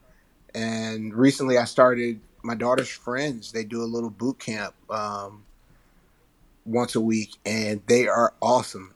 And 0.53 1.13
recently, 1.13 1.57
I 1.57 1.65
started 1.65 2.19
my 2.43 2.53
daughter's 2.55 2.89
friends. 2.89 3.51
They 3.51 3.63
do 3.63 3.81
a 3.81 3.85
little 3.85 4.11
boot 4.11 4.37
camp 4.39 4.75
um, 4.91 5.43
once 6.65 6.95
a 6.95 7.01
week, 7.01 7.33
and 7.45 7.81
they 7.87 8.07
are 8.07 8.33
awesome. 8.41 8.93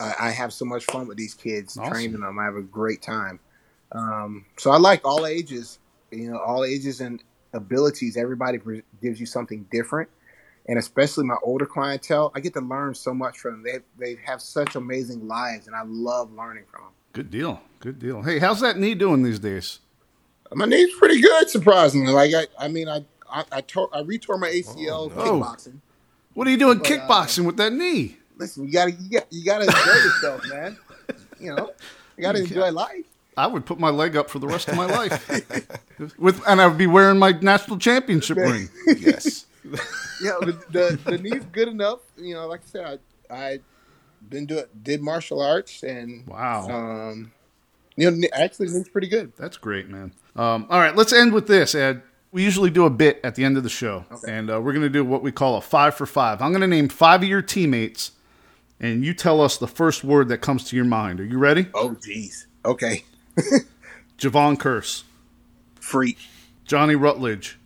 I, 0.00 0.14
I 0.18 0.30
have 0.30 0.52
so 0.54 0.64
much 0.64 0.84
fun 0.86 1.06
with 1.06 1.18
these 1.18 1.34
kids 1.34 1.76
Awesome. 1.76 1.92
training 1.92 2.20
them. 2.20 2.38
I 2.38 2.44
have 2.44 2.56
a 2.56 2.62
great 2.62 3.02
time. 3.02 3.40
Um, 3.96 4.44
so 4.56 4.70
I 4.70 4.78
like 4.78 5.04
all 5.04 5.26
ages. 5.26 5.78
You 6.10 6.30
know, 6.30 6.38
all 6.38 6.64
ages 6.64 7.00
and 7.00 7.22
abilities. 7.52 8.16
Everybody 8.16 8.58
gives 9.02 9.18
you 9.18 9.26
something 9.26 9.66
different 9.70 10.08
and 10.68 10.78
especially 10.78 11.24
my 11.24 11.36
older 11.42 11.66
clientele, 11.66 12.32
I 12.34 12.40
get 12.40 12.52
to 12.54 12.60
learn 12.60 12.94
so 12.94 13.14
much 13.14 13.38
from 13.38 13.62
them. 13.62 13.82
They 13.98 14.14
they 14.14 14.20
have 14.24 14.40
such 14.42 14.74
amazing 14.74 15.26
lives, 15.26 15.66
and 15.66 15.76
I 15.76 15.82
love 15.84 16.32
learning 16.32 16.64
from 16.70 16.84
them. 16.84 16.92
Good 17.12 17.30
deal. 17.30 17.60
Good 17.80 17.98
deal. 17.98 18.22
Hey, 18.22 18.38
how's 18.38 18.60
that 18.60 18.78
knee 18.78 18.94
doing 18.94 19.22
these 19.22 19.38
days? 19.38 19.80
My 20.52 20.66
knee's 20.66 20.94
pretty 20.98 21.20
good, 21.20 21.48
surprisingly. 21.50 22.12
Like 22.12 22.34
I, 22.34 22.64
I 22.64 22.68
mean, 22.68 22.88
I 22.88 23.04
I 23.30 23.44
I, 23.52 23.60
tore, 23.60 23.88
I 23.92 24.02
retore 24.02 24.38
my 24.38 24.48
ACL 24.48 25.14
no. 25.14 25.22
kickboxing. 25.22 25.80
What 26.34 26.46
are 26.46 26.50
you 26.50 26.58
doing 26.58 26.78
But, 26.78 26.90
uh, 26.90 26.94
kickboxing 26.94 27.46
with 27.46 27.56
that 27.56 27.72
knee? 27.72 28.18
Listen, 28.36 28.66
you 28.66 28.72
gotta 28.72 28.90
you 28.90 29.10
got 29.10 29.26
you 29.32 29.44
gotta 29.44 29.64
enjoy 29.64 30.04
yourself, 30.04 30.42
man. 30.48 30.76
You 31.38 31.54
know, 31.54 31.72
you 32.16 32.22
gotta 32.22 32.38
enjoy 32.42 32.70
life. 32.72 33.06
I 33.36 33.46
would 33.46 33.66
put 33.66 33.78
my 33.78 33.90
leg 33.90 34.16
up 34.16 34.30
for 34.30 34.38
the 34.38 34.46
rest 34.46 34.68
of 34.68 34.76
my 34.76 34.86
life. 34.86 35.28
With 36.18 36.42
and 36.46 36.60
I 36.60 36.66
would 36.66 36.78
be 36.78 36.86
wearing 36.86 37.18
my 37.18 37.32
national 37.32 37.78
championship 37.78 38.36
ring. 38.38 38.68
Yes. 38.86 39.46
yeah, 40.22 40.36
the, 40.40 40.58
the 40.70 40.98
the 41.04 41.18
knee's 41.18 41.44
good 41.52 41.68
enough. 41.68 42.00
You 42.16 42.34
know, 42.34 42.46
like 42.46 42.60
I 42.60 42.66
said, 42.66 43.00
I 43.30 43.34
I 43.34 43.58
been 44.28 44.46
doing 44.46 44.64
did 44.82 45.02
martial 45.02 45.40
arts 45.40 45.82
and 45.82 46.26
Wow. 46.26 46.68
um, 46.68 47.32
you 47.96 48.10
know, 48.10 48.28
actually, 48.32 48.68
the 48.68 48.78
knee's 48.78 48.88
pretty 48.88 49.08
good. 49.08 49.32
That's 49.36 49.56
great, 49.56 49.88
man. 49.88 50.12
Um, 50.34 50.66
all 50.70 50.80
right, 50.80 50.94
let's 50.94 51.12
end 51.12 51.32
with 51.32 51.46
this, 51.46 51.74
Ed. 51.74 52.02
We 52.32 52.42
usually 52.44 52.70
do 52.70 52.84
a 52.84 52.90
bit 52.90 53.20
at 53.24 53.34
the 53.34 53.44
end 53.44 53.56
of 53.56 53.62
the 53.62 53.70
show, 53.70 54.04
and 54.28 54.50
uh, 54.50 54.60
we're 54.60 54.72
going 54.72 54.82
to 54.82 54.90
do 54.90 55.04
what 55.04 55.22
we 55.22 55.32
call 55.32 55.56
a 55.56 55.60
five 55.62 55.94
for 55.94 56.04
five. 56.06 56.42
I'm 56.42 56.50
going 56.50 56.60
to 56.60 56.66
name 56.66 56.88
five 56.88 57.22
of 57.22 57.28
your 57.28 57.40
teammates, 57.40 58.12
and 58.78 59.04
you 59.04 59.14
tell 59.14 59.40
us 59.40 59.56
the 59.56 59.66
first 59.68 60.04
word 60.04 60.28
that 60.28 60.38
comes 60.38 60.64
to 60.64 60.76
your 60.76 60.84
mind. 60.84 61.20
Are 61.20 61.24
you 61.24 61.38
ready? 61.38 61.68
Oh, 61.72 61.90
jeez. 61.90 62.46
Okay. 62.64 63.04
Jevon 64.18 64.56
Kearse, 64.56 65.04
Freak, 65.80 66.18
Johnny 66.64 66.94
Rutledge, 66.94 67.58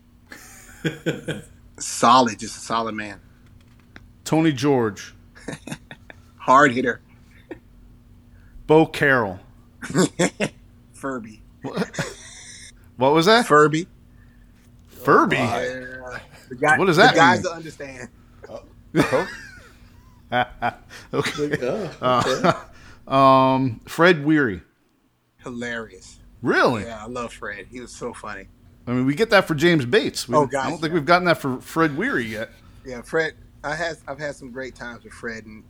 solid, 1.78 2.38
just 2.38 2.56
a 2.56 2.60
solid 2.60 2.94
man, 2.94 3.20
Tony 4.24 4.52
George, 4.52 5.14
hard 6.38 6.72
hitter, 6.72 7.00
Bo 8.66 8.86
Carroll. 8.86 9.40
Furby, 10.92 11.40
What 12.96 13.12
was 13.14 13.26
that? 13.26 13.46
Furby. 13.46 13.86
Furby. 14.88 15.36
Yeah. 15.36 16.18
The 16.50 16.54
guy, 16.56 16.76
What 16.78 16.84
does 16.86 16.96
that 16.96 17.14
The 17.14 17.18
guys 17.18 17.42
mean? 17.42 17.42
that 17.44 17.52
understand. 17.52 18.08
okay. 21.14 21.84
Uh, 22.02 23.12
um, 23.12 23.80
Fred 23.86 24.24
Weary. 24.24 24.60
Hilarious. 25.42 26.18
Really? 26.42 26.84
Yeah, 26.84 27.04
I 27.04 27.06
love 27.06 27.32
Fred. 27.32 27.66
He 27.70 27.80
was 27.80 27.92
so 27.92 28.12
funny. 28.14 28.48
I 28.86 28.92
mean, 28.92 29.06
we 29.06 29.14
get 29.14 29.30
that 29.30 29.46
for 29.46 29.54
James 29.54 29.84
Bates. 29.84 30.28
We, 30.28 30.34
Oh, 30.36 30.44
I 30.44 30.68
don't 30.70 30.72
think 30.80 30.84
yeah. 30.84 30.94
we've 30.94 31.04
gotten 31.04 31.26
that 31.26 31.38
for 31.38 31.60
Fred 31.60 31.96
Weary 31.96 32.24
yet. 32.24 32.50
Yeah, 32.84 33.02
Fred. 33.02 33.34
I 33.62 33.74
had 33.74 33.98
I've 34.08 34.18
had 34.18 34.34
some 34.36 34.50
great 34.52 34.74
times 34.74 35.04
with 35.04 35.12
Fred, 35.12 35.44
and 35.44 35.62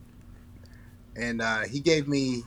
and 1.15 1.41
uh, 1.41 1.61
he 1.61 1.79
gave 1.79 2.07
me 2.07 2.43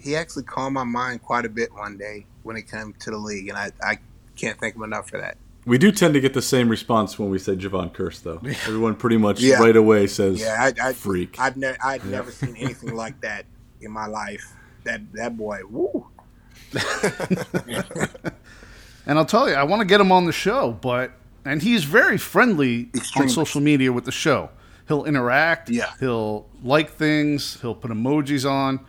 he 0.00 0.16
actually 0.16 0.44
calmed 0.44 0.74
my 0.74 0.84
mind 0.84 1.22
quite 1.22 1.44
a 1.44 1.48
bit 1.48 1.72
one 1.74 1.98
day 1.98 2.24
when 2.42 2.56
it 2.56 2.70
came 2.70 2.94
to 3.00 3.10
the 3.10 3.18
league, 3.18 3.48
and 3.48 3.58
I 3.58 3.70
I 3.82 3.98
can't 4.36 4.58
thank 4.58 4.74
him 4.76 4.82
enough 4.82 5.10
for 5.10 5.20
that. 5.20 5.36
We 5.66 5.76
do 5.76 5.92
tend 5.92 6.14
to 6.14 6.20
get 6.20 6.32
the 6.32 6.40
same 6.40 6.70
response 6.70 7.18
when 7.18 7.28
we 7.28 7.38
say 7.38 7.54
Jevon 7.54 7.92
Kearse, 7.94 8.22
though. 8.22 8.40
Everyone 8.66 8.94
pretty 8.96 9.18
much 9.18 9.40
Yeah. 9.40 9.56
right 9.60 9.76
away 9.76 10.06
says 10.06 10.40
Yeah, 10.40 10.56
I, 10.58 10.88
I 10.88 10.92
freak. 10.94 11.38
I've 11.38 11.58
never 11.58 11.76
I'd 11.84 12.02
Yeah. 12.04 12.10
never 12.12 12.30
seen 12.30 12.56
anything 12.56 12.94
like 12.94 13.20
that 13.20 13.44
in 13.82 13.90
my 13.92 14.06
life. 14.06 14.50
That 14.84 15.02
that 15.12 15.36
boy, 15.36 15.60
woo. 15.68 16.07
And 19.06 19.18
I'll 19.18 19.24
tell 19.24 19.48
you, 19.48 19.54
I 19.54 19.62
want 19.62 19.80
to 19.80 19.86
get 19.86 20.00
him 20.00 20.12
on 20.12 20.26
the 20.26 20.32
show, 20.32 20.72
but 20.72 21.12
and 21.44 21.62
he's 21.62 21.84
very 21.84 22.18
friendly 22.18 22.90
on 23.16 23.28
social 23.28 23.60
media 23.60 23.90
with 23.92 24.04
the 24.04 24.12
show. 24.12 24.50
He'll 24.86 25.04
interact. 25.04 25.70
Yeah. 25.70 25.92
He'll 26.00 26.46
like 26.62 26.90
things. 26.90 27.60
He'll 27.60 27.74
put 27.74 27.90
emojis 27.90 28.48
on, 28.50 28.80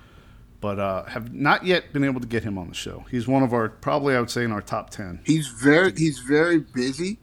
but 0.59 0.77
uh, 0.79 1.05
have 1.05 1.33
not 1.33 1.65
yet 1.65 1.93
been 1.93 2.03
able 2.03 2.19
to 2.21 2.27
get 2.27 2.43
him 2.43 2.57
on 2.57 2.67
the 2.67 2.75
show. 2.75 3.05
He's 3.09 3.27
one 3.27 3.43
of 3.43 3.53
our 3.53 3.69
probably 3.69 4.15
I 4.15 4.19
would 4.19 4.29
say 4.29 4.43
in 4.43 4.51
our 4.51 4.61
top 4.61 4.89
ten. 4.89 5.21
He's 5.25 5.47
very 5.47 5.93
he's 5.95 6.19
very 6.19 6.59
busy. 6.59 7.19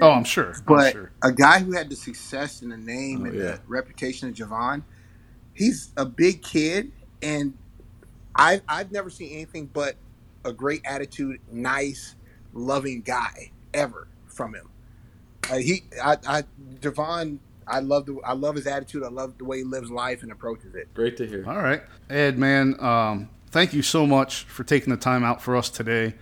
Oh, 0.00 0.10
I'm 0.12 0.24
sure. 0.24 0.54
I'm 0.54 0.62
But 0.66 0.92
sure. 0.92 1.12
a 1.22 1.32
guy 1.32 1.60
who 1.60 1.72
had 1.72 1.90
the 1.90 1.96
success 1.96 2.62
and 2.62 2.72
the 2.72 2.78
name 2.78 3.22
Oh, 3.22 3.26
and 3.26 3.34
yeah. 3.34 3.42
the 3.52 3.60
reputation 3.68 4.26
of 4.28 4.34
Jevon, 4.34 4.84
he's 5.52 5.92
a 5.98 6.06
big 6.06 6.42
kid, 6.42 6.92
and 7.20 7.52
I 8.34 8.60
I've 8.68 8.92
never 8.92 9.10
seen 9.10 9.32
anything 9.32 9.66
but 9.66 9.96
a 10.44 10.52
great 10.52 10.82
attitude, 10.84 11.40
nice, 11.50 12.16
loving 12.52 13.02
guy 13.02 13.52
ever 13.72 14.08
from 14.26 14.54
him. 14.54 14.68
Uh, 15.50 15.56
he 15.56 15.84
I, 16.02 16.16
I 16.26 16.44
Jevon, 16.80 17.38
I 17.66 17.80
love 17.80 18.06
the 18.06 18.18
I 18.24 18.32
love 18.32 18.56
his 18.56 18.66
attitude. 18.66 19.02
I 19.02 19.08
love 19.08 19.38
the 19.38 19.44
way 19.44 19.58
he 19.58 19.64
lives 19.64 19.90
life 19.90 20.22
and 20.22 20.32
approaches 20.32 20.74
it. 20.74 20.92
Great 20.94 21.16
to 21.18 21.26
hear. 21.26 21.44
All 21.48 21.60
right, 21.62 21.82
Ed, 22.08 22.38
man, 22.38 22.78
um, 22.80 23.28
thank 23.50 23.72
you 23.74 23.82
so 23.82 24.06
much 24.06 24.44
for 24.44 24.64
taking 24.64 24.90
the 24.90 24.96
time 24.96 25.24
out 25.24 25.42
for 25.42 25.56
us 25.56 25.68
today. 25.68 26.14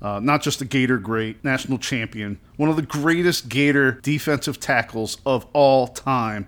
Uh, 0.00 0.20
not 0.20 0.42
just 0.42 0.60
a 0.60 0.64
Gator 0.64 0.98
great, 0.98 1.42
national 1.42 1.76
champion, 1.76 2.38
one 2.56 2.68
of 2.70 2.76
the 2.76 2.82
greatest 2.82 3.48
Gator 3.48 3.92
defensive 4.02 4.60
tackles 4.60 5.18
of 5.26 5.44
all 5.52 5.88
time. 5.88 6.46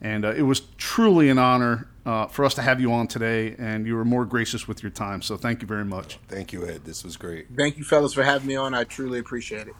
And 0.00 0.24
uh, 0.24 0.32
it 0.32 0.42
was 0.42 0.60
truly 0.78 1.28
an 1.28 1.38
honor 1.38 1.88
uh, 2.06 2.26
for 2.28 2.44
us 2.44 2.54
to 2.54 2.62
have 2.62 2.80
you 2.80 2.92
on 2.92 3.08
today, 3.08 3.56
and 3.58 3.84
you 3.84 3.96
were 3.96 4.04
more 4.04 4.24
gracious 4.24 4.68
with 4.68 4.82
your 4.82 4.90
time. 4.90 5.20
So 5.20 5.36
thank 5.36 5.60
you 5.60 5.66
very 5.66 5.84
much. 5.84 6.18
Thank 6.28 6.52
you, 6.52 6.64
Ed. 6.64 6.84
This 6.84 7.02
was 7.02 7.16
great. 7.16 7.48
Thank 7.56 7.76
you, 7.76 7.84
fellas, 7.84 8.14
for 8.14 8.22
having 8.22 8.46
me 8.46 8.54
on. 8.54 8.72
I 8.74 8.84
truly 8.84 9.18
appreciate 9.18 9.66
it. 9.66 9.74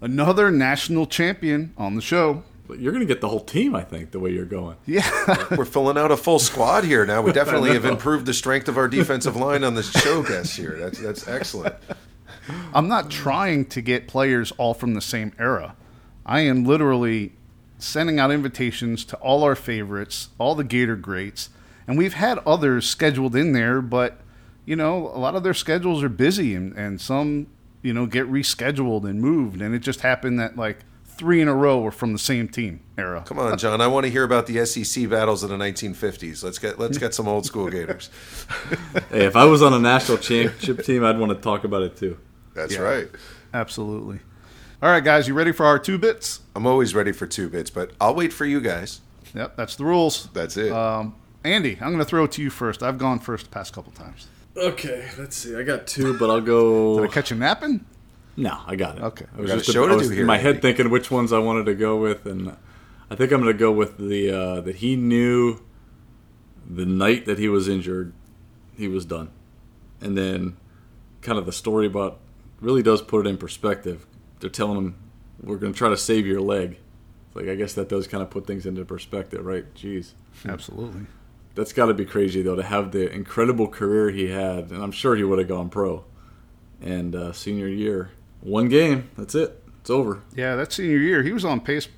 Another 0.00 0.52
national 0.52 1.06
champion 1.06 1.74
on 1.76 1.96
the 1.96 2.00
show. 2.00 2.44
But 2.68 2.78
you're 2.78 2.92
going 2.92 3.06
to 3.06 3.12
get 3.12 3.20
the 3.20 3.28
whole 3.28 3.40
team, 3.40 3.74
I 3.74 3.82
think, 3.82 4.12
the 4.12 4.20
way 4.20 4.30
you're 4.30 4.44
going. 4.44 4.76
Yeah. 4.86 5.46
We're 5.56 5.64
filling 5.64 5.98
out 5.98 6.12
a 6.12 6.16
full 6.16 6.38
squad 6.38 6.84
here 6.84 7.04
now. 7.04 7.20
We 7.22 7.32
definitely 7.32 7.72
have 7.72 7.84
improved 7.84 8.26
the 8.26 8.34
strength 8.34 8.68
of 8.68 8.76
our 8.76 8.86
defensive 8.86 9.34
line 9.34 9.64
on 9.64 9.74
the 9.74 9.82
show 9.82 10.22
guests 10.22 10.54
here. 10.54 10.76
That's 10.78 11.00
that's 11.00 11.26
excellent. 11.26 11.74
I'm 12.72 12.86
not 12.86 13.10
trying 13.10 13.64
to 13.66 13.80
get 13.80 14.06
players 14.06 14.52
all 14.52 14.74
from 14.74 14.94
the 14.94 15.00
same 15.00 15.32
era. 15.38 15.74
I 16.24 16.40
am 16.40 16.64
literally 16.64 17.32
sending 17.78 18.18
out 18.18 18.30
invitations 18.30 19.04
to 19.06 19.16
all 19.16 19.44
our 19.44 19.54
favorites, 19.54 20.28
all 20.38 20.54
the 20.54 20.64
Gator 20.64 20.96
greats, 20.96 21.50
and 21.86 21.96
we've 21.96 22.14
had 22.14 22.38
others 22.40 22.86
scheduled 22.86 23.34
in 23.34 23.52
there, 23.52 23.80
but 23.80 24.20
you 24.68 24.76
know, 24.76 25.08
a 25.14 25.16
lot 25.18 25.34
of 25.34 25.42
their 25.42 25.54
schedules 25.54 26.02
are 26.02 26.10
busy 26.10 26.54
and, 26.54 26.76
and 26.76 27.00
some, 27.00 27.46
you 27.80 27.94
know, 27.94 28.04
get 28.04 28.30
rescheduled 28.30 29.08
and 29.08 29.18
moved. 29.18 29.62
And 29.62 29.74
it 29.74 29.78
just 29.78 30.02
happened 30.02 30.38
that 30.40 30.56
like 30.58 30.80
three 31.06 31.40
in 31.40 31.48
a 31.48 31.54
row 31.54 31.80
were 31.80 31.90
from 31.90 32.12
the 32.12 32.18
same 32.18 32.48
team 32.48 32.80
era. 32.98 33.24
Come 33.26 33.38
on, 33.38 33.56
John. 33.56 33.80
I 33.80 33.86
want 33.86 34.04
to 34.04 34.10
hear 34.10 34.24
about 34.24 34.46
the 34.46 34.66
SEC 34.66 35.08
battles 35.08 35.42
of 35.42 35.48
the 35.48 35.56
1950s. 35.56 36.44
Let's 36.44 36.58
get 36.58 36.78
let's 36.78 36.98
get 36.98 37.14
some 37.14 37.26
old 37.26 37.46
school 37.46 37.70
Gators. 37.70 38.10
hey, 39.10 39.24
if 39.24 39.36
I 39.36 39.46
was 39.46 39.62
on 39.62 39.72
a 39.72 39.78
national 39.78 40.18
championship 40.18 40.84
team, 40.84 41.02
I'd 41.02 41.18
want 41.18 41.32
to 41.32 41.40
talk 41.40 41.64
about 41.64 41.80
it 41.80 41.96
too. 41.96 42.18
That's 42.54 42.74
yeah, 42.74 42.80
right. 42.80 43.08
Absolutely. 43.54 44.20
All 44.80 44.88
right, 44.88 45.02
guys, 45.02 45.26
you 45.26 45.34
ready 45.34 45.50
for 45.50 45.66
our 45.66 45.76
two 45.76 45.98
bits? 45.98 46.40
I'm 46.54 46.64
always 46.64 46.94
ready 46.94 47.10
for 47.10 47.26
two 47.26 47.48
bits, 47.48 47.68
but 47.68 47.90
I'll 48.00 48.14
wait 48.14 48.32
for 48.32 48.44
you 48.44 48.60
guys. 48.60 49.00
Yep, 49.34 49.56
that's 49.56 49.74
the 49.74 49.84
rules. 49.84 50.28
That's 50.32 50.56
it. 50.56 50.70
Um, 50.70 51.16
Andy, 51.42 51.72
I'm 51.80 51.88
going 51.88 51.98
to 51.98 52.04
throw 52.04 52.22
it 52.22 52.32
to 52.32 52.42
you 52.42 52.48
first. 52.48 52.84
I've 52.84 52.96
gone 52.96 53.18
first 53.18 53.46
the 53.46 53.50
past 53.50 53.72
couple 53.72 53.90
times. 53.90 54.28
Okay, 54.56 55.08
let's 55.18 55.36
see. 55.36 55.56
I 55.56 55.64
got 55.64 55.88
two, 55.88 56.16
but 56.16 56.30
I'll 56.30 56.40
go. 56.40 56.96
Did 57.00 57.10
I 57.10 57.12
catch 57.12 57.32
you 57.32 57.36
napping? 57.36 57.84
No, 58.36 58.56
I 58.68 58.76
got 58.76 58.98
it. 58.98 59.02
Okay, 59.02 59.26
I 59.36 59.40
was 59.40 59.50
just 59.50 59.74
a, 59.74 59.80
I 59.80 59.96
was 59.96 60.12
in 60.12 60.26
my 60.26 60.38
head 60.38 60.62
thinking 60.62 60.90
which 60.90 61.10
ones 61.10 61.32
I 61.32 61.40
wanted 61.40 61.66
to 61.66 61.74
go 61.74 61.96
with, 61.96 62.24
and 62.24 62.56
I 63.10 63.16
think 63.16 63.32
I'm 63.32 63.42
going 63.42 63.52
to 63.52 63.58
go 63.58 63.72
with 63.72 63.98
the 63.98 64.30
uh, 64.30 64.60
that 64.60 64.76
he 64.76 64.94
knew 64.94 65.60
the 66.64 66.86
night 66.86 67.26
that 67.26 67.40
he 67.40 67.48
was 67.48 67.66
injured, 67.66 68.12
he 68.76 68.86
was 68.86 69.04
done, 69.04 69.30
and 70.00 70.16
then 70.16 70.56
kind 71.20 71.36
of 71.36 71.46
the 71.46 71.52
story 71.52 71.86
about 71.86 72.20
really 72.60 72.82
does 72.82 73.02
put 73.02 73.26
it 73.26 73.28
in 73.28 73.38
perspective. 73.38 74.06
They're 74.40 74.50
telling 74.50 74.78
him 74.78 74.96
we're 75.42 75.56
going 75.56 75.72
to 75.72 75.78
try 75.78 75.88
to 75.88 75.96
save 75.96 76.26
your 76.26 76.40
leg. 76.40 76.78
Like 77.34 77.48
I 77.48 77.54
guess 77.54 77.74
that 77.74 77.88
does 77.88 78.06
kind 78.06 78.22
of 78.22 78.30
put 78.30 78.46
things 78.46 78.66
into 78.66 78.84
perspective, 78.84 79.44
right? 79.44 79.72
Jeez, 79.74 80.12
absolutely 80.46 81.06
that's 81.58 81.72
got 81.72 81.86
to 81.86 81.94
be 81.94 82.04
crazy 82.04 82.40
though 82.40 82.54
to 82.54 82.62
have 82.62 82.92
the 82.92 83.10
incredible 83.12 83.66
career 83.66 84.10
he 84.10 84.28
had, 84.28 84.70
and 84.70 84.80
I'm 84.80 84.92
sure 84.92 85.16
he 85.16 85.24
would 85.24 85.40
have 85.40 85.48
gone 85.48 85.68
pro. 85.68 86.04
And 86.80 87.16
uh, 87.16 87.32
senior 87.32 87.66
year, 87.66 88.12
one 88.40 88.68
game, 88.68 89.10
that's 89.18 89.34
it, 89.34 89.60
it's 89.80 89.90
over. 89.90 90.22
Yeah, 90.36 90.54
that 90.54 90.72
senior 90.72 90.98
year, 90.98 91.24
he 91.24 91.32
was 91.32 91.44
on 91.44 91.60
pace, 91.60 91.88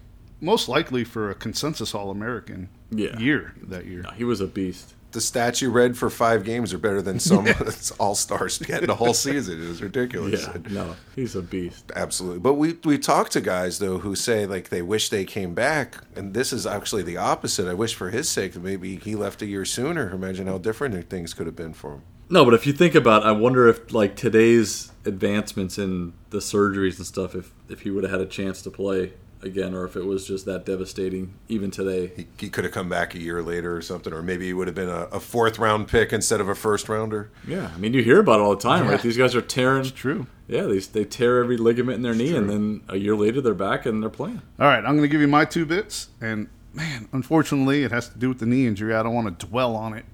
most 0.40 0.66
likely 0.66 1.04
for 1.04 1.30
a 1.30 1.34
consensus 1.34 1.94
All 1.94 2.10
American 2.10 2.70
yeah. 2.90 3.18
year 3.18 3.52
that 3.64 3.84
year. 3.84 4.00
No, 4.00 4.10
he 4.12 4.24
was 4.24 4.40
a 4.40 4.46
beast 4.46 4.94
the 5.12 5.20
stats 5.20 5.60
you 5.60 5.70
read 5.70 5.96
for 5.96 6.10
five 6.10 6.44
games 6.44 6.72
are 6.72 6.78
better 6.78 7.02
than 7.02 7.18
some 7.18 7.46
all 7.98 8.14
stars 8.14 8.58
getting 8.58 8.86
the 8.86 8.94
whole 8.94 9.14
season. 9.14 9.62
It 9.62 9.68
was 9.68 9.82
ridiculous. 9.82 10.46
Yeah, 10.46 10.58
no, 10.70 10.96
he's 11.16 11.34
a 11.34 11.42
beast. 11.42 11.90
Absolutely. 11.94 12.38
But 12.38 12.54
we 12.54 12.74
we 12.84 12.98
talk 12.98 13.30
to 13.30 13.40
guys 13.40 13.78
though 13.78 13.98
who 13.98 14.14
say 14.14 14.46
like 14.46 14.68
they 14.68 14.82
wish 14.82 15.08
they 15.08 15.24
came 15.24 15.54
back, 15.54 15.96
and 16.14 16.34
this 16.34 16.52
is 16.52 16.66
actually 16.66 17.02
the 17.02 17.16
opposite. 17.16 17.68
I 17.68 17.74
wish 17.74 17.94
for 17.94 18.10
his 18.10 18.28
sake 18.28 18.52
that 18.52 18.62
maybe 18.62 18.96
he 18.96 19.14
left 19.14 19.42
a 19.42 19.46
year 19.46 19.64
sooner. 19.64 20.10
Imagine 20.10 20.46
how 20.46 20.58
different 20.58 21.08
things 21.08 21.34
could 21.34 21.46
have 21.46 21.56
been 21.56 21.72
for 21.72 21.94
him. 21.94 22.02
No, 22.28 22.44
but 22.44 22.54
if 22.54 22.64
you 22.64 22.72
think 22.72 22.94
about, 22.94 23.22
it, 23.22 23.26
I 23.26 23.32
wonder 23.32 23.66
if 23.66 23.92
like 23.92 24.14
today's 24.14 24.92
advancements 25.04 25.78
in 25.78 26.12
the 26.30 26.38
surgeries 26.38 26.98
and 26.98 27.06
stuff, 27.06 27.34
if 27.34 27.52
if 27.68 27.80
he 27.80 27.90
would 27.90 28.04
have 28.04 28.12
had 28.12 28.20
a 28.20 28.26
chance 28.26 28.62
to 28.62 28.70
play 28.70 29.14
again, 29.42 29.74
or 29.74 29.84
if 29.84 29.96
it 29.96 30.04
was 30.04 30.26
just 30.26 30.46
that 30.46 30.64
devastating 30.64 31.34
even 31.48 31.70
today. 31.70 32.12
He, 32.16 32.26
he 32.38 32.48
could 32.48 32.64
have 32.64 32.72
come 32.72 32.88
back 32.88 33.14
a 33.14 33.18
year 33.18 33.42
later 33.42 33.76
or 33.76 33.82
something, 33.82 34.12
or 34.12 34.22
maybe 34.22 34.46
he 34.46 34.52
would 34.52 34.66
have 34.66 34.74
been 34.74 34.88
a, 34.88 35.04
a 35.12 35.20
fourth 35.20 35.58
round 35.58 35.88
pick 35.88 36.12
instead 36.12 36.40
of 36.40 36.48
a 36.48 36.54
first 36.54 36.88
rounder. 36.88 37.30
Yeah, 37.46 37.70
I 37.74 37.78
mean 37.78 37.94
you 37.94 38.02
hear 38.02 38.20
about 38.20 38.40
it 38.40 38.42
all 38.42 38.54
the 38.54 38.62
time, 38.62 38.84
yeah. 38.84 38.92
right? 38.92 39.02
These 39.02 39.16
guys 39.16 39.34
are 39.34 39.40
tearing. 39.40 39.80
It's 39.80 39.90
true. 39.90 40.26
Yeah, 40.48 40.62
they 40.62 40.78
they 40.78 41.04
tear 41.04 41.42
every 41.42 41.56
ligament 41.56 41.96
in 41.96 42.02
their 42.02 42.14
knee, 42.14 42.34
and 42.34 42.50
then 42.50 42.82
a 42.88 42.96
year 42.96 43.16
later 43.16 43.40
they're 43.40 43.54
back 43.54 43.86
and 43.86 44.02
they're 44.02 44.10
playing. 44.10 44.42
All 44.58 44.66
right, 44.66 44.78
I'm 44.78 44.96
going 44.96 45.02
to 45.02 45.08
give 45.08 45.20
you 45.20 45.28
my 45.28 45.44
two 45.44 45.64
bits, 45.64 46.08
and 46.20 46.48
man, 46.74 47.08
unfortunately, 47.12 47.84
it 47.84 47.92
has 47.92 48.08
to 48.08 48.18
do 48.18 48.28
with 48.28 48.38
the 48.38 48.46
knee 48.46 48.66
injury. 48.66 48.94
I 48.94 49.02
don't 49.02 49.14
want 49.14 49.38
to 49.38 49.46
dwell 49.46 49.76
on 49.76 49.94
it 49.94 50.04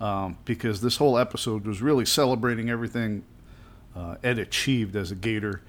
um, 0.00 0.38
because 0.44 0.80
this 0.80 0.96
whole 0.96 1.18
episode 1.18 1.66
was 1.66 1.82
really 1.82 2.04
celebrating 2.04 2.70
everything 2.70 3.24
uh, 3.94 4.16
Ed 4.22 4.38
achieved 4.38 4.96
as 4.96 5.10
a 5.10 5.14
Gator, 5.14 5.62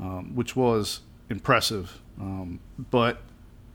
um, 0.00 0.34
which 0.34 0.56
was 0.56 1.00
impressive. 1.30 2.00
Um, 2.20 2.60
but 2.90 3.20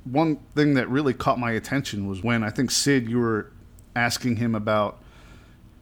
one 0.04 0.38
thing 0.56 0.74
that 0.74 0.89
really 0.89 1.14
caught 1.14 1.39
my 1.39 1.51
attention 1.51 2.08
was 2.08 2.24
when 2.24 2.43
I 2.43 2.49
think 2.49 2.72
Sid, 2.72 3.10
you 3.10 3.20
were 3.20 3.51
asking 3.95 4.38
him 4.38 4.56
about 4.56 4.99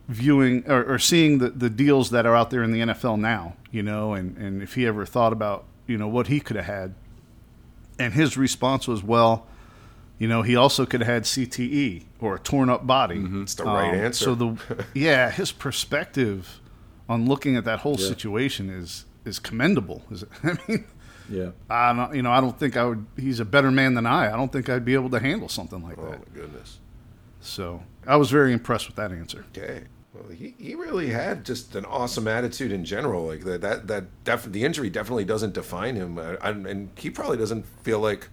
viewing 0.07 0.69
or, 0.69 0.84
or, 0.84 0.99
seeing 0.99 1.38
the, 1.38 1.49
the 1.49 1.69
deals 1.69 2.09
that 2.09 2.26
are 2.26 2.36
out 2.36 2.49
there 2.49 2.63
in 2.63 2.72
the 2.72 2.80
NFL 2.80 3.19
now, 3.19 3.55
you 3.72 3.82
know, 3.82 4.13
and, 4.13 4.38
and 4.38 4.61
if 4.61 4.74
he 4.74 4.86
ever 4.86 5.05
thought 5.05 5.32
about, 5.32 5.63
you 5.88 5.97
know, 5.97 6.07
what 6.07 6.28
he 6.28 6.39
could 6.39 6.57
have 6.57 6.65
had. 6.65 6.93
And 7.97 8.13
his 8.13 8.36
response 8.36 8.88
was, 8.88 9.03
well, 9.03 9.47
you 10.22 10.28
know, 10.28 10.41
he 10.41 10.55
also 10.55 10.86
could 10.86 11.01
have 11.01 11.07
had 11.07 11.24
CTE 11.24 12.03
or 12.19 12.36
a 12.36 12.39
torn 12.39 12.69
up 12.69 12.86
body. 12.86 13.15
Mm-hmm. 13.15 13.43
It's 13.43 13.55
the 13.55 13.63
right 13.63 13.89
um, 13.89 13.95
answer. 13.95 14.26
So 14.26 14.36
the 14.36 14.86
yeah, 14.93 15.32
his 15.32 15.51
perspective 15.51 16.59
on 17.09 17.28
looking 17.28 17.55
at 17.55 17.65
that 17.65 17.80
whole 17.80 17.95
yeah. 17.97 18.07
situation 18.07 18.69
is 18.69 19.05
is 19.26 19.39
commendable. 19.39 20.03
Is 20.11 20.24
it? 20.24 20.30
I 20.43 20.57
mean, 20.67 20.86
yeah. 21.30 21.51
I 21.69 21.93
don't, 21.93 22.15
you 22.15 22.22
know, 22.22 22.32
I 22.32 22.41
don't 22.41 22.57
think 22.57 22.78
I 22.78 22.86
would. 22.86 23.05
He's 23.17 23.39
a 23.39 23.45
better 23.45 23.72
man 23.72 23.93
than 23.93 24.05
I. 24.05 24.34
I 24.34 24.38
don't 24.38 24.51
think 24.51 24.69
I'd 24.69 24.86
be 24.86 24.93
able 24.93 25.09
to 25.11 25.19
handle 25.19 25.49
something 25.49 25.82
like 25.82 25.97
oh, 25.97 26.05
that. 26.05 26.15
Oh 26.15 26.26
my 26.34 26.41
goodness. 26.41 26.80
So 27.39 27.84
I 28.05 28.15
was 28.17 28.32
very 28.32 28.53
impressed 28.53 28.88
with 28.88 28.95
that 28.97 29.11
answer. 29.11 29.45
Okay. 29.55 29.84
Well, 30.13 30.30
he, 30.30 30.55
he 30.57 30.76
really 30.76 31.09
had 31.09 31.45
just 31.45 31.76
an 31.76 31.86
awesome 31.86 32.28
attitude 32.28 32.72
in 32.72 32.84
general. 32.84 33.26
Like 33.26 33.41
that 33.45 33.61
that 33.61 33.88
that 33.88 34.24
def- 34.24 34.51
the 34.51 34.63
injury 34.63 34.89
definitely 34.89 35.26
doesn't 35.26 35.53
define 35.53 35.95
him, 35.95 36.19
I, 36.19 36.36
I, 36.36 36.49
and 36.49 36.89
he 36.97 37.09
probably 37.09 37.38
doesn't 37.38 37.65
feel 37.84 37.99
like 37.99 38.28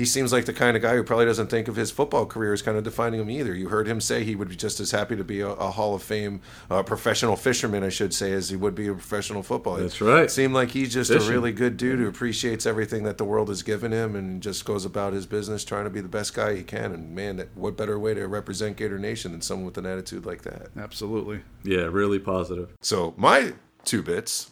he 0.00 0.06
seems 0.06 0.32
like 0.32 0.46
the 0.46 0.54
kind 0.54 0.78
of 0.78 0.82
guy 0.82 0.94
who 0.94 1.04
probably 1.04 1.26
doesn't 1.26 1.48
think 1.48 1.68
of 1.68 1.76
his 1.76 1.90
football 1.90 2.24
career 2.24 2.54
as 2.54 2.62
kind 2.62 2.78
of 2.78 2.82
defining 2.82 3.20
him 3.20 3.28
either. 3.28 3.54
You 3.54 3.68
heard 3.68 3.86
him 3.86 4.00
say 4.00 4.24
he 4.24 4.34
would 4.34 4.48
be 4.48 4.56
just 4.56 4.80
as 4.80 4.92
happy 4.92 5.14
to 5.14 5.22
be 5.22 5.42
a, 5.42 5.48
a 5.48 5.72
Hall 5.72 5.94
of 5.94 6.02
Fame 6.02 6.40
uh, 6.70 6.82
professional 6.82 7.36
fisherman, 7.36 7.84
I 7.84 7.90
should 7.90 8.14
say, 8.14 8.32
as 8.32 8.48
he 8.48 8.56
would 8.56 8.74
be 8.74 8.86
a 8.86 8.94
professional 8.94 9.42
football. 9.42 9.76
That's 9.76 10.00
right. 10.00 10.22
It 10.22 10.30
seemed 10.30 10.54
like 10.54 10.70
he's 10.70 10.90
just 10.90 11.12
Fishing. 11.12 11.28
a 11.28 11.30
really 11.30 11.52
good 11.52 11.76
dude 11.76 11.98
who 11.98 12.08
appreciates 12.08 12.64
everything 12.64 13.02
that 13.02 13.18
the 13.18 13.26
world 13.26 13.50
has 13.50 13.62
given 13.62 13.92
him 13.92 14.16
and 14.16 14.42
just 14.42 14.64
goes 14.64 14.86
about 14.86 15.12
his 15.12 15.26
business 15.26 15.66
trying 15.66 15.84
to 15.84 15.90
be 15.90 16.00
the 16.00 16.08
best 16.08 16.32
guy 16.32 16.56
he 16.56 16.62
can. 16.62 16.92
And 16.92 17.14
man, 17.14 17.46
what 17.54 17.76
better 17.76 17.98
way 17.98 18.14
to 18.14 18.26
represent 18.26 18.78
Gator 18.78 18.98
Nation 18.98 19.32
than 19.32 19.42
someone 19.42 19.66
with 19.66 19.76
an 19.76 19.84
attitude 19.84 20.24
like 20.24 20.40
that? 20.44 20.68
Absolutely. 20.78 21.42
Yeah, 21.62 21.82
really 21.82 22.18
positive. 22.18 22.74
So 22.80 23.12
my 23.18 23.52
two 23.84 24.02
bits. 24.02 24.50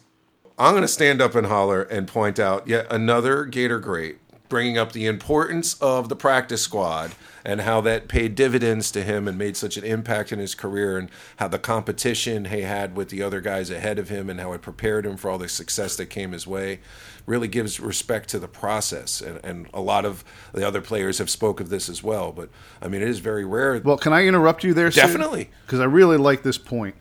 I'm 0.59 0.73
going 0.73 0.83
to 0.83 0.87
stand 0.87 1.23
up 1.23 1.33
and 1.33 1.47
holler 1.47 1.81
and 1.81 2.07
point 2.07 2.37
out 2.37 2.67
yet 2.67 2.85
another 2.91 3.45
Gator 3.45 3.79
great 3.79 4.19
bringing 4.49 4.77
up 4.77 4.91
the 4.91 5.05
importance 5.05 5.75
of 5.75 6.09
the 6.09 6.15
practice 6.15 6.61
squad 6.61 7.11
and 7.45 7.61
how 7.61 7.79
that 7.81 8.07
paid 8.07 8.35
dividends 8.35 8.91
to 8.91 9.03
him 9.03 9.27
and 9.27 9.37
made 9.37 9.55
such 9.55 9.77
an 9.77 9.83
impact 9.83 10.31
in 10.31 10.39
his 10.39 10.55
career 10.55 10.97
and 10.97 11.09
how 11.37 11.47
the 11.47 11.59
competition 11.59 12.45
he 12.45 12.61
had 12.61 12.95
with 12.95 13.09
the 13.09 13.21
other 13.21 13.39
guys 13.39 13.69
ahead 13.69 13.97
of 13.97 14.09
him 14.09 14.29
and 14.29 14.39
how 14.39 14.51
it 14.51 14.61
prepared 14.61 15.05
him 15.05 15.15
for 15.15 15.29
all 15.29 15.37
the 15.37 15.47
success 15.47 15.95
that 15.95 16.07
came 16.07 16.31
his 16.31 16.45
way 16.45 16.79
really 17.25 17.47
gives 17.47 17.79
respect 17.79 18.27
to 18.29 18.39
the 18.39 18.47
process. 18.47 19.21
And, 19.21 19.39
and 19.43 19.69
a 19.73 19.81
lot 19.81 20.03
of 20.03 20.25
the 20.51 20.67
other 20.67 20.81
players 20.81 21.19
have 21.19 21.29
spoke 21.29 21.59
of 21.59 21.69
this 21.69 21.87
as 21.87 22.03
well 22.03 22.31
but 22.31 22.49
i 22.81 22.87
mean 22.87 23.01
it 23.01 23.07
is 23.07 23.19
very 23.19 23.45
rare. 23.45 23.79
Well 23.83 23.97
can 23.97 24.13
i 24.13 24.25
interrupt 24.25 24.63
you 24.63 24.73
there 24.73 24.89
definitely. 24.89 25.49
Because 25.65 25.79
i 25.79 25.85
really 25.85 26.17
like 26.17 26.43
this 26.43 26.57
point. 26.57 26.95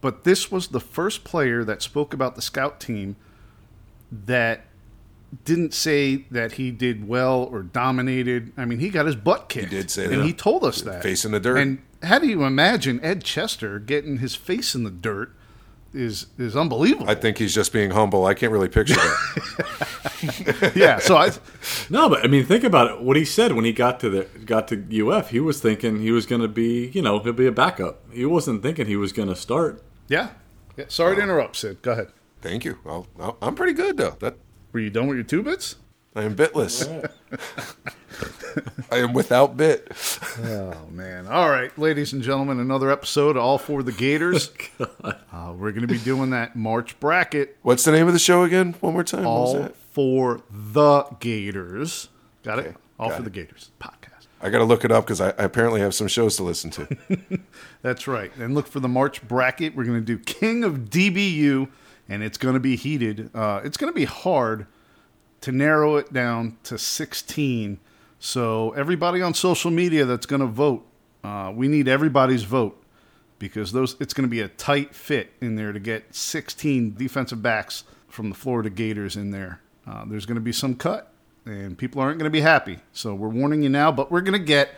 But 0.00 0.24
this 0.24 0.50
was 0.50 0.68
the 0.68 0.80
first 0.80 1.22
player 1.24 1.64
that 1.64 1.80
spoke 1.80 2.12
about 2.12 2.34
the 2.34 2.42
scout 2.42 2.80
team 2.80 3.16
that 4.10 4.66
didn't 5.44 5.74
say 5.74 6.26
that 6.30 6.52
he 6.52 6.70
did 6.70 7.08
well 7.08 7.44
or 7.44 7.62
dominated. 7.62 8.52
I 8.56 8.64
mean, 8.64 8.78
he 8.78 8.90
got 8.90 9.06
his 9.06 9.16
butt 9.16 9.48
kicked. 9.48 9.70
He 9.70 9.76
did 9.76 9.90
say 9.90 10.04
and 10.04 10.12
that. 10.12 10.18
And 10.18 10.26
he 10.26 10.32
told 10.32 10.64
us 10.64 10.82
that. 10.82 11.02
Face 11.02 11.24
in 11.24 11.32
the 11.32 11.40
dirt. 11.40 11.56
And 11.56 11.82
how 12.02 12.18
do 12.18 12.28
you 12.28 12.44
imagine 12.44 13.00
Ed 13.02 13.24
Chester 13.24 13.78
getting 13.78 14.18
his 14.18 14.34
face 14.34 14.74
in 14.74 14.84
the 14.84 14.90
dirt 14.90 15.34
is 15.94 16.26
is 16.38 16.56
unbelievable. 16.56 17.08
I 17.08 17.14
think 17.14 17.38
he's 17.38 17.54
just 17.54 17.72
being 17.72 17.90
humble. 17.90 18.24
I 18.24 18.34
can't 18.34 18.52
really 18.52 18.68
picture 18.68 18.94
that. 18.94 20.72
yeah, 20.76 20.98
so 20.98 21.16
I 21.16 21.30
No, 21.90 22.08
but 22.08 22.24
I 22.24 22.28
mean 22.28 22.44
think 22.44 22.64
about 22.64 22.90
it. 22.90 23.02
What 23.02 23.16
he 23.16 23.24
said 23.24 23.52
when 23.52 23.64
he 23.64 23.72
got 23.72 24.00
to 24.00 24.10
the 24.10 24.22
got 24.44 24.68
to 24.68 25.10
UF, 25.10 25.30
he 25.30 25.40
was 25.40 25.60
thinking 25.60 26.00
he 26.00 26.10
was 26.10 26.26
going 26.26 26.42
to 26.42 26.48
be, 26.48 26.88
you 26.88 27.02
know, 27.02 27.18
he'll 27.18 27.32
be 27.32 27.46
a 27.46 27.52
backup. 27.52 28.00
He 28.12 28.24
wasn't 28.24 28.62
thinking 28.62 28.86
he 28.86 28.96
was 28.96 29.12
going 29.12 29.28
to 29.28 29.36
start. 29.36 29.82
Yeah. 30.08 30.30
yeah. 30.76 30.86
Sorry 30.88 31.16
to 31.16 31.22
interrupt, 31.22 31.56
Sid. 31.56 31.82
Go 31.82 31.92
ahead. 31.92 32.08
Thank 32.40 32.64
you. 32.64 32.78
Well, 32.84 33.06
I'm 33.40 33.54
pretty 33.54 33.74
good 33.74 33.96
though. 33.96 34.16
That 34.20 34.36
were 34.72 34.80
you 34.80 34.90
done 34.90 35.06
with 35.06 35.16
your 35.16 35.24
two 35.24 35.42
bits? 35.42 35.76
I 36.14 36.24
am 36.24 36.34
bitless. 36.34 36.86
I 38.90 38.98
am 38.98 39.14
without 39.14 39.56
bit. 39.56 39.88
oh 40.38 40.86
man! 40.90 41.26
All 41.26 41.48
right, 41.48 41.76
ladies 41.78 42.12
and 42.12 42.22
gentlemen, 42.22 42.60
another 42.60 42.90
episode 42.90 43.38
all 43.38 43.56
for 43.56 43.82
the 43.82 43.92
Gators. 43.92 44.52
uh, 44.80 45.54
we're 45.56 45.72
going 45.72 45.86
to 45.86 45.92
be 45.92 45.98
doing 45.98 46.30
that 46.30 46.54
March 46.54 47.00
bracket. 47.00 47.56
What's 47.62 47.84
the 47.84 47.92
name 47.92 48.08
of 48.08 48.12
the 48.12 48.18
show 48.18 48.42
again? 48.42 48.74
One 48.80 48.92
more 48.92 49.04
time. 49.04 49.26
All 49.26 49.70
for 49.92 50.42
the 50.50 51.04
Gators. 51.20 52.10
Got 52.42 52.58
it. 52.58 52.76
all 52.98 53.08
for 53.08 53.20
it. 53.20 53.24
the 53.24 53.30
Gators 53.30 53.70
podcast. 53.80 54.26
I 54.42 54.50
got 54.50 54.58
to 54.58 54.64
look 54.64 54.84
it 54.84 54.90
up 54.90 55.04
because 55.04 55.20
I, 55.20 55.28
I 55.30 55.44
apparently 55.44 55.80
have 55.80 55.94
some 55.94 56.08
shows 56.08 56.36
to 56.36 56.42
listen 56.42 56.70
to. 56.72 56.98
That's 57.82 58.08
right. 58.08 58.32
And 58.36 58.54
look 58.54 58.66
for 58.66 58.80
the 58.80 58.88
March 58.88 59.26
bracket. 59.26 59.76
We're 59.76 59.84
going 59.84 60.00
to 60.00 60.04
do 60.04 60.18
King 60.18 60.64
of 60.64 60.90
DBU 60.90 61.68
and 62.08 62.22
it's 62.22 62.38
going 62.38 62.54
to 62.54 62.60
be 62.60 62.76
heated. 62.76 63.30
Uh, 63.34 63.60
it's 63.64 63.76
going 63.76 63.92
to 63.92 63.96
be 63.96 64.04
hard 64.04 64.66
to 65.42 65.52
narrow 65.52 65.96
it 65.96 66.12
down 66.12 66.56
to 66.64 66.78
16. 66.78 67.78
So 68.18 68.70
everybody 68.72 69.20
on 69.22 69.34
social 69.34 69.70
media 69.70 70.04
that's 70.04 70.26
going 70.26 70.40
to 70.40 70.46
vote, 70.46 70.86
uh, 71.24 71.52
we 71.54 71.68
need 71.68 71.88
everybody's 71.88 72.44
vote 72.44 72.82
because 73.38 73.72
those 73.72 73.96
it's 73.98 74.14
going 74.14 74.26
to 74.26 74.30
be 74.30 74.40
a 74.40 74.48
tight 74.48 74.94
fit 74.94 75.32
in 75.40 75.56
there 75.56 75.72
to 75.72 75.80
get 75.80 76.14
16 76.14 76.94
defensive 76.94 77.42
backs 77.42 77.82
from 78.08 78.28
the 78.28 78.36
Florida 78.36 78.70
Gators 78.70 79.16
in 79.16 79.32
there. 79.32 79.60
Uh, 79.86 80.04
there's 80.06 80.26
going 80.26 80.36
to 80.36 80.40
be 80.40 80.52
some 80.52 80.76
cut, 80.76 81.12
and 81.44 81.76
people 81.76 82.00
aren't 82.00 82.18
going 82.18 82.30
to 82.30 82.32
be 82.32 82.40
happy. 82.40 82.78
So 82.92 83.14
we're 83.14 83.28
warning 83.28 83.62
you 83.62 83.68
now, 83.68 83.90
but 83.90 84.12
we're 84.12 84.20
going 84.20 84.38
to 84.38 84.46
get 84.46 84.70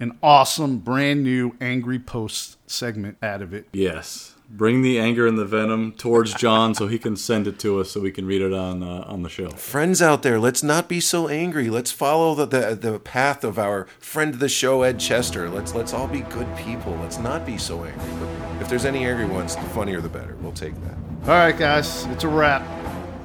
an 0.00 0.18
awesome, 0.22 0.78
brand 0.78 1.22
new 1.22 1.56
Angry 1.62 1.98
Post 1.98 2.58
segment 2.70 3.16
out 3.22 3.40
of 3.40 3.54
it. 3.54 3.68
Yes. 3.72 4.34
Bring 4.56 4.82
the 4.82 5.00
anger 5.00 5.26
and 5.26 5.36
the 5.36 5.44
venom 5.44 5.90
towards 5.92 6.32
John 6.32 6.76
so 6.76 6.86
he 6.86 6.96
can 6.96 7.16
send 7.16 7.48
it 7.48 7.58
to 7.58 7.80
us 7.80 7.90
so 7.90 8.00
we 8.00 8.12
can 8.12 8.24
read 8.24 8.40
it 8.40 8.52
on 8.52 8.84
uh, 8.84 9.04
on 9.08 9.22
the 9.22 9.28
show. 9.28 9.50
Friends 9.50 10.00
out 10.00 10.22
there, 10.22 10.38
let's 10.38 10.62
not 10.62 10.88
be 10.88 11.00
so 11.00 11.26
angry. 11.26 11.68
Let's 11.68 11.90
follow 11.90 12.36
the, 12.36 12.46
the 12.46 12.76
the 12.76 13.00
path 13.00 13.42
of 13.42 13.58
our 13.58 13.88
friend 13.98 14.32
of 14.32 14.38
the 14.38 14.48
show, 14.48 14.82
Ed 14.82 15.00
Chester. 15.00 15.50
Let's 15.50 15.74
let's 15.74 15.92
all 15.92 16.06
be 16.06 16.20
good 16.20 16.46
people. 16.56 16.96
Let's 17.02 17.18
not 17.18 17.44
be 17.44 17.58
so 17.58 17.82
angry. 17.82 18.00
But 18.20 18.62
if 18.62 18.68
there's 18.68 18.84
any 18.84 19.04
angry 19.04 19.26
ones, 19.26 19.56
the 19.56 19.62
funnier 19.62 20.00
the 20.00 20.08
better. 20.08 20.36
We'll 20.40 20.52
take 20.52 20.74
that. 20.84 20.94
All 21.24 21.34
right, 21.34 21.58
guys, 21.58 22.06
it's 22.06 22.22
a 22.22 22.28
wrap. 22.28 22.62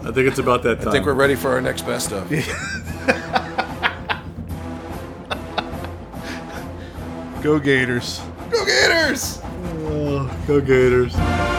I 0.02 0.12
think 0.12 0.28
it's 0.28 0.40
about 0.40 0.64
that 0.64 0.80
time. 0.80 0.88
I 0.88 0.92
think 0.92 1.06
we're 1.06 1.14
ready 1.14 1.36
for 1.36 1.52
our 1.52 1.62
next 1.62 1.84
best 1.84 2.12
of. 2.12 2.28
Go 7.44 7.60
Gators. 7.60 8.20
Go 8.50 8.66
Gators! 8.66 9.40
Oh, 9.92 10.30
go 10.46 10.62
Gators. 10.62 11.59